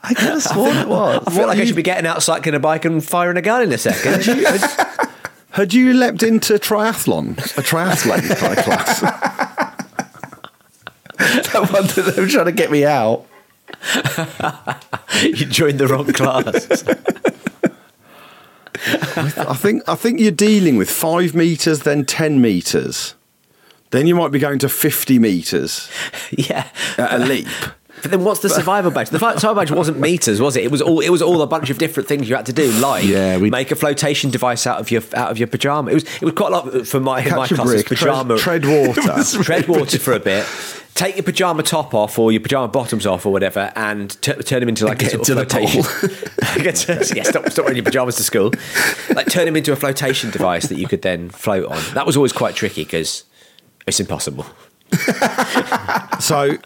I 0.03 0.15
could 0.15 0.29
have 0.29 0.43
sworn 0.43 0.77
it 0.77 0.89
was. 0.89 1.23
I 1.27 1.31
feel 1.33 1.47
like 1.47 1.59
I 1.59 1.65
should 1.65 1.77
be 1.77 1.83
getting 1.83 2.07
out, 2.07 2.23
cycling 2.23 2.55
a 2.55 2.61
bike, 2.61 2.85
and 2.85 3.05
firing 3.05 3.37
a 3.37 3.43
gun 3.43 3.63
in 3.63 3.73
a 3.73 3.79
second. 3.79 4.25
Had 5.51 5.75
you 5.75 5.93
leapt 5.95 6.23
into 6.23 6.55
triathlon, 6.55 7.33
a 7.59 7.63
triathlon 7.63 8.37
kind 8.37 8.59
of 8.59 8.65
class? 8.65 9.03
No 11.53 11.63
wonder 11.73 12.03
they 12.03 12.23
were 12.23 12.29
trying 12.29 12.45
to 12.47 12.53
get 12.53 12.71
me 12.71 12.85
out. 12.85 13.27
you 15.23 15.47
joined 15.47 15.81
the 15.81 15.89
wrong 15.89 16.13
class. 16.13 16.85
I 19.17 19.55
think 19.55 19.88
I 19.88 19.95
think 19.95 20.21
you're 20.21 20.31
dealing 20.31 20.77
with 20.77 20.91
five 20.91 21.35
meters, 21.35 21.81
then 21.81 22.05
ten 22.05 22.41
meters, 22.41 23.14
then 23.91 24.07
you 24.07 24.14
might 24.14 24.33
be 24.33 24.38
going 24.38 24.59
to 24.61 24.69
fifty 24.69 25.19
meters 25.19 25.91
yeah. 26.31 26.69
at 26.97 27.21
a 27.21 27.25
leap. 27.25 27.49
But 28.03 28.11
then, 28.11 28.25
what's 28.25 28.41
the 28.41 28.49
survival 28.49 28.91
badge? 28.91 29.11
The 29.11 29.19
survival 29.19 29.55
badge 29.55 29.71
wasn't 29.71 29.99
meters, 29.99 30.41
was 30.41 30.57
it? 30.57 30.65
It 30.65 30.71
was 30.71 30.81
all. 30.83 31.01
It 31.01 31.11
was 31.11 31.23
all 31.23 31.43
a 31.43 31.47
bunch 31.47 31.71
of 31.71 31.79
different 31.79 32.09
things 32.09 32.29
you 32.29 32.37
had 32.37 32.47
to 32.47 32.53
do, 32.53 32.71
like 32.73 33.05
Yeah, 33.05 33.39
we- 33.39 33.51
make 33.51 33.71
a 33.71 33.77
flotation 33.77 34.31
device 34.31 34.67
out 34.67 34.81
of 34.81 34.91
your 34.91 35.03
out 35.15 35.31
of 35.31 35.39
your 35.39 35.49
pajama. 35.49 35.91
It 35.91 35.95
was. 35.95 36.05
It 36.17 36.23
was 36.23 36.35
quite 36.35 36.49
a 36.53 36.57
lot 36.57 36.87
for 36.87 37.01
my 37.01 37.25
my 37.29 37.45
a 37.47 37.49
class. 37.49 37.83
Pajama 37.85 38.39
tread, 38.39 38.63
tread 38.63 38.67
water. 38.97 39.25
tread 39.43 39.69
water 39.69 39.99
for 39.99 40.13
a 40.13 40.21
bit. 40.21 40.47
Take 40.95 41.15
your 41.15 41.23
pajama 41.23 41.63
top 41.63 41.95
off 41.95 42.19
or 42.19 42.33
your 42.33 42.41
pajama 42.41 42.67
bottoms 42.67 43.07
off 43.07 43.25
or 43.25 43.33
whatever, 43.33 43.73
and 43.77 44.11
t- 44.21 44.33
turn 44.33 44.59
them 44.61 44.69
into 44.69 44.85
like 44.85 45.01
a 45.01 45.05
Get 45.05 45.25
sort 45.27 45.29
of 45.39 45.49
flotation. 45.51 45.83
To- 46.59 47.13
yeah, 47.15 47.23
stop, 47.23 47.49
stop 47.51 47.65
wearing 47.67 47.77
your 47.77 47.85
pajamas 47.85 48.17
to 48.17 48.25
school. 48.25 48.53
Like 49.15 49.29
turn 49.31 49.45
them 49.45 49.55
into 49.57 49.71
a 49.71 49.77
flotation 49.77 50.31
device 50.31 50.67
that 50.69 50.77
you 50.79 50.89
could 50.89 51.03
then 51.03 51.31
float 51.31 51.67
on. 51.67 51.81
That 51.95 52.05
was 52.05 52.17
always 52.17 52.33
quite 52.33 52.57
tricky 52.57 52.83
because 52.83 53.25
it's 53.87 54.01
impossible. 54.01 54.45
So 56.20 56.57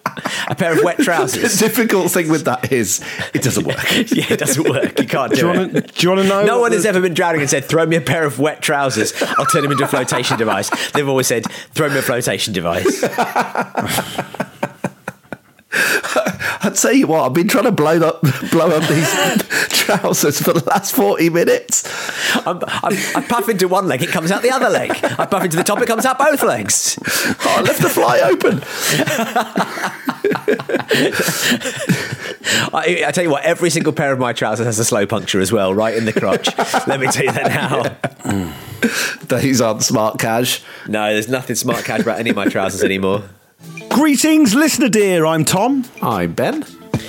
A 0.48 0.54
pair 0.54 0.72
of 0.76 0.82
wet 0.82 0.98
trousers. 0.98 1.42
The 1.60 1.68
difficult 1.68 2.10
thing 2.10 2.28
with 2.28 2.44
that 2.44 2.72
is 2.72 3.04
it 3.34 3.42
doesn't 3.42 3.66
work. 3.66 3.90
yeah, 4.10 4.32
it 4.32 4.38
doesn't 4.38 4.68
work. 4.68 4.98
You 4.98 5.06
can't 5.06 5.30
do, 5.32 5.36
do 5.36 5.46
you 5.46 5.52
it. 5.52 5.56
want 5.56 5.72
to 5.74 5.80
do 5.82 6.02
you 6.02 6.08
want 6.10 6.22
to 6.22 6.28
know? 6.28 6.44
No 6.44 6.54
what 6.56 6.62
one 6.62 6.72
has 6.72 6.86
ever 6.86 7.00
been 7.00 7.14
drowning 7.14 7.40
and 7.40 7.50
said, 7.50 7.64
"Throw 7.64 7.84
me 7.86 7.96
a 7.96 8.00
pair 8.00 8.24
of 8.24 8.38
wet 8.38 8.62
trousers. 8.62 9.12
I'll 9.38 9.46
turn 9.46 9.62
them 9.62 9.72
into 9.72 9.84
a 9.84 9.88
flotation 9.88 10.38
device." 10.38 10.70
They've 10.92 11.08
always 11.08 11.26
said, 11.26 11.46
"Throw 11.74 11.88
me 11.88 11.98
a 11.98 12.02
flotation 12.02 12.52
device." 12.52 13.02
I'd 16.64 16.76
tell 16.76 16.92
you 16.92 17.08
what, 17.08 17.26
I've 17.26 17.32
been 17.32 17.48
trying 17.48 17.64
to 17.64 17.72
blow 17.72 17.98
up, 18.00 18.20
blow 18.50 18.70
up 18.70 18.88
these 18.88 19.08
trousers 19.68 20.40
for 20.40 20.52
the 20.52 20.64
last 20.66 20.94
40 20.94 21.28
minutes. 21.30 21.88
I'm, 22.46 22.60
I'm, 22.66 22.92
I 23.16 23.26
puff 23.28 23.48
into 23.48 23.66
one 23.66 23.88
leg, 23.88 24.02
it 24.02 24.10
comes 24.10 24.30
out 24.30 24.42
the 24.42 24.50
other 24.50 24.68
leg. 24.68 24.90
I 25.02 25.26
puff 25.26 25.44
into 25.44 25.56
the 25.56 25.64
top, 25.64 25.80
it 25.80 25.86
comes 25.86 26.06
out 26.06 26.18
both 26.18 26.42
legs. 26.42 26.98
Oh, 27.44 27.56
I 27.58 27.62
left 27.62 27.82
the 27.82 27.88
fly 27.88 28.20
open. 28.20 28.62
I, 32.74 33.04
I 33.06 33.10
tell 33.10 33.24
you 33.24 33.30
what, 33.30 33.44
every 33.44 33.70
single 33.70 33.92
pair 33.92 34.12
of 34.12 34.20
my 34.20 34.32
trousers 34.32 34.66
has 34.66 34.78
a 34.78 34.84
slow 34.84 35.04
puncture 35.04 35.40
as 35.40 35.50
well, 35.50 35.74
right 35.74 35.96
in 35.96 36.04
the 36.04 36.12
crotch. 36.12 36.48
Let 36.86 37.00
me 37.00 37.08
tell 37.08 37.24
you 37.24 37.32
that 37.32 38.22
now. 38.22 38.54
These 39.38 39.60
aren't 39.60 39.82
smart 39.82 40.20
cash. 40.20 40.62
No, 40.86 41.12
there's 41.12 41.28
nothing 41.28 41.56
smart 41.56 41.84
cash 41.84 42.00
about 42.00 42.20
any 42.20 42.30
of 42.30 42.36
my 42.36 42.46
trousers 42.46 42.84
anymore. 42.84 43.24
Greetings, 43.88 44.54
listener 44.54 44.88
dear. 44.88 45.26
I'm 45.26 45.44
Tom. 45.44 45.84
I'm 46.00 46.32
Ben. 46.32 46.64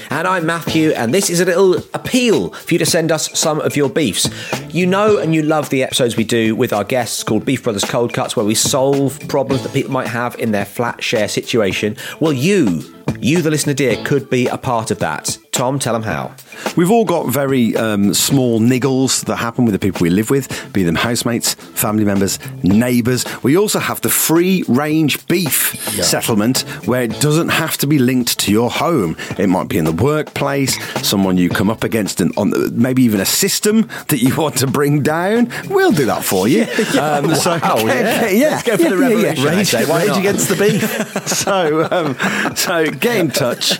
And 0.09 0.27
I'm 0.27 0.45
Matthew, 0.45 0.91
and 0.91 1.13
this 1.13 1.29
is 1.29 1.39
a 1.39 1.45
little 1.45 1.77
appeal 1.93 2.51
for 2.51 2.75
you 2.75 2.77
to 2.77 2.85
send 2.85 3.11
us 3.11 3.37
some 3.37 3.59
of 3.61 3.75
your 3.75 3.89
beefs. 3.89 4.29
You 4.69 4.85
know 4.85 5.17
and 5.17 5.33
you 5.33 5.41
love 5.41 5.69
the 5.69 5.81
episodes 5.81 6.15
we 6.15 6.23
do 6.23 6.55
with 6.55 6.71
our 6.71 6.83
guests 6.83 7.23
called 7.23 7.45
Beef 7.45 7.63
Brothers 7.63 7.85
Cold 7.85 8.13
Cuts, 8.13 8.35
where 8.35 8.45
we 8.45 8.53
solve 8.53 9.19
problems 9.27 9.63
that 9.63 9.73
people 9.73 9.91
might 9.91 10.07
have 10.07 10.35
in 10.35 10.51
their 10.51 10.65
flat 10.65 11.03
share 11.03 11.27
situation. 11.27 11.97
Well, 12.19 12.33
you, 12.33 12.83
you, 13.19 13.41
the 13.41 13.49
listener 13.49 13.73
dear, 13.73 14.03
could 14.03 14.29
be 14.29 14.47
a 14.47 14.57
part 14.57 14.91
of 14.91 14.99
that. 14.99 15.37
Tom, 15.53 15.77
tell 15.77 15.93
them 15.93 16.01
how. 16.03 16.33
We've 16.75 16.89
all 16.89 17.05
got 17.05 17.27
very 17.27 17.75
um, 17.77 18.13
small 18.15 18.59
niggles 18.59 19.23
that 19.25 19.35
happen 19.35 19.65
with 19.65 19.73
the 19.73 19.79
people 19.79 20.01
we 20.01 20.09
live 20.09 20.31
with, 20.31 20.73
be 20.73 20.81
them 20.83 20.95
housemates, 20.95 21.53
family 21.53 22.03
members, 22.03 22.39
neighbours. 22.63 23.23
We 23.43 23.55
also 23.55 23.77
have 23.79 24.01
the 24.01 24.09
free 24.09 24.63
range 24.67 25.25
beef 25.27 25.75
settlement 26.03 26.61
where 26.87 27.03
it 27.03 27.19
doesn't 27.21 27.49
have 27.49 27.77
to 27.77 27.87
be 27.87 27.99
linked 27.99 28.39
to 28.39 28.51
your 28.51 28.71
home. 28.71 29.15
It 29.37 29.47
might 29.47 29.67
be 29.67 29.77
in 29.77 29.85
the 29.85 29.91
workplace, 29.91 30.75
someone 31.07 31.37
you 31.37 31.49
come 31.49 31.69
up 31.69 31.83
against, 31.83 32.19
and 32.19 32.35
on 32.35 32.49
the, 32.49 32.71
maybe 32.73 33.03
even 33.03 33.19
a 33.19 33.25
system 33.25 33.87
that 34.07 34.17
you 34.23 34.35
want 34.41 34.57
to 34.57 34.67
bring 34.67 35.03
down. 35.03 35.51
We'll 35.69 35.91
do 35.91 36.05
that 36.07 36.23
for 36.23 36.47
you. 36.47 36.65
Um, 37.03 37.35
so, 37.35 37.55
yeah. 37.55 38.27
yeah. 38.29 38.49
Let's 38.49 38.63
go 38.63 38.77
for 38.77 38.83
the 38.83 38.97
Yeah, 38.97 39.07
yeah, 39.09 39.15
yeah. 39.17 39.27
revolution, 39.29 39.47
I 39.47 39.55
Rage, 39.55 39.67
say. 39.67 39.85
Why 39.85 40.05
not? 40.05 40.19
against 40.19 40.47
the 40.49 40.55
beef. 40.55 41.27
so, 41.27 41.87
um, 41.91 42.55
so 42.55 42.85
get 42.91 43.17
in 43.17 43.29
touch 43.29 43.79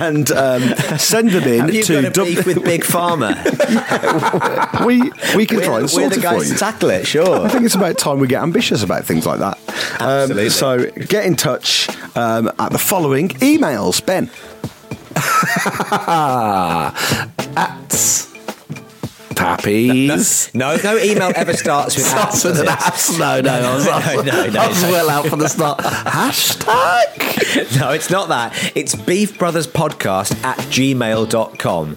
and 0.00 0.30
um, 0.32 0.62
send 1.08 1.30
them 1.30 1.44
in 1.44 1.60
Have 1.60 1.74
you 1.74 1.82
to 1.84 1.92
got 1.94 2.04
a 2.04 2.10
dub- 2.10 2.26
beef 2.26 2.46
with 2.46 2.64
Big 2.64 2.82
Pharma? 2.82 3.34
we 4.86 5.00
we 5.36 5.46
can 5.46 5.58
we're, 5.58 5.64
try 5.64 5.74
and 5.76 5.82
we're 5.84 5.88
sort 5.88 6.12
the 6.12 6.20
it 6.20 6.22
for 6.22 6.44
you. 6.44 6.52
to 6.52 6.58
tackle 6.58 6.90
it, 6.90 7.06
Sure. 7.06 7.46
I 7.46 7.48
think 7.48 7.64
it's 7.64 7.74
about 7.74 7.98
time 7.98 8.18
we 8.18 8.26
get 8.26 8.42
ambitious 8.42 8.82
about 8.82 9.04
things 9.04 9.26
like 9.26 9.38
that. 9.38 9.58
Absolutely. 10.00 10.44
Um, 10.44 10.50
so 10.50 10.90
get 11.06 11.26
in 11.26 11.36
touch 11.36 11.88
um, 12.16 12.50
at 12.58 12.72
the 12.72 12.78
following 12.78 13.28
emails, 13.40 14.04
Ben. 14.04 14.30
At 17.56 18.26
Pappies. 19.36 20.52
No, 20.54 20.76
no 20.76 20.96
email 20.98 21.30
ever 21.36 21.52
starts 21.52 21.94
with 21.96 22.06
Starts 22.16 22.42
with 22.42 22.58
an 22.58 22.68
ass. 22.68 23.16
No, 23.18 23.40
no, 23.40 23.52
I 23.52 23.74
was, 23.74 23.84
No, 23.86 24.22
no, 24.22 24.46
no, 24.50 24.60
I 24.60 24.68
was 24.68 24.82
no. 24.82 24.90
well 24.90 25.10
out 25.10 25.26
from 25.26 25.38
the 25.38 25.48
start. 25.48 25.78
Hashtag. 25.80 27.76
No, 27.80 27.90
it's 27.90 28.10
not 28.10 28.28
that. 28.28 28.54
It's 28.74 28.94
beefbrotherspodcast 28.94 30.42
at 30.44 30.56
gmail.com. 30.58 31.96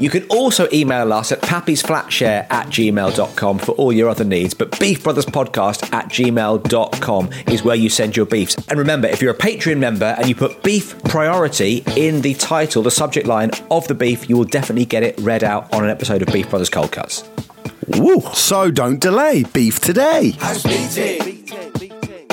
You 0.00 0.08
can 0.08 0.26
also 0.28 0.66
email 0.72 1.12
us 1.12 1.30
at 1.30 1.42
pappysflatshare 1.42 2.46
at 2.50 2.68
gmail.com 2.68 3.58
for 3.58 3.72
all 3.72 3.92
your 3.92 4.08
other 4.08 4.24
needs, 4.24 4.54
but 4.54 4.70
beefbrotherspodcast 4.72 5.92
at 5.92 6.08
gmail.com 6.08 7.30
is 7.48 7.62
where 7.62 7.76
you 7.76 7.90
send 7.90 8.16
your 8.16 8.24
beefs. 8.24 8.56
And 8.68 8.78
remember, 8.78 9.08
if 9.08 9.20
you're 9.20 9.34
a 9.34 9.36
Patreon 9.36 9.76
member 9.76 10.14
and 10.16 10.26
you 10.26 10.34
put 10.34 10.62
beef 10.62 10.98
priority 11.04 11.84
in 11.96 12.22
the 12.22 12.32
title, 12.32 12.82
the 12.82 12.90
subject 12.90 13.26
line 13.26 13.50
of 13.70 13.86
the 13.88 13.94
beef, 13.94 14.26
you 14.30 14.38
will 14.38 14.44
definitely 14.44 14.86
get 14.86 15.02
it 15.02 15.20
read 15.20 15.44
out 15.44 15.70
on 15.74 15.84
an 15.84 15.90
episode 15.90 16.22
of 16.22 16.32
Beef 16.32 16.48
Brothers 16.48 16.70
Cold 16.70 16.92
Cuts. 16.92 17.28
Woo. 17.86 18.22
So 18.32 18.70
don't 18.70 19.00
delay. 19.00 19.44
Beef 19.52 19.80
today. 19.80 20.30
House 20.38 20.64
meeting. 20.64 21.46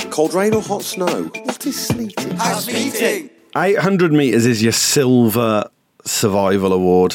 Cold 0.09 0.34
rain 0.34 0.53
or 0.53 0.61
hot 0.61 0.84
snow? 0.84 1.24
What 1.43 1.65
is 1.68 1.88
sleeting? 1.88 2.32
House 2.38 2.68
meeting. 2.68 3.30
800 3.57 4.13
metres 4.13 4.45
is 4.45 4.63
your 4.63 4.72
silver 4.72 5.70
survival 6.05 6.72
award. 6.72 7.13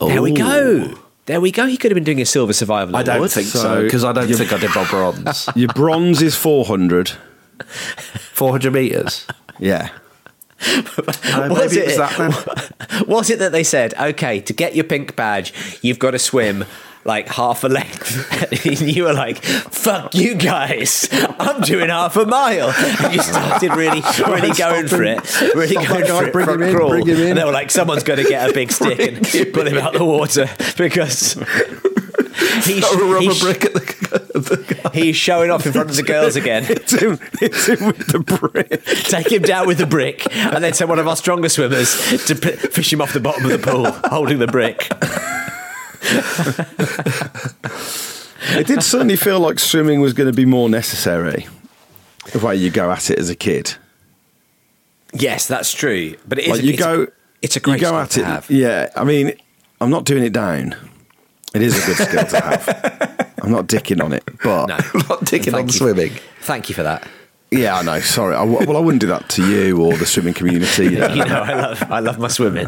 There 0.00 0.22
we 0.22 0.32
go. 0.32 0.98
There 1.26 1.40
we 1.40 1.52
go. 1.52 1.66
He 1.66 1.76
could 1.76 1.90
have 1.90 1.96
been 1.96 2.04
doing 2.04 2.20
a 2.20 2.26
silver 2.26 2.52
survival 2.52 2.96
I 2.96 3.02
don't 3.02 3.30
think 3.30 3.46
so 3.46 3.84
because 3.84 4.04
I 4.04 4.12
don't 4.12 4.26
think 4.26 4.52
I 4.52 4.58
did 4.58 4.74
my 4.74 4.88
bronze. 4.90 5.48
Your 5.54 5.68
bronze 5.68 6.22
is 6.22 6.34
400. 6.34 7.10
400 8.32 8.72
meters. 8.72 9.26
Yeah. 9.58 9.90
Uh, 10.62 11.48
was 11.50 11.76
it, 11.76 11.84
it 11.84 11.86
was 11.86 11.96
that 11.96 12.16
then. 12.88 13.06
was 13.06 13.30
it 13.30 13.38
that 13.38 13.52
they 13.52 13.64
said, 13.64 13.94
okay, 13.94 14.40
to 14.40 14.52
get 14.52 14.74
your 14.74 14.84
pink 14.84 15.16
badge, 15.16 15.54
you've 15.82 15.98
got 15.98 16.10
to 16.10 16.18
swim 16.18 16.64
like 17.04 17.28
half 17.28 17.64
a 17.64 17.68
length? 17.68 18.66
and 18.66 18.80
you 18.80 19.04
were 19.04 19.12
like, 19.12 19.42
fuck 19.42 20.14
you 20.14 20.34
guys, 20.34 21.08
I'm 21.38 21.60
doing 21.62 21.88
half 21.88 22.16
a 22.16 22.26
mile. 22.26 22.70
And 22.70 23.14
you 23.14 23.22
started 23.22 23.74
really, 23.74 24.02
really 24.26 24.54
going 24.56 24.88
for 24.88 25.02
it, 25.02 25.40
really 25.54 25.68
Stop 25.68 25.88
going 25.88 26.06
for 26.06 26.24
it, 26.24 26.32
bring 26.32 26.44
front 26.46 26.62
him 26.62 26.68
in, 26.68 26.74
crawl. 26.74 26.90
bring 26.90 27.06
him 27.06 27.16
in. 27.16 27.28
And 27.28 27.38
they 27.38 27.44
were 27.44 27.52
like, 27.52 27.70
someone's 27.70 28.02
going 28.02 28.22
to 28.22 28.28
get 28.28 28.50
a 28.50 28.52
big 28.52 28.70
stick 28.80 28.98
and 29.00 29.54
pull 29.54 29.66
him 29.66 29.78
out 29.78 29.94
the 29.94 30.04
water 30.04 30.48
because. 30.76 31.38
He's, 32.64 32.84
a 32.84 32.96
rubber 32.96 33.20
he's, 33.20 33.40
brick 33.40 33.64
at 33.64 33.72
the. 33.74 34.90
he's 34.94 35.16
showing 35.16 35.50
off 35.50 35.66
in 35.66 35.72
front 35.72 35.90
of 35.90 35.96
the 35.96 36.02
girls 36.02 36.36
again. 36.36 36.64
Hit 36.64 36.90
him, 36.90 37.18
hit 37.38 37.54
him 37.68 37.86
with 37.86 38.06
the 38.06 38.20
brick. 38.20 38.84
take 39.04 39.30
him 39.30 39.42
down 39.42 39.66
with 39.66 39.78
the 39.78 39.86
brick, 39.86 40.24
and 40.34 40.62
then 40.62 40.72
send 40.72 40.88
one 40.88 40.98
of 40.98 41.06
our 41.06 41.16
stronger 41.16 41.48
swimmers 41.48 41.92
to 42.26 42.34
p- 42.34 42.52
fish 42.52 42.92
him 42.92 43.02
off 43.02 43.12
the 43.12 43.20
bottom 43.20 43.44
of 43.44 43.50
the 43.50 43.58
pool, 43.58 43.90
holding 44.08 44.38
the 44.38 44.46
brick. 44.46 44.88
It 48.52 48.66
did 48.66 48.82
certainly 48.82 49.16
feel 49.16 49.38
like 49.38 49.58
swimming 49.58 50.00
was 50.00 50.12
going 50.14 50.26
to 50.28 50.34
be 50.34 50.46
more 50.46 50.68
necessary 50.70 51.46
the 52.32 52.38
way 52.38 52.56
you 52.56 52.70
go 52.70 52.90
at 52.90 53.10
it 53.10 53.18
as 53.18 53.28
a 53.28 53.36
kid. 53.36 53.74
Yes, 55.12 55.46
that's 55.46 55.72
true. 55.74 56.16
But 56.26 56.38
it 56.38 56.44
is 56.46 56.50
Like 56.52 56.60
a, 56.60 56.64
you 56.64 56.72
it's 56.72 56.78
go, 56.82 57.06
it's 57.42 57.56
a 57.56 57.60
great 57.60 57.74
you 57.74 57.80
go 57.82 57.86
skill 57.88 57.98
at 58.00 58.10
to 58.10 58.20
it. 58.20 58.24
have. 58.26 58.50
Yeah, 58.50 58.88
I 58.96 59.04
mean, 59.04 59.32
I'm 59.80 59.90
not 59.90 60.04
doing 60.04 60.24
it 60.24 60.32
down. 60.32 60.74
It 61.54 61.62
is 61.62 61.80
a 61.82 61.86
good 61.86 61.96
skill 62.08 62.24
to 62.24 62.40
have. 62.40 63.34
I'm 63.42 63.52
not 63.52 63.66
dicking 63.66 64.02
on 64.02 64.12
it, 64.14 64.24
but 64.42 64.66
No. 64.66 64.78
Not 65.08 65.26
ticking 65.26 65.52
Thank 65.52 65.62
on 65.64 65.66
you. 65.68 65.72
swimming. 65.72 66.12
Thank 66.40 66.68
you 66.68 66.74
for 66.74 66.82
that. 66.82 67.06
Yeah, 67.50 67.76
I 67.78 67.82
know. 67.82 68.00
Sorry, 68.00 68.34
I, 68.34 68.40
w- 68.46 68.66
well, 68.66 68.76
I 68.76 68.80
wouldn't 68.80 69.00
do 69.00 69.06
that 69.08 69.28
to 69.30 69.46
you 69.50 69.82
or 69.84 69.96
the 69.96 70.06
swimming 70.06 70.34
community. 70.34 70.84
You 70.90 70.98
know. 70.98 71.08
You 71.14 71.24
know, 71.24 71.40
I 71.42 71.54
love, 71.54 71.82
I 71.90 71.98
love 72.00 72.18
my 72.18 72.28
swimming. 72.28 72.66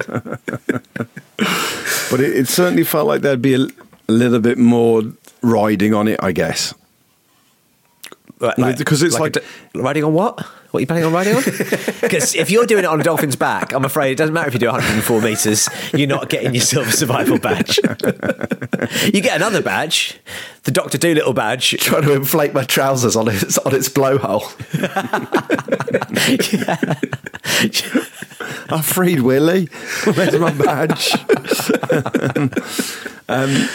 But 2.11 2.21
it, 2.21 2.37
it 2.37 2.49
certainly 2.49 2.85
felt 2.85 3.07
like 3.07 3.23
there'd 3.23 3.41
be 3.43 3.55
a, 3.55 3.61
a 4.09 4.13
little 4.13 4.41
bit 4.41 4.59
more 4.59 5.03
riding 5.43 5.95
on 5.95 6.09
it, 6.09 6.21
I 6.23 6.33
guess. 6.33 6.75
Like- 8.41 8.77
Because 8.79 9.03
it's 9.03 9.17
a 9.17 9.21
like- 9.21 9.33
d- 9.35 9.41
riding 9.75 10.05
on 10.05 10.13
what? 10.15 10.45
What 10.73 10.79
are 10.79 10.81
you 10.81 10.87
planning 10.87 11.05
on 11.05 11.13
riding 11.13 11.37
on? 11.37 11.43
Because 12.03 12.35
if 12.35 12.51
you're 12.51 12.67
doing 12.67 12.83
it 12.85 12.89
on 12.89 13.01
a 13.01 13.05
dolphin's 13.05 13.37
back, 13.37 13.73
I'm 13.73 13.85
afraid 13.85 14.13
it 14.13 14.17
doesn't 14.17 14.35
matter 14.35 14.49
if 14.49 14.55
you 14.55 14.61
do 14.61 14.67
104 14.67 15.21
meters. 15.21 15.69
You're 15.95 16.09
not 16.09 16.29
getting 16.29 16.53
yourself 16.55 16.89
a 16.89 16.93
survival 16.93 17.39
badge. 17.39 17.79
you 17.79 19.21
get 19.21 19.37
another 19.37 19.63
badge, 19.63 20.19
the 20.65 20.73
Doctor 20.73 20.99
Dolittle 20.99 21.33
badge. 21.33 21.71
Trying 21.79 22.03
to 22.03 22.15
inflate 22.15 22.55
my 22.55 22.65
trousers 22.65 23.15
on 23.15 23.29
its 23.29 23.57
on 23.59 23.75
its 23.75 23.89
blowhole. 23.89 24.43
I 28.73 28.83
freed 28.83 29.21
Willie. 29.21 29.67
Where's 30.05 30.39
my 30.39 30.53
badge? 30.53 31.13
um, 33.29 33.69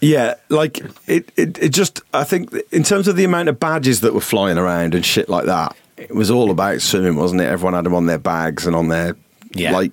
yeah, 0.00 0.34
like 0.48 0.78
it, 1.06 1.32
it, 1.36 1.58
it 1.58 1.68
just, 1.70 2.02
I 2.12 2.24
think 2.24 2.52
in 2.70 2.82
terms 2.82 3.08
of 3.08 3.16
the 3.16 3.24
amount 3.24 3.48
of 3.48 3.58
badges 3.58 4.00
that 4.02 4.12
were 4.12 4.20
flying 4.20 4.58
around 4.58 4.94
and 4.94 5.04
shit 5.04 5.28
like 5.28 5.46
that, 5.46 5.74
it 5.96 6.14
was 6.14 6.30
all 6.30 6.50
about 6.50 6.80
swimming, 6.80 7.16
wasn't 7.16 7.40
it? 7.40 7.44
Everyone 7.46 7.74
had 7.74 7.84
them 7.84 7.94
on 7.94 8.06
their 8.06 8.18
bags 8.18 8.66
and 8.66 8.74
on 8.76 8.88
their, 8.88 9.16
Yeah. 9.54 9.72
like, 9.72 9.92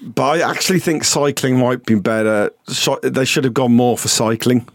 but 0.00 0.40
I 0.40 0.50
actually 0.50 0.78
think 0.80 1.04
cycling 1.04 1.58
might 1.58 1.84
be 1.84 1.96
better. 1.96 2.50
So- 2.68 3.00
They 3.02 3.24
should 3.24 3.44
have 3.44 3.54
gone 3.54 3.72
more 3.74 3.98
for 3.98 4.08
cycling. 4.08 4.66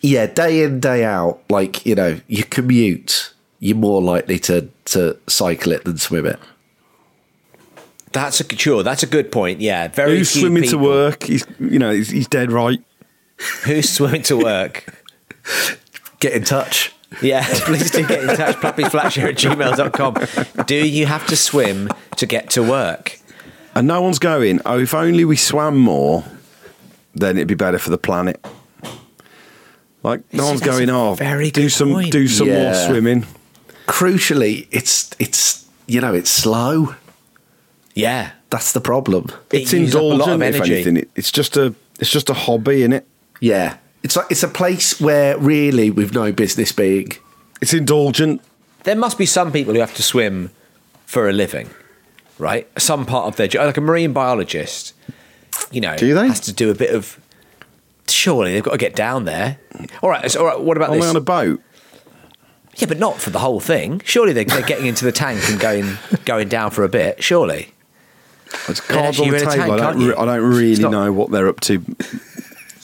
Yeah, 0.00 0.26
day 0.26 0.64
in 0.64 0.80
day 0.80 1.04
out, 1.04 1.40
like 1.48 1.86
you 1.86 1.94
know, 1.94 2.20
you 2.26 2.42
commute, 2.42 3.32
you're 3.60 3.76
more 3.76 4.02
likely 4.02 4.40
to 4.40 4.68
to 4.86 5.16
cycle 5.28 5.70
it 5.70 5.84
than 5.84 5.96
swim 5.98 6.26
it. 6.26 6.40
That's 8.10 8.40
a 8.40 8.56
sure. 8.56 8.82
That's 8.82 9.04
a 9.04 9.06
good 9.06 9.30
point. 9.30 9.60
Yeah, 9.60 9.86
very 9.88 10.18
Who's 10.18 10.32
few 10.32 10.40
swimming 10.42 10.68
to 10.70 10.76
work? 10.76 11.22
He's, 11.22 11.46
you 11.60 11.78
know, 11.78 11.92
he's, 11.92 12.10
he's 12.10 12.26
dead 12.26 12.50
right. 12.50 12.82
Who's 13.64 13.88
swimming 13.90 14.22
to 14.24 14.36
work? 14.36 14.84
Get 16.18 16.32
in 16.32 16.42
touch. 16.44 16.92
Yeah, 17.20 17.44
please 17.64 17.90
do 17.90 18.06
get 18.06 18.22
in 18.22 18.36
touch. 18.36 18.56
Puppyflatshare 18.56 19.30
at 19.30 19.36
gmail.com. 19.36 20.64
Do 20.66 20.74
you 20.76 21.06
have 21.06 21.26
to 21.26 21.36
swim 21.36 21.88
to 22.16 22.26
get 22.26 22.50
to 22.50 22.62
work? 22.62 23.18
And 23.74 23.86
no 23.86 24.00
one's 24.02 24.18
going, 24.18 24.60
oh, 24.66 24.78
if 24.78 24.94
only 24.94 25.24
we 25.24 25.36
swam 25.36 25.76
more, 25.78 26.24
then 27.14 27.36
it'd 27.36 27.48
be 27.48 27.54
better 27.54 27.78
for 27.78 27.90
the 27.90 27.98
planet. 27.98 28.44
Like, 30.02 30.20
no 30.32 30.42
See, 30.42 30.48
one's 30.48 30.60
that's 30.60 30.76
going, 30.78 30.88
a 30.90 31.10
oh, 31.10 31.14
very 31.14 31.50
do 31.50 31.62
good 31.62 31.70
some, 31.70 31.92
point. 31.92 32.12
do 32.12 32.26
some 32.28 32.48
more 32.48 32.74
swimming. 32.74 33.24
Crucially, 33.86 34.66
it's 34.70 35.10
it's 35.18 35.66
you 35.86 36.00
know 36.00 36.12
it's 36.14 36.30
slow. 36.30 36.94
Yeah. 37.94 38.32
That's 38.50 38.72
the 38.72 38.80
problem. 38.82 39.26
It 39.50 39.62
It's 39.62 39.72
uses 39.72 39.94
up 39.94 40.02
a 40.02 40.04
lot 40.04 40.12
indulgent, 40.28 40.42
of 40.42 40.48
if 40.48 40.54
energy. 40.56 40.74
anything. 40.74 40.96
It, 40.98 41.10
it's 41.16 41.30
just 41.32 41.56
a, 41.56 41.74
it's 41.98 42.10
just 42.10 42.28
a 42.28 42.34
hobby, 42.34 42.80
isn't 42.82 42.92
it? 42.92 43.06
Yeah, 43.40 43.78
it's 44.02 44.16
like 44.16 44.26
it's 44.30 44.42
a 44.42 44.48
place 44.48 45.00
where 45.00 45.38
really 45.38 45.90
we've 45.90 46.12
no 46.14 46.32
business 46.32 46.72
being. 46.72 47.12
It's 47.60 47.72
indulgent. 47.74 48.42
There 48.84 48.96
must 48.96 49.16
be 49.18 49.26
some 49.26 49.52
people 49.52 49.74
who 49.74 49.80
have 49.80 49.94
to 49.94 50.02
swim 50.02 50.50
for 51.06 51.28
a 51.28 51.32
living, 51.32 51.70
right? 52.38 52.66
Some 52.80 53.06
part 53.06 53.26
of 53.28 53.36
their 53.36 53.46
job, 53.48 53.66
like 53.66 53.76
a 53.76 53.80
marine 53.80 54.12
biologist, 54.12 54.94
you 55.70 55.80
know, 55.80 55.96
Do 55.96 56.14
they? 56.14 56.26
has 56.26 56.40
to 56.40 56.52
do 56.52 56.70
a 56.70 56.74
bit 56.74 56.94
of. 56.94 57.18
Surely 58.08 58.52
they've 58.52 58.62
got 58.64 58.72
to 58.72 58.78
get 58.78 58.96
down 58.96 59.24
there. 59.24 59.58
All 60.02 60.10
right, 60.10 60.28
so, 60.30 60.40
all 60.40 60.46
right. 60.46 60.60
What 60.60 60.76
about 60.76 60.88
Only 60.90 61.00
this? 61.02 61.10
on 61.10 61.16
a 61.16 61.20
boat. 61.20 61.60
yeah, 62.76 62.86
but 62.88 62.98
not 62.98 63.18
for 63.18 63.30
the 63.30 63.38
whole 63.38 63.60
thing. 63.60 64.02
Surely 64.04 64.32
they're, 64.32 64.44
they're 64.44 64.62
getting 64.62 64.86
into 64.86 65.04
the 65.04 65.12
tank 65.12 65.40
and 65.48 65.58
going 65.60 65.96
going 66.24 66.48
down 66.48 66.72
for 66.72 66.82
a 66.82 66.88
bit. 66.88 67.22
Surely. 67.22 67.72
It's 68.68 68.80
cards 68.80 69.18
on 69.20 69.28
the 69.28 69.32
you're 69.32 69.42
in 69.42 69.48
a 69.48 69.50
table. 69.50 69.66
tank, 69.68 69.80
I, 69.80 69.92
don't 69.92 70.06
re- 70.08 70.14
I 70.14 70.24
don't 70.26 70.50
really 70.58 70.82
not- 70.82 70.90
know 70.90 71.12
what 71.12 71.30
they're 71.30 71.48
up 71.48 71.60
to. 71.60 71.82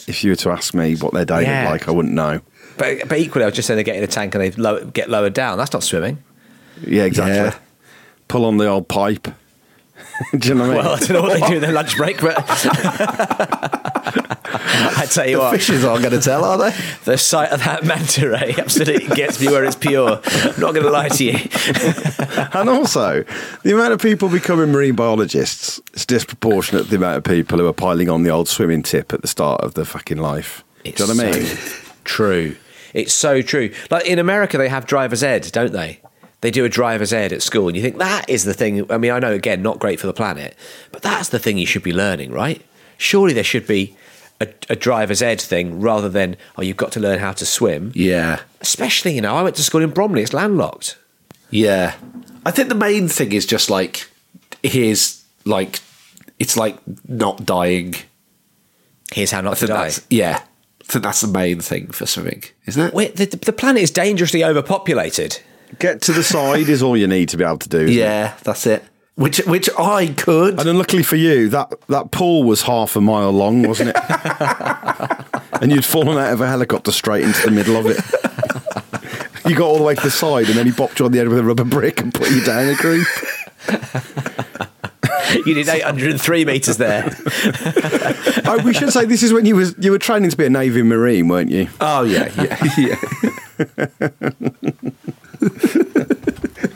If 0.09 0.24
you 0.24 0.32
were 0.32 0.36
to 0.36 0.50
ask 0.50 0.74
me 0.74 0.96
what 0.96 1.12
their 1.14 1.24
day 1.24 1.42
Yeah. 1.42 1.70
looked 1.70 1.82
like, 1.82 1.88
I 1.88 1.92
wouldn't 1.92 2.14
know. 2.14 2.40
But, 2.76 3.09
but 3.09 3.18
equally, 3.18 3.44
I 3.44 3.48
was 3.48 3.56
just 3.56 3.66
saying 3.66 3.76
they 3.76 3.84
get 3.84 3.96
in 3.96 4.04
a 4.04 4.09
tank 4.09 4.34
and 4.34 4.42
they 4.42 4.50
low, 4.52 4.84
get 4.84 5.11
lowered 5.11 5.34
down. 5.34 5.59
That's 5.59 5.72
not 5.72 5.82
swimming. 5.82 6.22
Yeah, 6.86 7.04
exactly. 7.04 7.34
Yeah. 7.34 7.59
Pull 8.28 8.44
on 8.44 8.56
the 8.56 8.66
old 8.66 8.88
pipe. 8.88 9.26
Do 10.38 10.48
you 10.48 10.54
know 10.54 10.68
what 10.68 10.70
I 10.70 10.74
mean? 10.74 10.84
Well, 10.84 10.94
I 10.94 10.98
don't 10.98 11.11
know 11.12 11.22
what 11.22 11.40
they 11.40 11.46
do 11.48 11.54
in 11.56 11.61
their 11.62 11.72
lunch 11.72 11.96
break, 11.96 12.20
but 12.20 12.36
I 14.78 15.06
tell 15.06 15.26
you 15.26 15.36
The 15.36 15.42
what, 15.42 15.50
fishes 15.52 15.84
aren't 15.84 16.02
going 16.02 16.14
to 16.14 16.20
tell, 16.20 16.44
are 16.44 16.58
they? 16.58 16.76
the 17.04 17.18
sight 17.18 17.50
of 17.50 17.64
that 17.64 17.84
manta 17.84 18.28
ray 18.28 18.54
absolutely 18.58 19.14
gets 19.14 19.40
me 19.40 19.48
where 19.48 19.64
it's 19.64 19.76
pure. 19.76 20.20
I'm 20.24 20.60
not 20.60 20.74
going 20.74 20.82
to 20.84 20.90
lie 20.90 21.08
to 21.08 21.24
you. 21.24 21.32
and 22.52 22.68
also, 22.68 23.24
the 23.62 23.74
amount 23.74 23.92
of 23.92 24.00
people 24.00 24.28
becoming 24.28 24.72
marine 24.72 24.94
biologists 24.94 25.80
is 25.94 26.06
disproportionate 26.06 26.84
to 26.84 26.90
the 26.90 26.96
amount 26.96 27.18
of 27.18 27.24
people 27.24 27.58
who 27.58 27.66
are 27.66 27.72
piling 27.72 28.08
on 28.08 28.22
the 28.22 28.30
old 28.30 28.48
swimming 28.48 28.82
tip 28.82 29.12
at 29.12 29.22
the 29.22 29.28
start 29.28 29.60
of 29.62 29.74
their 29.74 29.84
fucking 29.84 30.18
life. 30.18 30.64
Do 30.84 30.90
you 30.90 31.06
know 31.06 31.14
what 31.14 31.34
I 31.34 31.38
mean? 31.38 31.44
so 31.44 31.86
true. 32.04 32.56
It's 32.94 33.12
so 33.12 33.42
true. 33.42 33.72
Like 33.90 34.06
in 34.06 34.18
America, 34.18 34.58
they 34.58 34.68
have 34.68 34.86
driver's 34.86 35.22
ed, 35.22 35.50
don't 35.52 35.72
they? 35.72 36.00
They 36.40 36.50
do 36.50 36.64
a 36.64 36.68
driver's 36.68 37.12
ed 37.12 37.32
at 37.32 37.42
school, 37.42 37.66
and 37.66 37.76
you 37.76 37.82
think 37.82 37.98
that 37.98 38.30
is 38.30 38.44
the 38.44 38.54
thing. 38.54 38.90
I 38.92 38.98
mean, 38.98 39.10
I 39.10 39.18
know 39.18 39.32
again, 39.32 39.60
not 39.60 39.80
great 39.80 39.98
for 39.98 40.06
the 40.06 40.12
planet, 40.12 40.56
but 40.92 41.02
that's 41.02 41.30
the 41.30 41.38
thing 41.38 41.58
you 41.58 41.66
should 41.66 41.82
be 41.82 41.92
learning, 41.92 42.30
right? 42.30 42.64
Surely 42.96 43.32
there 43.32 43.44
should 43.44 43.66
be 43.66 43.96
a, 44.41 44.49
a 44.68 44.76
driver's 44.76 45.22
ed 45.22 45.41
thing 45.41 45.80
rather 45.80 46.09
than 46.09 46.36
oh, 46.57 46.62
you've 46.62 46.76
got 46.76 46.93
to 46.93 47.01
learn 47.01 47.18
how 47.18 47.32
to 47.32 47.47
swim. 47.47 47.93
Yeah, 47.95 48.41
Especially, 48.61 49.14
you 49.14 49.20
know, 49.20 49.34
I 49.34 49.43
went 49.43 49.57
to 49.57 49.62
school 49.62 49.82
in 49.82 49.91
Bromley; 49.91 50.22
it's 50.22 50.32
landlocked. 50.32 50.97
yeah. 51.51 51.95
I 52.47 52.51
think 52.51 52.68
the 52.70 52.74
main 52.74 53.09
thing 53.09 53.32
is 53.32 53.45
just 53.45 53.68
like 53.68 54.09
here's 54.62 55.22
like 55.45 55.80
it's 56.39 56.57
like 56.57 56.78
not 57.07 57.45
dying. 57.45 57.95
Here's 59.12 59.30
how 59.32 59.41
not 59.43 59.57
to 59.59 59.66
die. 59.66 59.91
yeah. 60.11 60.43
I 60.80 60.84
think 60.93 61.05
that's 61.05 61.20
the 61.20 61.28
main 61.28 61.61
thing 61.61 61.89
for 61.89 62.07
swimming, 62.07 62.45
isn't 62.64 62.82
it? 62.82 62.95
Wait, 62.95 63.16
the, 63.16 63.26
the 63.26 63.53
planet 63.53 63.82
is 63.82 63.91
dangerously 63.91 64.43
overpopulated. 64.43 65.39
Get 65.78 66.01
to 66.03 66.12
the 66.12 66.22
side 66.22 66.68
is 66.70 66.82
all 66.82 66.97
you 66.97 67.07
need 67.07 67.28
to 67.30 67.36
be 67.36 67.45
able 67.45 67.59
to 67.59 67.68
do. 67.68 67.80
isn't 67.80 67.91
it? 67.91 67.99
Yeah, 68.01 68.34
that's 68.43 68.66
it. 68.66 68.82
Which 69.18 69.38
which 69.38 69.68
I 69.76 70.14
could. 70.16 70.60
And 70.60 70.68
then 70.68 70.78
luckily 70.78 71.02
for 71.02 71.16
you, 71.16 71.48
that, 71.48 71.74
that 71.88 72.12
pool 72.12 72.44
was 72.44 72.62
half 72.62 72.94
a 72.94 73.00
mile 73.00 73.32
long, 73.32 73.64
wasn't 73.64 73.90
it? 73.90 73.96
and 75.60 75.72
you'd 75.72 75.84
fallen 75.84 76.16
out 76.16 76.32
of 76.32 76.40
a 76.40 76.46
helicopter 76.46 76.92
straight 76.92 77.24
into 77.24 77.42
the 77.42 77.50
middle 77.50 77.76
of 77.76 77.86
it. 77.86 77.98
you 79.50 79.56
got 79.56 79.66
all 79.66 79.76
the 79.76 79.82
way 79.82 79.96
to 79.96 80.00
the 80.02 80.10
side, 80.12 80.46
and 80.46 80.54
then 80.54 80.66
he 80.66 80.72
bopped 80.72 81.00
you 81.00 81.04
on 81.04 81.10
the 81.10 81.18
head 81.18 81.26
with 81.26 81.40
a 81.40 81.42
rubber 81.42 81.64
brick 81.64 82.00
and 82.00 82.14
put 82.14 82.30
you 82.30 82.44
down 82.44 82.68
a 82.68 82.76
group. 82.76 83.08
You 85.44 85.54
did 85.54 85.68
803 85.68 86.44
metres 86.44 86.76
there. 86.76 87.04
Oh, 88.46 88.62
we 88.64 88.72
should 88.72 88.92
say 88.92 89.04
this 89.04 89.24
is 89.24 89.32
when 89.32 89.46
you 89.46 89.56
was 89.56 89.74
you 89.80 89.90
were 89.90 89.98
training 89.98 90.30
to 90.30 90.36
be 90.36 90.46
a 90.46 90.50
Navy 90.50 90.82
Marine, 90.82 91.26
weren't 91.26 91.50
you? 91.50 91.68
Oh 91.80 92.04
yeah, 92.04 92.32
yeah, 92.40 92.56
yeah. 92.78 92.96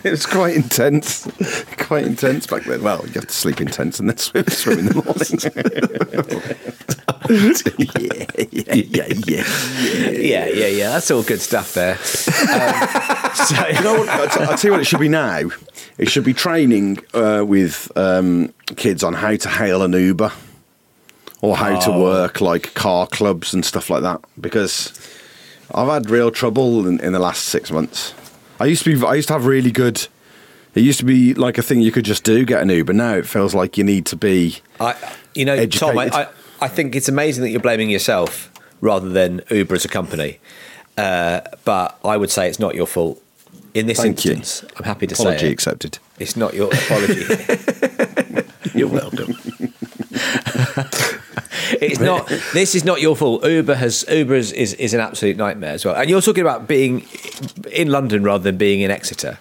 It 0.04 0.10
was 0.10 0.26
quite 0.26 0.56
intense, 0.56 1.30
quite 1.78 2.04
intense 2.04 2.48
back 2.48 2.64
then. 2.64 2.82
Well, 2.82 3.06
you 3.06 3.12
have 3.12 3.28
to 3.28 3.32
sleep 3.32 3.60
intense 3.60 4.00
and 4.00 4.08
then 4.08 4.16
swim, 4.16 4.46
swim 4.48 4.80
in 4.80 4.86
the 4.86 4.94
morning. 4.94 5.38
yeah, 7.28 8.26
yeah, 8.50 8.74
yeah, 8.74 9.06
yeah. 9.26 10.10
yeah, 10.10 10.46
yeah, 10.46 10.66
yeah. 10.66 10.88
That's 10.90 11.08
all 11.12 11.22
good 11.22 11.40
stuff 11.40 11.74
there. 11.74 11.92
Um, 11.92 13.34
so, 13.34 13.68
You 13.68 13.82
know 13.84 14.00
what? 14.00 14.08
I'll, 14.08 14.28
t- 14.28 14.40
I'll 14.40 14.58
tell 14.58 14.68
you 14.68 14.72
what 14.72 14.80
it 14.80 14.86
should 14.86 14.98
be 14.98 15.08
now. 15.08 15.42
It 15.98 16.10
should 16.10 16.24
be 16.24 16.34
training 16.34 16.98
uh, 17.14 17.44
with 17.46 17.90
um, 17.96 18.52
kids 18.74 19.04
on 19.04 19.14
how 19.14 19.36
to 19.36 19.48
hail 19.48 19.82
an 19.82 19.92
Uber 19.92 20.32
or 21.42 21.56
how 21.56 21.78
to 21.78 21.92
work 21.92 22.40
like 22.40 22.74
car 22.74 23.06
clubs 23.06 23.54
and 23.54 23.64
stuff 23.64 23.88
like 23.88 24.02
that. 24.02 24.20
Because 24.40 24.92
I've 25.72 25.88
had 25.88 26.10
real 26.10 26.32
trouble 26.32 26.88
in, 26.88 26.98
in 26.98 27.12
the 27.12 27.20
last 27.20 27.44
six 27.44 27.70
months. 27.70 28.14
I 28.62 28.66
used 28.66 28.84
to 28.84 28.96
be. 28.96 29.04
I 29.04 29.14
used 29.14 29.26
to 29.26 29.34
have 29.34 29.44
really 29.46 29.72
good. 29.72 30.06
It 30.76 30.82
used 30.82 31.00
to 31.00 31.04
be 31.04 31.34
like 31.34 31.58
a 31.58 31.62
thing 31.62 31.80
you 31.80 31.90
could 31.90 32.04
just 32.04 32.22
do, 32.22 32.44
get 32.44 32.62
an 32.62 32.68
Uber. 32.68 32.92
Now 32.92 33.14
it 33.14 33.26
feels 33.26 33.54
like 33.56 33.76
you 33.76 33.82
need 33.82 34.06
to 34.06 34.16
be. 34.16 34.58
I, 34.78 34.94
you 35.34 35.44
know, 35.44 35.66
Tom, 35.66 35.98
I, 35.98 36.06
I, 36.08 36.26
I 36.60 36.68
think 36.68 36.94
it's 36.94 37.08
amazing 37.08 37.42
that 37.42 37.50
you're 37.50 37.60
blaming 37.60 37.90
yourself 37.90 38.52
rather 38.80 39.08
than 39.08 39.42
Uber 39.50 39.74
as 39.74 39.84
a 39.84 39.88
company. 39.88 40.38
Uh, 40.96 41.40
but 41.64 41.98
I 42.04 42.16
would 42.16 42.30
say 42.30 42.48
it's 42.48 42.60
not 42.60 42.76
your 42.76 42.86
fault. 42.86 43.20
In 43.74 43.86
this 43.86 43.98
Thank 43.98 44.24
you. 44.24 44.32
instance, 44.32 44.70
I'm 44.76 44.84
happy 44.84 45.06
to 45.08 45.14
Apology 45.14 45.38
say 45.40 45.48
it. 45.48 45.52
accepted. 45.52 45.98
It's 46.20 46.36
not 46.36 46.54
your 46.54 46.68
apology. 46.72 47.24
You're 48.78 48.88
welcome. 48.88 49.34
it's 51.80 52.00
not. 52.00 52.26
This 52.52 52.74
is 52.74 52.84
not 52.84 53.00
your 53.00 53.16
fault. 53.16 53.44
Uber 53.44 53.74
has 53.74 54.04
Uber 54.10 54.34
is, 54.34 54.52
is, 54.52 54.74
is 54.74 54.94
an 54.94 55.00
absolute 55.00 55.36
nightmare 55.36 55.72
as 55.74 55.84
well. 55.84 55.94
And 55.94 56.08
you're 56.10 56.20
talking 56.20 56.42
about 56.42 56.66
being 56.68 57.06
in 57.72 57.88
London 57.90 58.22
rather 58.22 58.44
than 58.44 58.56
being 58.56 58.80
in 58.80 58.90
Exeter. 58.90 59.38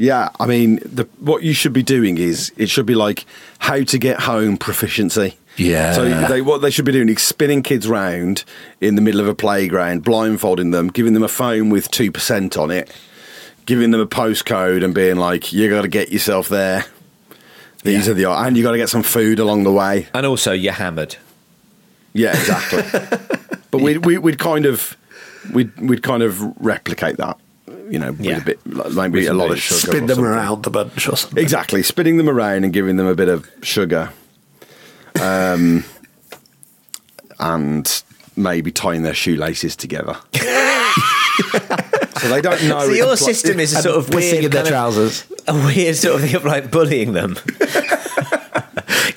Yeah, 0.00 0.28
I 0.38 0.46
mean, 0.46 0.76
the, 0.84 1.08
what 1.18 1.42
you 1.42 1.52
should 1.52 1.72
be 1.72 1.82
doing 1.82 2.18
is 2.18 2.52
it 2.56 2.70
should 2.70 2.86
be 2.86 2.94
like 2.94 3.24
how 3.58 3.82
to 3.82 3.98
get 3.98 4.20
home 4.20 4.56
proficiency. 4.56 5.36
Yeah. 5.56 5.92
So 5.92 6.08
they, 6.28 6.40
what 6.40 6.62
they 6.62 6.70
should 6.70 6.84
be 6.84 6.92
doing 6.92 7.08
is 7.08 7.20
spinning 7.20 7.64
kids 7.64 7.88
round 7.88 8.44
in 8.80 8.94
the 8.94 9.00
middle 9.02 9.20
of 9.20 9.26
a 9.26 9.34
playground, 9.34 10.04
blindfolding 10.04 10.70
them, 10.70 10.86
giving 10.86 11.14
them 11.14 11.24
a 11.24 11.28
phone 11.28 11.68
with 11.68 11.90
two 11.90 12.12
percent 12.12 12.56
on 12.56 12.70
it, 12.70 12.94
giving 13.66 13.90
them 13.90 14.00
a 14.00 14.06
postcode, 14.06 14.84
and 14.84 14.94
being 14.94 15.16
like, 15.16 15.52
"You 15.52 15.68
got 15.68 15.82
to 15.82 15.88
get 15.88 16.12
yourself 16.12 16.48
there." 16.48 16.84
These 17.82 18.06
Yeah. 18.06 18.12
are 18.12 18.14
the 18.14 18.30
and 18.30 18.56
you 18.56 18.62
got 18.62 18.72
to 18.72 18.78
get 18.78 18.88
some 18.88 19.02
food 19.02 19.40
along 19.40 19.64
the 19.64 19.72
way. 19.72 20.06
And 20.14 20.24
also, 20.26 20.52
you're 20.52 20.72
hammered. 20.74 21.16
Yeah, 22.12 22.30
exactly. 22.36 22.82
but 23.70 23.80
we'd, 23.80 24.04
we, 24.04 24.18
we'd 24.18 24.38
kind 24.38 24.66
of 24.66 24.96
we'd 25.52 25.78
we'd 25.80 26.02
kind 26.02 26.22
of 26.22 26.40
replicate 26.62 27.16
that, 27.18 27.38
you 27.88 27.98
know, 27.98 28.16
Yeah. 28.18 28.34
with 28.34 28.42
a 28.42 28.46
bit 28.46 28.66
like 28.66 29.12
maybe 29.12 29.26
a 29.26 29.32
lot 29.34 29.50
of 29.50 29.60
sugar. 29.60 29.92
Spin 29.92 30.06
them 30.06 30.24
around 30.24 30.62
the 30.64 30.70
bunch 30.70 31.08
or 31.08 31.16
something. 31.16 31.38
Exactly, 31.42 31.82
spinning 31.82 32.16
them 32.16 32.28
around 32.28 32.64
and 32.64 32.72
giving 32.72 32.96
them 32.96 33.06
a 33.06 33.14
bit 33.14 33.28
of 33.28 33.48
sugar, 33.62 34.10
um, 35.20 35.84
and 37.38 38.02
maybe 38.36 38.70
tying 38.72 39.02
their 39.02 39.14
shoelaces 39.14 39.76
together. 39.76 40.16
so 40.34 42.28
they 42.28 42.40
don't 42.40 42.62
know. 42.68 42.80
so 42.80 42.90
your 42.90 43.06
pl- 43.08 43.16
system 43.16 43.60
is 43.60 43.72
a 43.74 43.82
sort 43.82 43.96
of 43.96 44.12
weird 44.14 44.44
in 44.44 44.50
their 44.50 44.62
kind 44.64 44.66
of- 44.66 44.72
trousers. 44.72 45.24
a 45.48 45.54
weird 45.54 45.96
sort 45.96 46.16
of 46.16 46.20
thing 46.22 46.34
of 46.34 46.44
like 46.44 46.70
bullying 46.70 47.12
them. 47.12 47.36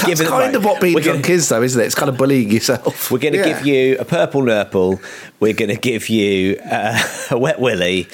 That's 0.01 0.19
Giving 0.19 0.25
them, 0.25 0.39
kind 0.39 0.53
like, 0.53 0.55
of 0.55 0.65
what 0.65 0.81
being 0.81 0.93
we're 0.95 1.01
drunk 1.01 1.23
gonna- 1.23 1.33
is, 1.35 1.49
though, 1.49 1.61
isn't 1.63 1.81
it? 1.81 1.85
It's 1.85 1.95
kind 1.95 2.09
of 2.09 2.17
bullying 2.17 2.51
yourself. 2.51 3.11
We're 3.11 3.19
going 3.19 3.33
to 3.33 3.39
Yeah. 3.39 3.57
give 3.59 3.65
you 3.67 3.97
a 3.99 4.05
purple 4.05 4.41
nurple. 4.41 5.01
We're 5.39 5.53
going 5.53 5.69
to 5.69 5.75
give 5.77 6.09
you 6.09 6.57
uh, 6.69 7.01
a 7.31 7.37
wet 7.37 7.59
willy, 7.59 8.07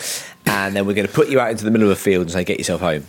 and 0.45 0.75
then 0.75 0.85
we're 0.85 0.93
going 0.93 1.07
to 1.07 1.13
put 1.13 1.29
you 1.29 1.39
out 1.39 1.51
into 1.51 1.65
the 1.65 1.71
middle 1.71 1.89
of 1.89 1.97
a 1.97 1.99
field 1.99 2.23
and 2.23 2.31
say, 2.31 2.43
"Get 2.43 2.57
yourself 2.57 2.81
home." 2.81 3.05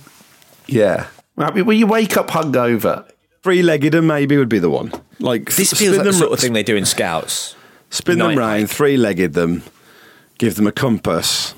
Yeah. 0.66 1.06
I 1.36 1.52
mean, 1.52 1.66
when 1.66 1.78
you 1.78 1.86
wake 1.86 2.16
up 2.16 2.28
hungover, 2.28 3.04
three-legged 3.42 3.94
and 3.94 4.06
maybe 4.08 4.36
would 4.36 4.48
be 4.48 4.58
the 4.58 4.70
one. 4.70 4.92
Like 5.20 5.54
This 5.54 5.70
spin 5.70 5.78
feels 5.78 5.96
like 5.98 6.04
the 6.04 6.10
them- 6.12 6.18
sort 6.20 6.32
of 6.32 6.40
thing 6.40 6.52
they 6.52 6.62
do 6.62 6.76
in 6.76 6.84
scouts. 6.84 7.54
Spin 7.90 8.18
them 8.18 8.28
Night 8.28 8.38
round, 8.38 8.60
hike. 8.62 8.70
three-legged 8.70 9.32
them, 9.34 9.62
give 10.38 10.56
them 10.56 10.66
a 10.66 10.72
compass. 10.72 11.54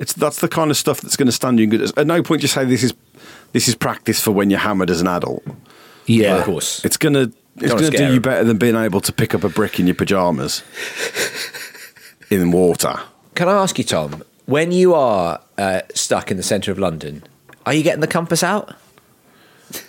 It's 0.00 0.12
that's 0.12 0.40
the 0.40 0.48
kind 0.48 0.70
of 0.70 0.76
stuff 0.76 1.00
that's 1.00 1.16
going 1.16 1.26
to 1.26 1.32
stand 1.32 1.58
you 1.58 1.64
in 1.64 1.70
good. 1.70 1.98
At 1.98 2.06
no 2.06 2.22
point 2.22 2.42
you 2.42 2.48
say 2.48 2.64
this 2.64 2.82
is 2.82 2.94
this 3.52 3.66
is 3.68 3.74
practice 3.74 4.20
for 4.22 4.30
when 4.30 4.48
you're 4.50 4.60
hammered 4.60 4.90
as 4.90 5.00
an 5.00 5.06
adult. 5.06 5.42
Yeah, 6.06 6.36
Of 6.36 6.44
course. 6.44 6.84
It's 6.84 6.96
gonna 6.96 7.30
it's 7.56 7.72
wanna 7.72 7.90
gonna 7.90 8.08
do 8.08 8.14
you 8.14 8.20
better 8.20 8.44
than 8.44 8.58
being 8.58 8.76
able 8.76 9.00
to 9.00 9.12
pick 9.12 9.34
up 9.34 9.44
a 9.44 9.48
brick 9.48 9.80
in 9.80 9.86
your 9.86 9.94
pajamas 9.94 10.62
in 12.30 12.50
water. 12.50 13.00
Can 13.34 13.48
I 13.48 13.52
ask 13.62 13.78
you, 13.78 13.84
Tom, 13.84 14.22
when 14.46 14.72
you 14.72 14.94
are 14.94 15.40
uh, 15.58 15.82
stuck 15.94 16.30
in 16.30 16.36
the 16.36 16.42
centre 16.42 16.70
of 16.72 16.78
London, 16.78 17.22
are 17.64 17.74
you 17.74 17.82
getting 17.82 18.00
the 18.00 18.06
compass 18.06 18.42
out? 18.42 18.74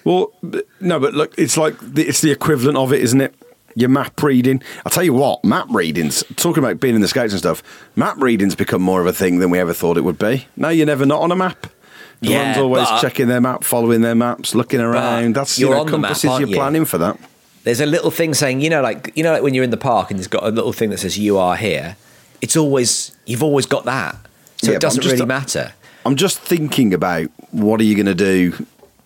Well, 0.03 0.33
no, 0.81 0.99
but 0.99 1.13
look, 1.13 1.33
it's 1.37 1.55
like 1.57 1.77
the, 1.79 2.03
it's 2.07 2.21
the 2.21 2.31
equivalent 2.31 2.77
of 2.77 2.91
it, 2.91 3.01
isn't 3.01 3.21
it? 3.21 3.35
Your 3.75 3.89
map 3.89 4.23
reading. 4.23 4.63
I'll 4.83 4.91
tell 4.91 5.03
you 5.03 5.13
what, 5.13 5.43
map 5.45 5.67
readings. 5.69 6.23
Talking 6.35 6.63
about 6.63 6.79
being 6.79 6.95
in 6.95 7.01
the 7.01 7.07
scouts 7.07 7.31
and 7.31 7.39
stuff, 7.39 7.61
map 7.95 8.17
readings 8.19 8.55
become 8.55 8.81
more 8.81 8.99
of 9.01 9.05
a 9.05 9.13
thing 9.13 9.37
than 9.37 9.51
we 9.51 9.59
ever 9.59 9.73
thought 9.73 9.97
it 9.97 10.01
would 10.01 10.17
be. 10.17 10.47
Now 10.55 10.69
you're 10.69 10.87
never 10.87 11.05
not 11.05 11.21
on 11.21 11.31
a 11.31 11.35
map. 11.35 11.67
Everyone's 12.23 12.55
Yeah, 12.57 12.61
always 12.61 13.01
checking 13.01 13.27
their 13.27 13.41
map, 13.41 13.63
following 13.63 14.01
their 14.01 14.15
maps, 14.15 14.55
looking 14.55 14.79
around. 14.79 15.35
That's 15.35 15.57
you 15.59 15.67
you're 15.67 15.75
know, 15.75 15.81
on 15.81 15.85
the 15.87 15.97
map, 15.97 16.07
compasses. 16.09 16.29
aren't 16.29 16.39
you're 16.41 16.49
you? 16.49 16.55
planning 16.55 16.85
for 16.85 16.97
that. 16.97 17.19
There's 17.63 17.81
a 17.81 17.85
little 17.85 18.11
thing 18.11 18.33
saying, 18.33 18.61
you 18.61 18.69
know, 18.69 18.81
like 18.81 19.11
you 19.15 19.23
know, 19.23 19.33
like 19.33 19.43
when 19.43 19.53
you're 19.53 19.63
in 19.63 19.69
the 19.71 19.77
park 19.77 20.09
and 20.11 20.19
it's 20.19 20.27
got 20.27 20.43
a 20.43 20.49
little 20.49 20.73
thing 20.73 20.89
that 20.91 20.99
says 20.99 21.17
"You 21.17 21.37
are 21.37 21.55
here." 21.55 21.95
It's 22.41 22.55
always 22.55 23.15
you've 23.25 23.43
always 23.43 23.65
got 23.65 23.85
that, 23.85 24.15
so 24.61 24.71
Yeah, 24.71 24.77
it 24.77 24.81
doesn't 24.81 25.03
really 25.05 25.25
matter. 25.25 25.73
I'm 26.05 26.15
just 26.15 26.39
thinking 26.39 26.93
about 26.93 27.29
what 27.51 27.81
are 27.81 27.83
you 27.83 27.95
going 27.95 28.05
to 28.05 28.15
do 28.15 28.65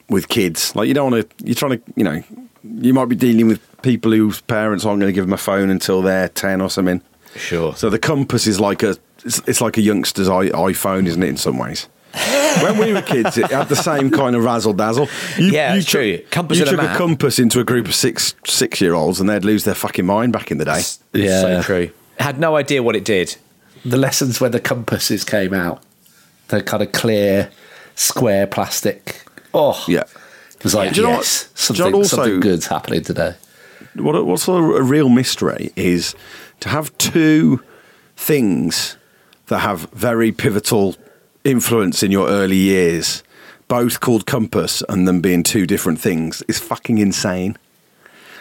with 0.10 0.30
kids? 0.30 0.76
Like 0.76 0.88
you 0.88 0.94
don't 0.94 1.12
want 1.12 1.30
to. 1.30 1.46
You're 1.46 1.56
trying 1.56 1.80
to. 1.80 1.82
You 1.96 2.04
know, 2.04 2.24
you 2.64 2.94
might 2.94 3.06
be 3.10 3.16
dealing 3.16 3.48
with 3.48 3.60
people 3.82 4.12
whose 4.12 4.42
parents 4.42 4.86
aren't 4.86 5.00
going 5.00 5.12
to 5.12 5.16
give 5.16 5.26
them 5.26 5.34
a 5.34 5.38
phone 5.38 5.70
until 5.70 6.02
they're 6.02 6.30
ten 6.30 6.62
or 6.62 6.70
something. 6.70 7.02
Sure. 7.36 7.74
So 7.76 7.90
the 7.90 8.00
compass 8.00 8.46
is 8.48 8.60
like 8.60 8.84
a. 8.84 8.96
It's, 9.26 9.40
it's 9.48 9.62
like 9.62 9.78
a 9.78 9.82
youngster's 9.82 10.28
iPhone, 10.30 11.08
isn't 11.08 11.24
it? 11.24 11.30
In 11.30 11.38
some 11.38 11.58
ways. 11.58 11.88
When 12.62 12.78
we 12.78 12.94
were 12.94 13.02
kids, 13.02 13.38
it 13.38 13.50
had 13.52 13.70
the 13.70 13.76
same 13.76 14.12
kind 14.12 14.36
of 14.36 14.44
razzle 14.44 14.74
dazzle. 14.74 15.08
You, 15.38 15.52
Yeah, 15.52 15.76
it's 15.76 15.86
chuck- 15.86 15.92
true. 16.02 16.20
Compass 16.30 16.58
you 16.60 16.66
and 16.66 16.74
a 16.80 16.82
took 16.82 16.92
a 16.92 16.96
compass 16.98 17.40
into 17.40 17.60
a 17.60 17.64
group 17.64 17.88
of 17.88 17.96
six 17.96 18.36
six 18.46 18.82
year 18.82 18.94
olds, 18.94 19.20
and 19.20 19.30
they'd 19.30 19.46
lose 19.46 19.64
their 19.64 19.76
fucking 19.76 20.06
mind 20.06 20.34
back 20.34 20.52
in 20.52 20.58
the 20.58 20.66
day. 20.66 20.82
Yeah. 21.14 21.42
so 21.42 21.62
true. 21.64 21.92
Had 22.20 22.40
no 22.40 22.56
idea 22.56 22.84
what 22.84 22.96
it 22.96 23.04
did. 23.06 23.36
the 23.84 23.98
lessons 23.98 24.40
when 24.40 24.52
the 24.52 24.60
compasses 24.60 25.24
came 25.24 25.54
out, 25.56 25.82
the 26.50 26.62
kind 26.62 26.84
of 26.84 26.92
clear, 26.92 27.50
square 27.96 28.46
plastic. 28.46 29.24
Oh, 29.54 29.84
Yeah. 29.88 30.04
It 30.54 30.64
was 30.64 30.76
like, 30.76 30.94
Do 30.94 31.02
you 31.02 31.08
know 31.08 31.14
yes, 31.14 31.48
what- 31.50 31.58
something, 31.60 31.84
John, 31.86 31.94
also- 31.96 32.16
something 32.18 32.40
good's 32.42 32.68
happening 32.68 33.02
today. 33.04 33.34
what 33.96 34.24
what's 34.28 34.48
a, 34.48 34.52
a 34.54 34.84
real 34.84 35.10
mystery 35.10 35.72
is 35.76 36.14
to 36.60 36.70
have 36.70 36.96
two 37.00 37.62
things 38.16 38.98
that 39.48 39.60
have 39.60 39.90
very 39.92 40.32
pivotal 40.32 40.96
influence 41.44 42.04
in 42.04 42.12
your 42.12 42.28
early 42.30 42.58
years, 42.58 43.24
both 43.68 44.00
called 44.00 44.26
compass, 44.26 44.84
and 44.90 45.08
them 45.08 45.22
being 45.22 45.44
two 45.44 45.66
different 45.66 46.00
things 46.00 46.42
is 46.48 46.60
fucking 46.60 46.98
insane. 46.98 47.58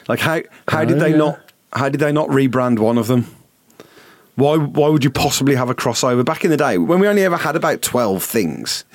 Like 0.08 0.20
how 0.20 0.42
how 0.68 0.84
did 0.84 0.96
Oh, 0.96 1.00
they 1.00 1.10
yeah. 1.10 1.16
not 1.16 1.40
how 1.72 1.88
did 1.88 2.00
they 2.00 2.12
not 2.12 2.28
rebrand 2.28 2.78
one 2.78 2.98
of 2.98 3.06
them? 3.06 3.26
Why 4.40 4.56
why 4.56 4.88
would 4.88 5.04
you 5.04 5.10
possibly 5.10 5.54
have 5.54 5.68
a 5.70 5.74
crossover 5.74 6.24
back 6.24 6.44
in 6.44 6.50
the 6.50 6.56
day 6.56 6.78
when 6.78 6.98
we 6.98 7.06
only 7.08 7.22
ever 7.24 7.36
had 7.36 7.56
about 7.56 7.82
twelve 7.82 8.24
things? 8.24 8.84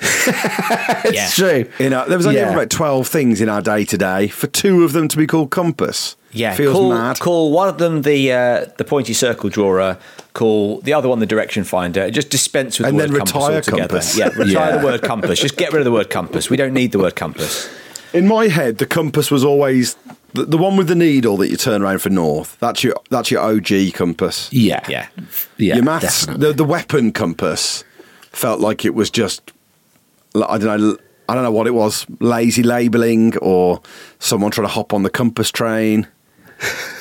It's 1.08 1.36
true. 1.36 1.66
In 1.78 1.92
our, 1.92 2.06
there 2.08 2.16
was 2.18 2.26
only 2.26 2.40
Yeah. 2.40 2.46
ever 2.48 2.56
about 2.58 2.70
twelve 2.70 3.06
things 3.06 3.40
in 3.40 3.48
our 3.48 3.62
day 3.62 3.84
to 3.84 3.96
day. 3.96 4.26
For 4.28 4.48
two 4.48 4.82
of 4.84 4.92
them 4.92 5.06
to 5.08 5.16
be 5.16 5.26
called 5.26 5.50
compass, 5.50 6.16
Yeah, 6.32 6.52
feels 6.54 6.72
call, 6.74 6.88
mad. 6.90 7.20
Call 7.20 7.52
one 7.52 7.68
of 7.68 7.78
them 7.78 8.02
the 8.02 8.32
uh, 8.32 8.66
the 8.76 8.84
pointy 8.84 9.12
circle 9.14 9.48
drawer. 9.50 9.96
Call 10.34 10.80
the 10.80 10.92
other 10.92 11.08
one 11.08 11.20
the 11.20 11.26
direction 11.26 11.64
finder. 11.64 12.10
Just 12.10 12.30
dispense 12.30 12.78
with 12.78 12.88
And 12.88 12.98
the 12.98 13.04
then 13.04 13.12
word 13.12 13.18
compass 13.20 13.34
retire 13.34 13.56
altogether. 13.56 13.88
compass. 13.88 14.18
Yeah, 14.18 14.28
retire 14.30 14.46
Yeah. 14.70 14.76
the 14.78 14.84
word 14.84 15.02
compass. 15.02 15.38
Just 15.40 15.56
get 15.56 15.72
rid 15.72 15.78
of 15.80 15.84
the 15.84 15.92
word 15.92 16.10
compass. 16.10 16.50
We 16.50 16.56
don't 16.56 16.74
need 16.74 16.90
the 16.92 16.98
word 16.98 17.14
compass. 17.14 17.68
In 18.12 18.26
my 18.26 18.48
head, 18.48 18.78
the 18.78 18.86
compass 18.86 19.30
was 19.30 19.44
always 19.44 19.96
The, 20.36 20.44
the 20.44 20.58
one 20.58 20.76
with 20.76 20.88
the 20.88 20.94
needle 20.94 21.36
that 21.38 21.48
you 21.48 21.56
turn 21.56 21.82
around 21.82 22.00
for 22.00 22.10
north. 22.10 22.56
That's 22.60 22.84
your 22.84 22.94
that's 23.10 23.30
your 23.30 23.40
OG 23.40 23.92
compass. 23.94 24.52
Yeah, 24.52 24.84
Yeah. 24.88 25.08
yeah. 25.56 25.74
your 25.76 25.84
maths, 25.84 26.26
definitely. 26.26 26.46
the, 26.48 26.52
the 26.54 26.64
weapon 26.64 27.12
compass 27.12 27.84
felt 28.32 28.60
like 28.60 28.84
it 28.84 28.94
was 28.94 29.10
just, 29.10 29.52
I 30.34 30.58
don't 30.58 30.80
know, 30.80 30.96
I 31.28 31.34
don't 31.34 31.42
know 31.42 31.50
what 31.50 31.66
it 31.66 31.72
was, 31.74 32.06
lazy 32.20 32.62
labeling 32.62 33.36
or 33.38 33.80
someone 34.18 34.50
trying 34.50 34.66
to 34.66 34.72
hop 34.72 34.92
on 34.92 35.02
the 35.02 35.10
compass 35.10 35.50
train. 35.50 36.06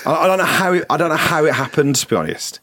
I, 0.06 0.14
I 0.14 0.28
don't 0.28 0.38
know 0.38 0.46
how 0.46 0.74
it, 0.74 0.86
I 0.90 0.98
don't 0.98 1.10
know 1.10 1.16
how 1.18 1.46
it 1.46 1.54
happened. 1.54 1.96
To 1.98 2.08
be 2.08 2.16
honest, 2.16 2.60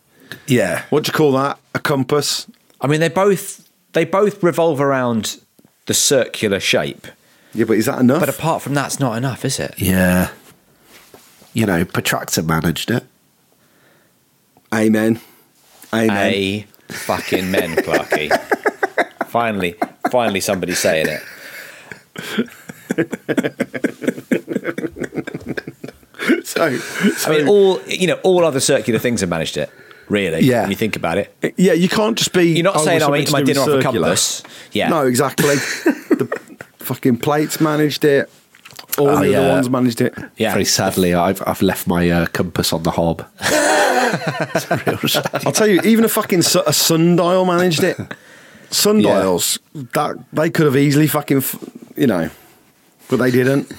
yeah. 0.47 0.85
what 0.91 1.05
do 1.05 1.09
you 1.09 1.12
call 1.12 1.33
that? 1.33 1.59
A 1.75 1.79
compass? 1.79 2.47
I 2.81 2.87
mean, 2.87 3.01
they 3.01 3.09
both 3.09 3.68
they 3.93 4.05
both 4.05 4.43
revolve 4.43 4.81
around 4.81 5.39
the 5.87 5.95
circular 5.95 6.61
shape, 6.61 7.07
Yeah, 7.55 7.64
but 7.66 7.77
is 7.77 7.87
that 7.87 7.99
enough? 8.01 8.20
but 8.20 8.29
apart 8.29 8.62
from 8.62 8.75
that, 8.75 8.87
it's 8.87 9.01
not 9.01 9.16
enough, 9.18 9.45
is 9.45 9.59
it? 9.61 9.75
Yeah. 9.79 10.31
You 11.55 11.66
know, 11.66 11.84
Protractor 11.84 12.42
managed 12.42 12.90
it. 12.90 13.05
Amen. 14.74 15.20
Amen. 15.92 16.32
A 16.32 16.66
fucking 16.88 17.50
men, 17.50 17.76
Clarky. 17.76 18.30
finally, 19.26 19.74
finally, 20.11 20.40
somebody 20.40 20.72
saying 20.74 21.07
it. 21.09 21.22
So, 26.44 26.76
so 27.16 27.32
I 27.32 27.36
mean, 27.36 27.48
all 27.48 27.80
you 27.86 28.07
know, 28.07 28.18
all 28.22 28.44
other 28.44 28.61
circular 28.61 28.98
things 28.98 29.20
have 29.20 29.30
managed 29.30 29.57
it. 29.57 29.70
Really, 30.09 30.40
Yeah. 30.40 30.62
When 30.62 30.70
you 30.70 30.76
think 30.76 30.96
about 30.96 31.16
it, 31.16 31.34
yeah, 31.57 31.72
you 31.72 31.88
can't 31.88 32.18
just 32.18 32.32
be. 32.32 32.55
You're 32.55 32.64
not 32.64 32.76
oh, 32.76 32.84
saying 32.84 33.03
I'm 33.03 33.14
eating 33.16 33.26
something 33.26 33.32
my 33.32 33.40
to 33.40 33.46
do 33.46 33.53
dinner 33.55 33.66
with 33.66 33.74
off 33.74 33.80
a 33.80 33.82
circular. 33.82 34.09
compass. 34.09 34.42
Yeah. 34.72 34.88
No, 34.88 35.07
exactly. 35.07 35.55
the 35.55 36.28
fucking 36.78 37.18
plates 37.18 37.61
managed 37.61 38.05
it. 38.05 38.30
All 38.99 39.09
Oh, 39.09 39.20
the 39.20 39.30
yeah. 39.30 39.38
other 39.40 39.49
ones 39.55 39.70
managed 39.70 40.01
it. 40.01 40.14
yeah. 40.36 40.53
Very 40.53 40.64
sadly, 40.64 41.14
I've 41.14 41.43
I've 41.47 41.62
left 41.62 41.86
my 41.86 42.11
uh, 42.11 42.26
compass 42.26 42.72
on 42.72 42.82
the 42.82 42.90
hob. 42.93 43.24
It's 44.55 44.70
real 44.86 44.99
shame. 44.99 45.22
I'll 45.47 45.53
tell 45.53 45.66
you, 45.68 45.80
even 45.84 46.05
a 46.05 46.09
fucking 46.09 46.43
su- 46.43 46.62
a 46.66 46.72
sundial 46.72 47.47
managed 47.47 47.82
it. 47.82 47.97
Sundials, 48.70 49.59
that 49.74 50.16
they 50.32 50.51
could 50.51 50.66
have 50.66 50.76
easily 50.76 51.07
fucking, 51.07 51.38
f- 51.38 51.57
you 51.97 52.07
know, 52.07 52.28
but 53.09 53.16
they 53.16 53.30
didn't. 53.30 53.72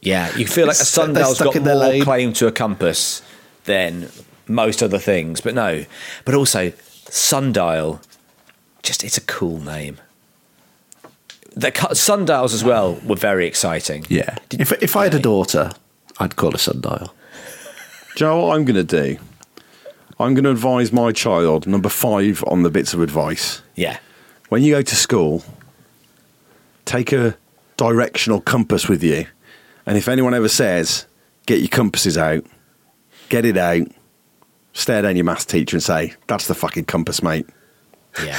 Yeah, 0.00 0.36
you 0.36 0.46
feel 0.46 0.66
like 0.66 0.76
a 0.76 0.82
It's- 0.82 0.94
they're 0.94 1.04
sundial's 1.06 1.38
got 1.40 1.56
in 1.56 1.64
their 1.64 1.74
more 1.74 1.84
lane. 1.88 2.02
claim 2.04 2.32
to 2.34 2.46
a 2.46 2.52
compass 2.52 3.22
than 3.64 4.08
most 4.46 4.82
other 4.82 4.98
things, 4.98 5.40
but 5.40 5.54
no. 5.54 5.84
But 6.24 6.34
also, 6.36 6.72
sundial, 7.08 8.00
just 8.84 9.02
it's 9.04 9.16
a 9.16 9.22
cool 9.22 9.58
name. 9.60 9.98
The 11.54 11.70
sundials 11.94 12.54
as 12.54 12.64
well 12.64 12.94
were 13.06 13.16
very 13.16 13.46
exciting. 13.46 14.06
Yeah. 14.08 14.36
If 14.50 14.72
if 14.82 14.96
I 14.96 15.04
had 15.04 15.14
a 15.14 15.18
daughter, 15.18 15.72
I'd 16.18 16.36
call 16.36 16.54
a 16.54 16.58
sundial. 16.58 17.14
Do 18.16 18.24
you 18.24 18.30
know 18.30 18.46
what 18.46 18.56
I'm 18.56 18.64
going 18.64 18.86
to 18.86 19.02
do? 19.02 19.18
I'm 20.20 20.34
going 20.34 20.44
to 20.44 20.50
advise 20.50 20.92
my 20.92 21.12
child, 21.12 21.66
number 21.66 21.88
five 21.88 22.44
on 22.46 22.62
the 22.62 22.70
bits 22.70 22.94
of 22.94 23.00
advice. 23.00 23.62
Yeah, 23.74 23.98
When 24.50 24.62
you 24.62 24.74
go 24.74 24.82
to 24.82 24.94
school, 24.94 25.42
take 26.84 27.12
a 27.12 27.36
directional 27.76 28.40
compass 28.40 28.88
with 28.88 29.02
you. 29.02 29.26
And 29.86 29.96
if 29.96 30.08
anyone 30.08 30.34
ever 30.34 30.48
says, 30.48 31.06
get 31.46 31.58
your 31.60 31.68
compasses 31.68 32.16
out, 32.18 32.44
get 33.30 33.44
it 33.44 33.56
out, 33.56 33.88
stare 34.74 35.02
down 35.02 35.16
your 35.16 35.24
maths 35.24 35.46
teacher 35.46 35.76
and 35.76 35.82
say, 35.82 36.14
that's 36.28 36.46
the 36.46 36.54
fucking 36.54 36.84
compass, 36.84 37.22
mate. 37.22 37.46
yeah. 38.22 38.38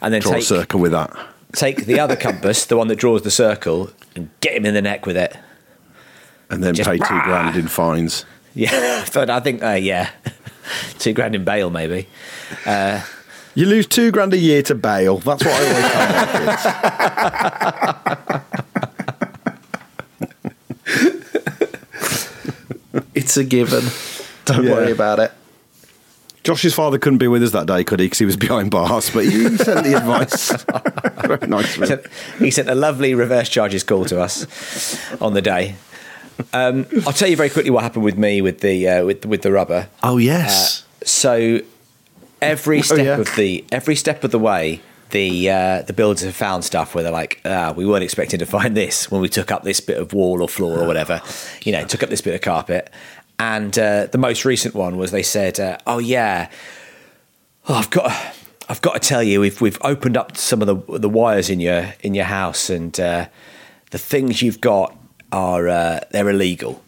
And 0.00 0.12
then 0.12 0.22
Draw 0.22 0.36
a 0.36 0.42
circle 0.42 0.80
with 0.80 0.92
that. 0.92 1.14
Take 1.54 1.86
the 1.86 1.98
other 2.00 2.16
compass, 2.16 2.66
the 2.66 2.76
one 2.76 2.88
that 2.88 2.96
draws 2.96 3.22
the 3.22 3.30
circle, 3.30 3.90
and 4.14 4.28
get 4.40 4.54
him 4.56 4.66
in 4.66 4.74
the 4.74 4.82
neck 4.82 5.06
with 5.06 5.16
it. 5.16 5.36
And 6.50 6.62
then 6.62 6.74
Just 6.74 6.88
pay 6.88 6.98
two 6.98 7.14
rah. 7.14 7.24
grand 7.24 7.56
in 7.56 7.68
fines. 7.68 8.24
Yeah, 8.54 9.04
but 9.14 9.30
I 9.30 9.40
think 9.40 9.62
uh, 9.62 9.70
yeah, 9.70 10.10
two 10.98 11.12
grand 11.12 11.34
in 11.34 11.44
bail 11.44 11.70
maybe. 11.70 12.06
You 13.56 13.66
lose 13.66 13.86
two 13.86 14.10
grand 14.10 14.34
a 14.34 14.36
year 14.36 14.62
to 14.62 14.74
bail. 14.74 15.18
That's 15.18 15.44
what 15.44 15.54
I 15.54 15.64
always 15.64 15.92
tell 15.92 17.24
my 18.24 18.40
kids. 20.92 22.30
It's 23.14 23.36
a 23.36 23.44
given. 23.44 23.84
Don't 24.44 24.64
Yeah. 24.64 24.72
worry 24.72 24.92
about 24.92 25.18
it. 25.20 25.32
Josh's 26.44 26.74
father 26.74 26.98
couldn't 26.98 27.18
be 27.18 27.26
with 27.26 27.42
us 27.42 27.52
that 27.52 27.66
day, 27.66 27.82
could 27.84 28.00
he? 28.00 28.06
Because 28.06 28.18
he 28.18 28.26
was 28.26 28.36
behind 28.36 28.70
bars, 28.70 29.10
but 29.10 29.24
he 29.24 29.30
sent 29.56 29.84
the 29.84 29.94
advice. 29.96 30.52
Very 31.26 31.46
nice. 31.48 31.74
He 31.74 31.86
sent, 31.86 32.06
he 32.38 32.50
sent 32.50 32.68
a 32.68 32.74
lovely 32.74 33.14
reverse 33.14 33.48
charges 33.48 33.82
call 33.82 34.04
to 34.04 34.20
us 34.20 35.12
on 35.22 35.32
the 35.32 35.42
day. 35.42 35.74
Um, 36.52 36.86
I'll 37.06 37.12
tell 37.12 37.28
you 37.28 37.36
very 37.36 37.48
quickly 37.48 37.70
what 37.70 37.84
happened 37.84 38.04
with 38.04 38.18
me 38.18 38.42
with 38.42 38.58
the 38.58 38.88
uh, 38.88 39.04
with 39.04 39.24
with 39.24 39.42
the 39.42 39.52
rubber. 39.52 39.88
Oh 40.02 40.16
yes. 40.16 40.84
So 41.04 41.60
every 42.42 42.82
step 42.82 42.98
yeah. 42.98 43.18
of 43.18 43.34
the 43.36 43.64
every 43.70 43.94
step 43.94 44.24
of 44.24 44.32
the 44.32 44.38
way, 44.40 44.80
the 45.10 45.48
uh, 45.48 45.82
the 45.82 45.92
builders 45.92 46.22
have 46.24 46.34
found 46.34 46.64
stuff 46.64 46.94
where 46.94 47.04
they're 47.04 47.12
like, 47.12 47.40
ah, 47.44 47.72
we 47.76 47.86
weren't 47.86 48.02
expecting 48.02 48.40
to 48.40 48.46
find 48.46 48.76
this 48.76 49.10
when 49.10 49.20
we 49.20 49.28
took 49.28 49.52
up 49.52 49.62
this 49.62 49.80
bit 49.80 49.96
of 49.96 50.12
wall 50.12 50.42
or 50.42 50.48
floor 50.48 50.80
or 50.80 50.86
whatever, 50.86 51.22
you 51.62 51.72
know, 51.72 51.84
took 51.84 52.02
up 52.02 52.10
this 52.10 52.20
bit 52.20 52.34
of 52.34 52.40
carpet. 52.40 52.90
And 53.38 53.76
uh, 53.78 54.06
the 54.06 54.18
most 54.18 54.44
recent 54.44 54.74
one 54.74 54.96
was 54.96 55.10
they 55.10 55.22
said, 55.22 55.58
uh, 55.58 55.78
oh 55.86 55.98
yeah, 55.98 56.50
oh, 57.68 57.74
I've 57.74 57.90
got. 57.90 58.12
I've 58.66 58.80
got 58.80 58.94
to 58.94 58.98
tell 58.98 59.22
you, 59.22 59.40
we've 59.40 59.60
we've 59.60 59.76
opened 59.82 60.16
up 60.16 60.38
some 60.38 60.62
of 60.62 60.66
the 60.66 60.98
the 60.98 61.08
wires 61.08 61.50
in 61.50 61.60
your 61.60 61.92
in 62.00 62.14
your 62.14 62.24
house, 62.24 62.70
and 62.70 62.98
uh, 62.98 63.26
the 63.90 63.98
things 63.98 64.40
you've 64.40 64.62
got 64.62 64.96
are 65.32 65.68
uh, 65.68 66.00
they're 66.12 66.30
illegal. 66.30 66.82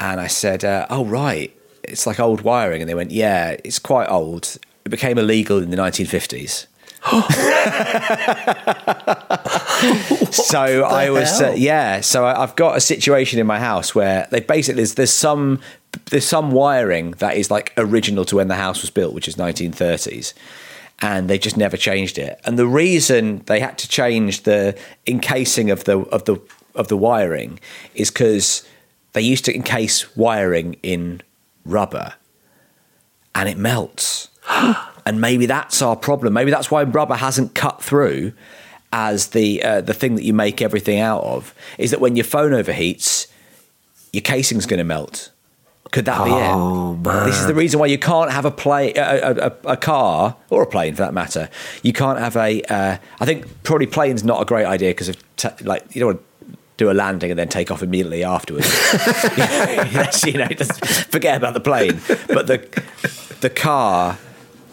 And 0.00 0.18
I 0.18 0.28
said, 0.28 0.64
uh, 0.64 0.86
"Oh 0.88 1.04
right, 1.04 1.54
it's 1.82 2.06
like 2.06 2.18
old 2.18 2.40
wiring." 2.40 2.80
And 2.80 2.88
they 2.88 2.94
went, 2.94 3.10
"Yeah, 3.10 3.56
it's 3.64 3.78
quite 3.78 4.08
old. 4.08 4.56
It 4.86 4.88
became 4.88 5.18
illegal 5.18 5.58
in 5.58 5.70
the 5.70 5.76
1950s." 5.76 6.68
so 10.30 10.82
I 10.82 11.10
was, 11.10 11.40
uh, 11.40 11.54
yeah. 11.56 12.00
So 12.00 12.24
I, 12.24 12.42
I've 12.42 12.56
got 12.56 12.76
a 12.76 12.80
situation 12.80 13.38
in 13.38 13.46
my 13.46 13.58
house 13.58 13.94
where 13.94 14.26
they 14.30 14.40
basically 14.40 14.78
there's, 14.78 14.94
there's 14.94 15.12
some 15.12 15.60
there's 16.06 16.26
some 16.26 16.50
wiring 16.50 17.12
that 17.12 17.36
is 17.36 17.50
like 17.50 17.72
original 17.76 18.24
to 18.26 18.36
when 18.36 18.48
the 18.48 18.56
house 18.56 18.82
was 18.82 18.90
built, 18.90 19.14
which 19.14 19.28
is 19.28 19.36
1930s, 19.36 20.34
and 21.00 21.28
they 21.28 21.38
just 21.38 21.56
never 21.56 21.76
changed 21.76 22.18
it. 22.18 22.40
And 22.44 22.58
the 22.58 22.66
reason 22.66 23.42
they 23.46 23.60
had 23.60 23.78
to 23.78 23.88
change 23.88 24.42
the 24.42 24.78
encasing 25.06 25.70
of 25.70 25.84
the 25.84 26.00
of 26.00 26.24
the 26.24 26.40
of 26.74 26.88
the 26.88 26.96
wiring 26.96 27.60
is 27.94 28.10
because 28.10 28.66
they 29.12 29.22
used 29.22 29.44
to 29.46 29.54
encase 29.54 30.16
wiring 30.16 30.76
in 30.82 31.22
rubber, 31.64 32.14
and 33.34 33.48
it 33.48 33.56
melts. 33.56 34.28
and 35.06 35.20
maybe 35.20 35.46
that's 35.46 35.80
our 35.82 35.96
problem. 35.96 36.32
Maybe 36.32 36.50
that's 36.50 36.70
why 36.70 36.82
rubber 36.82 37.16
hasn't 37.16 37.54
cut 37.54 37.82
through 37.82 38.32
as 38.92 39.28
the 39.28 39.62
uh, 39.62 39.80
the 39.80 39.94
thing 39.94 40.14
that 40.16 40.24
you 40.24 40.32
make 40.32 40.62
everything 40.62 40.98
out 41.00 41.22
of. 41.24 41.54
Is 41.78 41.90
that 41.90 42.00
when 42.00 42.16
your 42.16 42.24
phone 42.24 42.52
overheats, 42.52 43.26
your 44.12 44.22
casing's 44.22 44.66
going 44.66 44.78
to 44.78 44.84
melt. 44.84 45.30
Could 45.90 46.04
that 46.04 46.22
be 46.24 46.30
Oh, 46.30 46.98
it? 47.00 47.26
This 47.26 47.40
is 47.40 47.46
the 47.46 47.54
reason 47.54 47.80
why 47.80 47.86
you 47.86 47.98
can't 47.98 48.30
have 48.30 48.44
a 48.44 48.50
play 48.50 48.92
a, 48.92 49.46
a, 49.46 49.52
a, 49.64 49.76
car 49.76 50.36
or 50.50 50.62
a 50.62 50.66
plane 50.66 50.94
for 50.94 51.02
that 51.02 51.14
matter. 51.14 51.48
You 51.82 51.94
can't 51.94 52.18
have 52.18 52.36
a. 52.36 52.62
Uh, 52.62 52.98
I 53.20 53.24
think 53.24 53.62
probably 53.62 53.86
plane's 53.86 54.22
not 54.22 54.42
a 54.42 54.44
great 54.44 54.66
idea 54.66 54.90
because 54.90 55.08
of 55.08 55.36
t- 55.36 55.48
like 55.64 55.94
you 55.94 56.00
don't 56.00 56.14
want 56.14 56.20
to 56.20 56.56
do 56.76 56.90
a 56.90 56.92
landing 56.92 57.30
and 57.30 57.38
then 57.38 57.48
take 57.48 57.70
off 57.70 57.82
immediately 57.82 58.22
afterwards. 58.22 58.68
You 60.26 60.32
know, 60.34 60.46
just 60.48 60.84
forget 61.10 61.36
about 61.36 61.54
the 61.54 61.60
plane. 61.60 62.00
But 62.26 62.46
the 62.48 62.82
the 63.40 63.50
car 63.50 64.18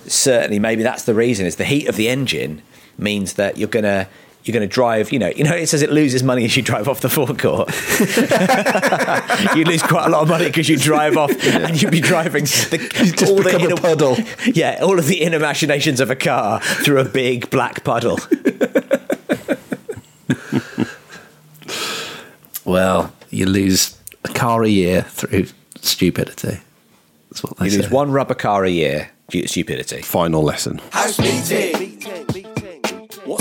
certainly 0.08 0.60
maybe 0.60 0.84
that's 0.84 1.04
the 1.04 1.14
reason 1.14 1.46
is 1.46 1.56
the 1.56 1.66
heat 1.66 1.88
of 1.88 1.96
the 1.96 2.10
engine 2.10 2.62
means 2.98 3.34
that 3.34 3.58
you're 3.58 3.68
gonna 3.70 4.08
you're 4.44 4.54
gonna 4.54 4.68
drive 4.68 5.12
you 5.12 5.18
know 5.20 5.28
you 5.30 5.44
know 5.44 5.56
it 5.56 5.68
says 5.68 5.82
it 5.82 5.90
loses 5.92 6.22
money 6.24 6.46
as 6.46 6.56
you 6.56 6.62
drive 6.62 6.88
off 6.88 7.02
the 7.02 7.10
forecourt 7.10 7.68
you 9.58 9.64
lose 9.66 9.82
quite 9.82 10.06
a 10.06 10.10
lot 10.10 10.22
of 10.22 10.28
money 10.30 10.46
because 10.46 10.70
you 10.70 10.78
drive 10.78 11.18
off 11.18 11.32
and 11.46 11.82
you'd 11.82 11.92
be 11.92 12.00
driving 12.00 12.44
the, 12.70 12.78
just 13.16 13.36
become 13.38 13.72
a 13.72 13.76
puddle. 13.76 14.16
yeah 14.46 14.80
all 14.84 15.00
of 15.00 15.08
the 15.08 15.22
inner 15.22 15.40
machinations 15.40 16.00
of 16.00 16.12
a 16.12 16.16
car 16.16 16.60
through 16.62 17.00
a 17.00 17.06
big 17.06 17.50
black 17.50 17.84
puddle 17.84 18.20
Well, 22.66 23.14
you 23.30 23.46
lose 23.46 23.96
a 24.24 24.30
car 24.30 24.64
a 24.64 24.68
year 24.68 25.04
through 25.04 25.46
stupidity. 25.82 26.60
That's 27.30 27.44
what 27.44 27.58
they 27.58 27.66
you 27.66 27.72
say. 27.72 27.78
lose 27.84 27.92
one 27.92 28.12
rubber 28.12 28.34
car 28.34 28.66
a 28.66 28.70
year 28.70 29.12
due 29.30 29.44
to 29.44 29.48
stupidity 29.48 30.02
Final 30.02 30.42
lesson. 30.42 30.80
House 30.92 31.20
meeting. 31.20 31.95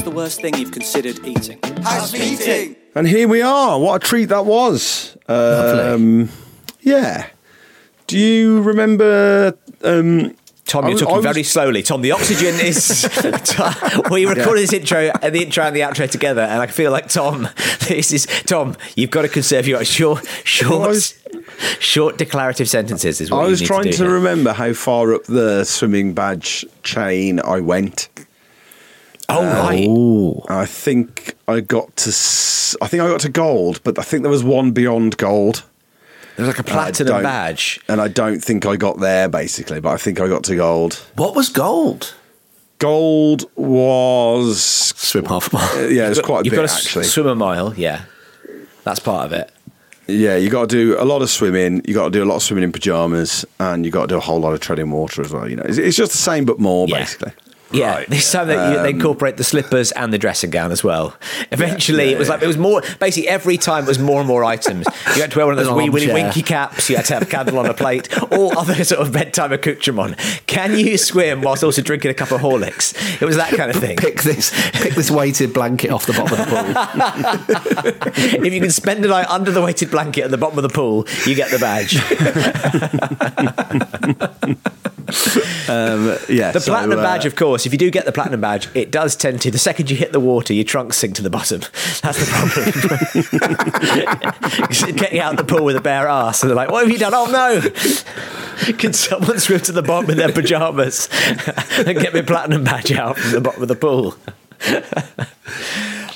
What's 0.05 0.12
the 0.12 0.20
worst 0.22 0.40
thing 0.42 0.55
you've 0.59 0.70
considered 0.70 1.18
eating? 1.26 1.59
House 1.82 2.12
meeting. 2.12 2.76
And 2.94 3.09
here 3.09 3.26
we 3.26 3.40
are. 3.40 3.80
What 3.80 4.05
a 4.05 4.07
treat 4.07 4.26
that 4.26 4.44
was. 4.44 5.16
Um, 5.28 6.28
yeah. 6.82 7.28
Do 8.07 8.18
you 8.18 8.61
remember 8.61 9.57
um, 9.82 10.36
Tom, 10.66 10.84
you're 10.84 10.92
was- 10.92 11.00
talking 11.00 11.14
I 11.14 11.16
was- 11.16 11.24
very 11.24 11.42
slowly. 11.42 11.82
Tom, 11.82 12.02
the 12.02 12.12
oxygen 12.12 12.55
is. 12.61 13.09
we 14.11 14.26
recorded 14.26 14.64
this 14.64 14.74
intro 14.74 15.11
and 15.22 15.34
the 15.34 15.42
intro 15.42 15.64
and 15.64 15.74
the 15.74 15.80
outro 15.80 16.11
together, 16.11 16.42
and 16.42 16.61
I 16.61 16.66
feel 16.66 16.92
like 16.92 17.09
Tom. 17.09 17.48
This 17.88 18.12
is 18.12 18.26
Tom. 18.44 18.76
You've 18.96 19.11
got 19.11 19.22
to 19.22 19.28
conserve 19.28 19.66
your 19.66 19.82
short, 19.86 20.26
short, 20.44 20.88
was- 20.88 21.14
short 21.78 22.18
declarative 22.18 22.68
sentences. 22.68 23.22
Is 23.22 23.30
what 23.30 23.38
I 23.38 23.44
you 23.44 23.50
was 23.52 23.61
need 23.62 23.66
trying 23.68 23.84
to, 23.84 23.92
to, 23.92 23.96
do 23.96 24.05
here. 24.05 24.12
remember 24.12 24.52
how 24.52 24.74
far 24.74 25.14
up 25.14 25.24
the 25.24 25.64
swimming 25.64 26.12
badge 26.12 26.66
chain 26.82 27.40
I 27.40 27.61
went. 27.61 28.11
Oh 29.29 29.43
right. 29.45 29.87
Ooh. 29.89 30.43
I 30.49 30.66
think 30.66 31.35
I 31.49 31.61
got 31.61 31.97
to. 31.99 32.09
I 32.83 32.89
think 32.89 33.03
I 33.03 33.09
got 33.09 33.20
to 33.20 33.29
gold, 33.29 33.81
but 33.85 33.99
I 33.99 34.03
think 34.03 34.22
there 34.22 34.31
was 34.31 34.45
one 34.45 34.72
beyond 34.72 35.16
gold. 35.16 35.64
There's 36.37 36.49
like 36.49 36.59
a 36.59 36.64
platinum 36.64 37.22
badge. 37.22 37.79
and 37.89 38.01
I 38.01 38.09
don't 38.09 38.41
think 38.43 38.66
I 38.66 38.75
got 38.77 38.99
there 38.99 39.29
basically, 39.29 39.81
but 39.81 39.91
I 39.91 39.97
think 39.97 40.20
I 40.20 40.27
got 40.29 40.43
to 40.45 40.57
gold. 40.57 40.95
What 41.14 41.37
was 41.37 41.49
gold? 41.49 42.14
Gold 42.79 43.45
was 43.55 44.62
Swim 44.62 45.25
half 45.27 45.53
a 45.53 45.57
mile. 45.57 45.85
uh, 45.85 45.89
yeah, 45.89 46.11
it's 46.11 46.20
quite 46.20 46.41
a 46.41 46.45
You've 46.45 46.51
bit 46.53 46.57
got 46.62 46.68
to 46.68 46.75
actually. 46.75 47.05
swim 47.05 47.27
a 47.29 47.35
mile. 47.37 47.72
Yeah, 47.77 48.05
that's 48.83 48.99
part 48.99 49.27
of 49.27 49.33
it. 49.33 49.51
Yeah, 50.07 50.37
you 50.37 50.51
got 50.51 50.68
to 50.68 50.77
do 50.77 51.01
a 51.01 51.05
lot 51.05 51.22
of 51.22 51.31
swimming. 51.31 51.83
You 51.87 51.95
got 51.95 52.07
to 52.07 52.11
do 52.11 52.22
a 52.22 52.27
lot 52.27 52.37
of 52.37 52.43
swimming 52.43 52.64
in 52.64 52.72
pajamas, 52.72 53.47
and 53.61 53.87
you 53.87 53.93
got 53.93 54.03
to 54.03 54.09
do 54.09 54.16
a 54.16 54.20
whole 54.20 54.41
lot 54.41 54.53
of 54.53 54.61
treading 54.61 54.91
water 54.91 55.22
as 55.22 55.33
well. 55.33 55.49
You 55.49 55.57
know, 55.57 55.62
it's, 55.64 55.79
it's 55.79 55.97
just 55.97 56.12
the 56.12 56.18
same 56.18 56.45
but 56.45 56.59
more 56.59 56.87
Yeah. 56.89 56.99
basically. 56.99 57.33
Yeah, 57.73 57.95
Right. 57.95 58.09
this 58.09 58.31
time 58.31 58.49
that 58.49 58.73
you, 58.73 58.79
they 58.79 58.91
um, 58.91 58.97
incorporate 58.97 59.37
the 59.37 59.45
slippers 59.45 59.91
and 59.93 60.12
the 60.12 60.19
dressing 60.19 60.51
gown 60.51 60.71
as 60.71 60.85
well. 60.85 61.17
Eventually, 61.51 62.07
yeah, 62.07 62.12
it 62.12 62.19
was 62.19 62.29
like 62.29 62.43
it 62.43 62.47
was 62.47 62.59
more. 62.59 62.83
Basically, 63.01 63.29
every 63.29 63.57
time 63.57 63.85
it 63.85 63.89
was 63.89 63.99
more 63.99 64.21
and 64.21 64.29
more 64.29 64.45
items. 64.45 64.87
You 65.15 65.23
had 65.23 65.33
to 65.33 65.39
wear 65.39 65.47
one 65.47 65.59
of 65.59 65.65
those 65.65 65.75
wee 65.75 65.91
willy 65.91 66.12
winky 66.12 66.43
caps. 66.43 66.89
You 66.89 66.97
had 66.97 67.07
to 67.07 67.15
have 67.15 67.23
a 67.23 67.27
candle 67.27 67.59
on 67.59 67.67
a 67.67 67.75
plate. 67.75 68.09
All 68.33 68.57
other 68.59 68.85
sort 68.85 69.01
of 69.01 69.12
bedtime 69.12 69.53
accoutrement. 69.53 70.17
Can 70.47 70.79
you 70.79 70.97
swim 70.99 71.43
whilst 71.43 71.65
also 71.65 71.83
drinking 71.83 72.11
a 72.11 72.15
cup 72.15 72.31
of 72.31 72.41
Horlicks? 72.41 72.95
It 73.21 73.25
was 73.25 73.37
that 73.37 73.55
kind 73.55 73.71
of 73.71 73.77
thing. 73.77 73.97
Pick 73.97 74.23
this, 74.23 74.53
pick 74.73 74.95
this 74.95 75.11
weighted 75.11 75.53
blanket 75.53 75.91
off 75.91 76.07
the 76.07 76.12
bottom 76.12 76.39
of 76.39 76.47
the 76.47 78.03
pool. 78.05 78.12
if 78.45 78.53
you 78.53 78.61
can 78.61 78.71
spend 78.71 79.05
a 79.05 79.09
night 79.09 79.29
under 79.29 79.51
the 79.51 79.62
weighted 79.62 79.91
blanket 79.91 80.23
at 80.25 80.31
the 80.31 80.39
bottom 80.39 80.59
of 80.59 80.62
the 80.62 80.69
pool, 80.69 81.07
you 81.27 81.35
get 81.35 81.51
the 81.51 81.59
badge. 81.59 81.95
Um, 85.68 86.16
yeah, 86.28 86.52
The 86.52 86.61
so, 86.61 86.72
platinum 86.72 86.98
uh, 86.98 87.02
badge, 87.02 87.26
of 87.26 87.36
course, 87.36 87.66
if 87.66 87.72
you 87.72 87.78
do 87.78 87.90
get 87.90 88.05
the 88.07 88.12
platinum 88.12 88.40
badge, 88.40 88.68
it 88.74 88.90
does 88.90 89.14
tend 89.16 89.40
to, 89.42 89.50
the 89.50 89.59
second 89.59 89.90
you 89.90 89.96
hit 89.96 90.12
the 90.12 90.20
water, 90.20 90.52
your 90.55 90.64
trunks 90.64 90.96
sink 90.96 91.14
to 91.16 91.22
the 91.22 91.30
bottom. 91.30 91.61
That's 92.02 92.18
the 92.20 92.26
problem. 94.70 94.94
Get 94.96 95.12
you 95.12 95.20
out 95.20 95.36
the 95.36 95.44
pool 95.44 95.64
with 95.64 95.76
a 95.76 95.80
bare 95.80 96.09
ass, 96.09 96.42
and 96.42 96.50
they're 96.50 96.57
like, 96.57 96.70
What 96.70 96.84
have 96.84 96.92
you 96.92 96.98
done? 96.98 97.12
Oh 97.14 97.26
no! 97.26 97.61
Can 98.78 98.92
someone 98.92 99.38
swim 99.40 99.61
to 99.61 99.72
the 99.72 99.82
bottom 99.82 100.11
in 100.11 100.16
their 100.16 100.32
pajamas 100.32 101.09
and 101.78 101.98
get 101.98 102.14
my 102.14 102.22
platinum 102.22 102.62
badge 102.64 102.92
out 102.92 103.18
from 103.18 103.32
the 103.32 103.40
bottom 103.40 103.62
of 103.62 103.68
the 103.68 103.74
pool? 103.74 104.14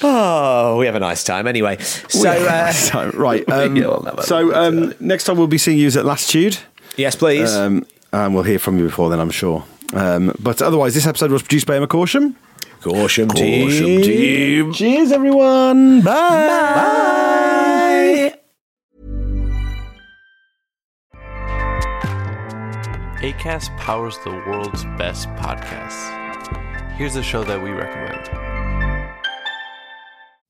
oh, 0.03 0.77
we 0.79 0.87
have 0.87 0.95
a 0.95 1.01
nice 1.01 1.25
time 1.25 1.47
anyway. 1.47 1.79
So, 1.79 2.31
uh, 2.31 2.73
So, 2.73 3.11
right. 3.11 3.49
Um, 3.51 3.77
Yeah, 3.77 3.87
we'll 3.89 4.19
so 4.23 4.55
um, 4.55 4.95
next 5.01 5.25
time 5.25 5.37
we'll 5.37 5.47
be 5.47 5.59
seeing 5.59 5.79
you 5.79 5.89
at 5.89 6.05
Latitude, 6.05 6.59
yes, 6.97 7.17
please. 7.17 7.53
um, 7.55 7.85
and 8.13 8.35
we'll 8.35 8.45
hear 8.45 8.59
from 8.59 8.79
you 8.79 8.85
before 8.85 9.11
then, 9.11 9.21
I'm 9.21 9.31
sure. 9.31 9.65
Um, 9.95 10.35
but 10.41 10.61
otherwise, 10.63 10.95
this 10.95 11.07
episode 11.07 11.31
was 11.31 11.43
produced 11.43 11.67
by 11.67 11.77
Emma 11.77 11.87
Corsham. 11.87 12.35
Caution, 12.81 13.29
Corsham 13.29 14.03
team. 14.05 14.73
Cheers, 14.73 15.11
everyone. 15.13 16.01
Bye. 16.03 16.13
Bye. 16.75 18.35
ACAST 23.21 23.77
powers 23.79 24.17
the 24.25 24.31
world's 24.31 24.85
best 24.97 25.29
podcasts. 25.31 26.15
Here's 26.93 27.17
a 27.17 27.23
show 27.23 27.43
that 27.45 27.61
we 27.61 27.71
recommend. 27.71 28.48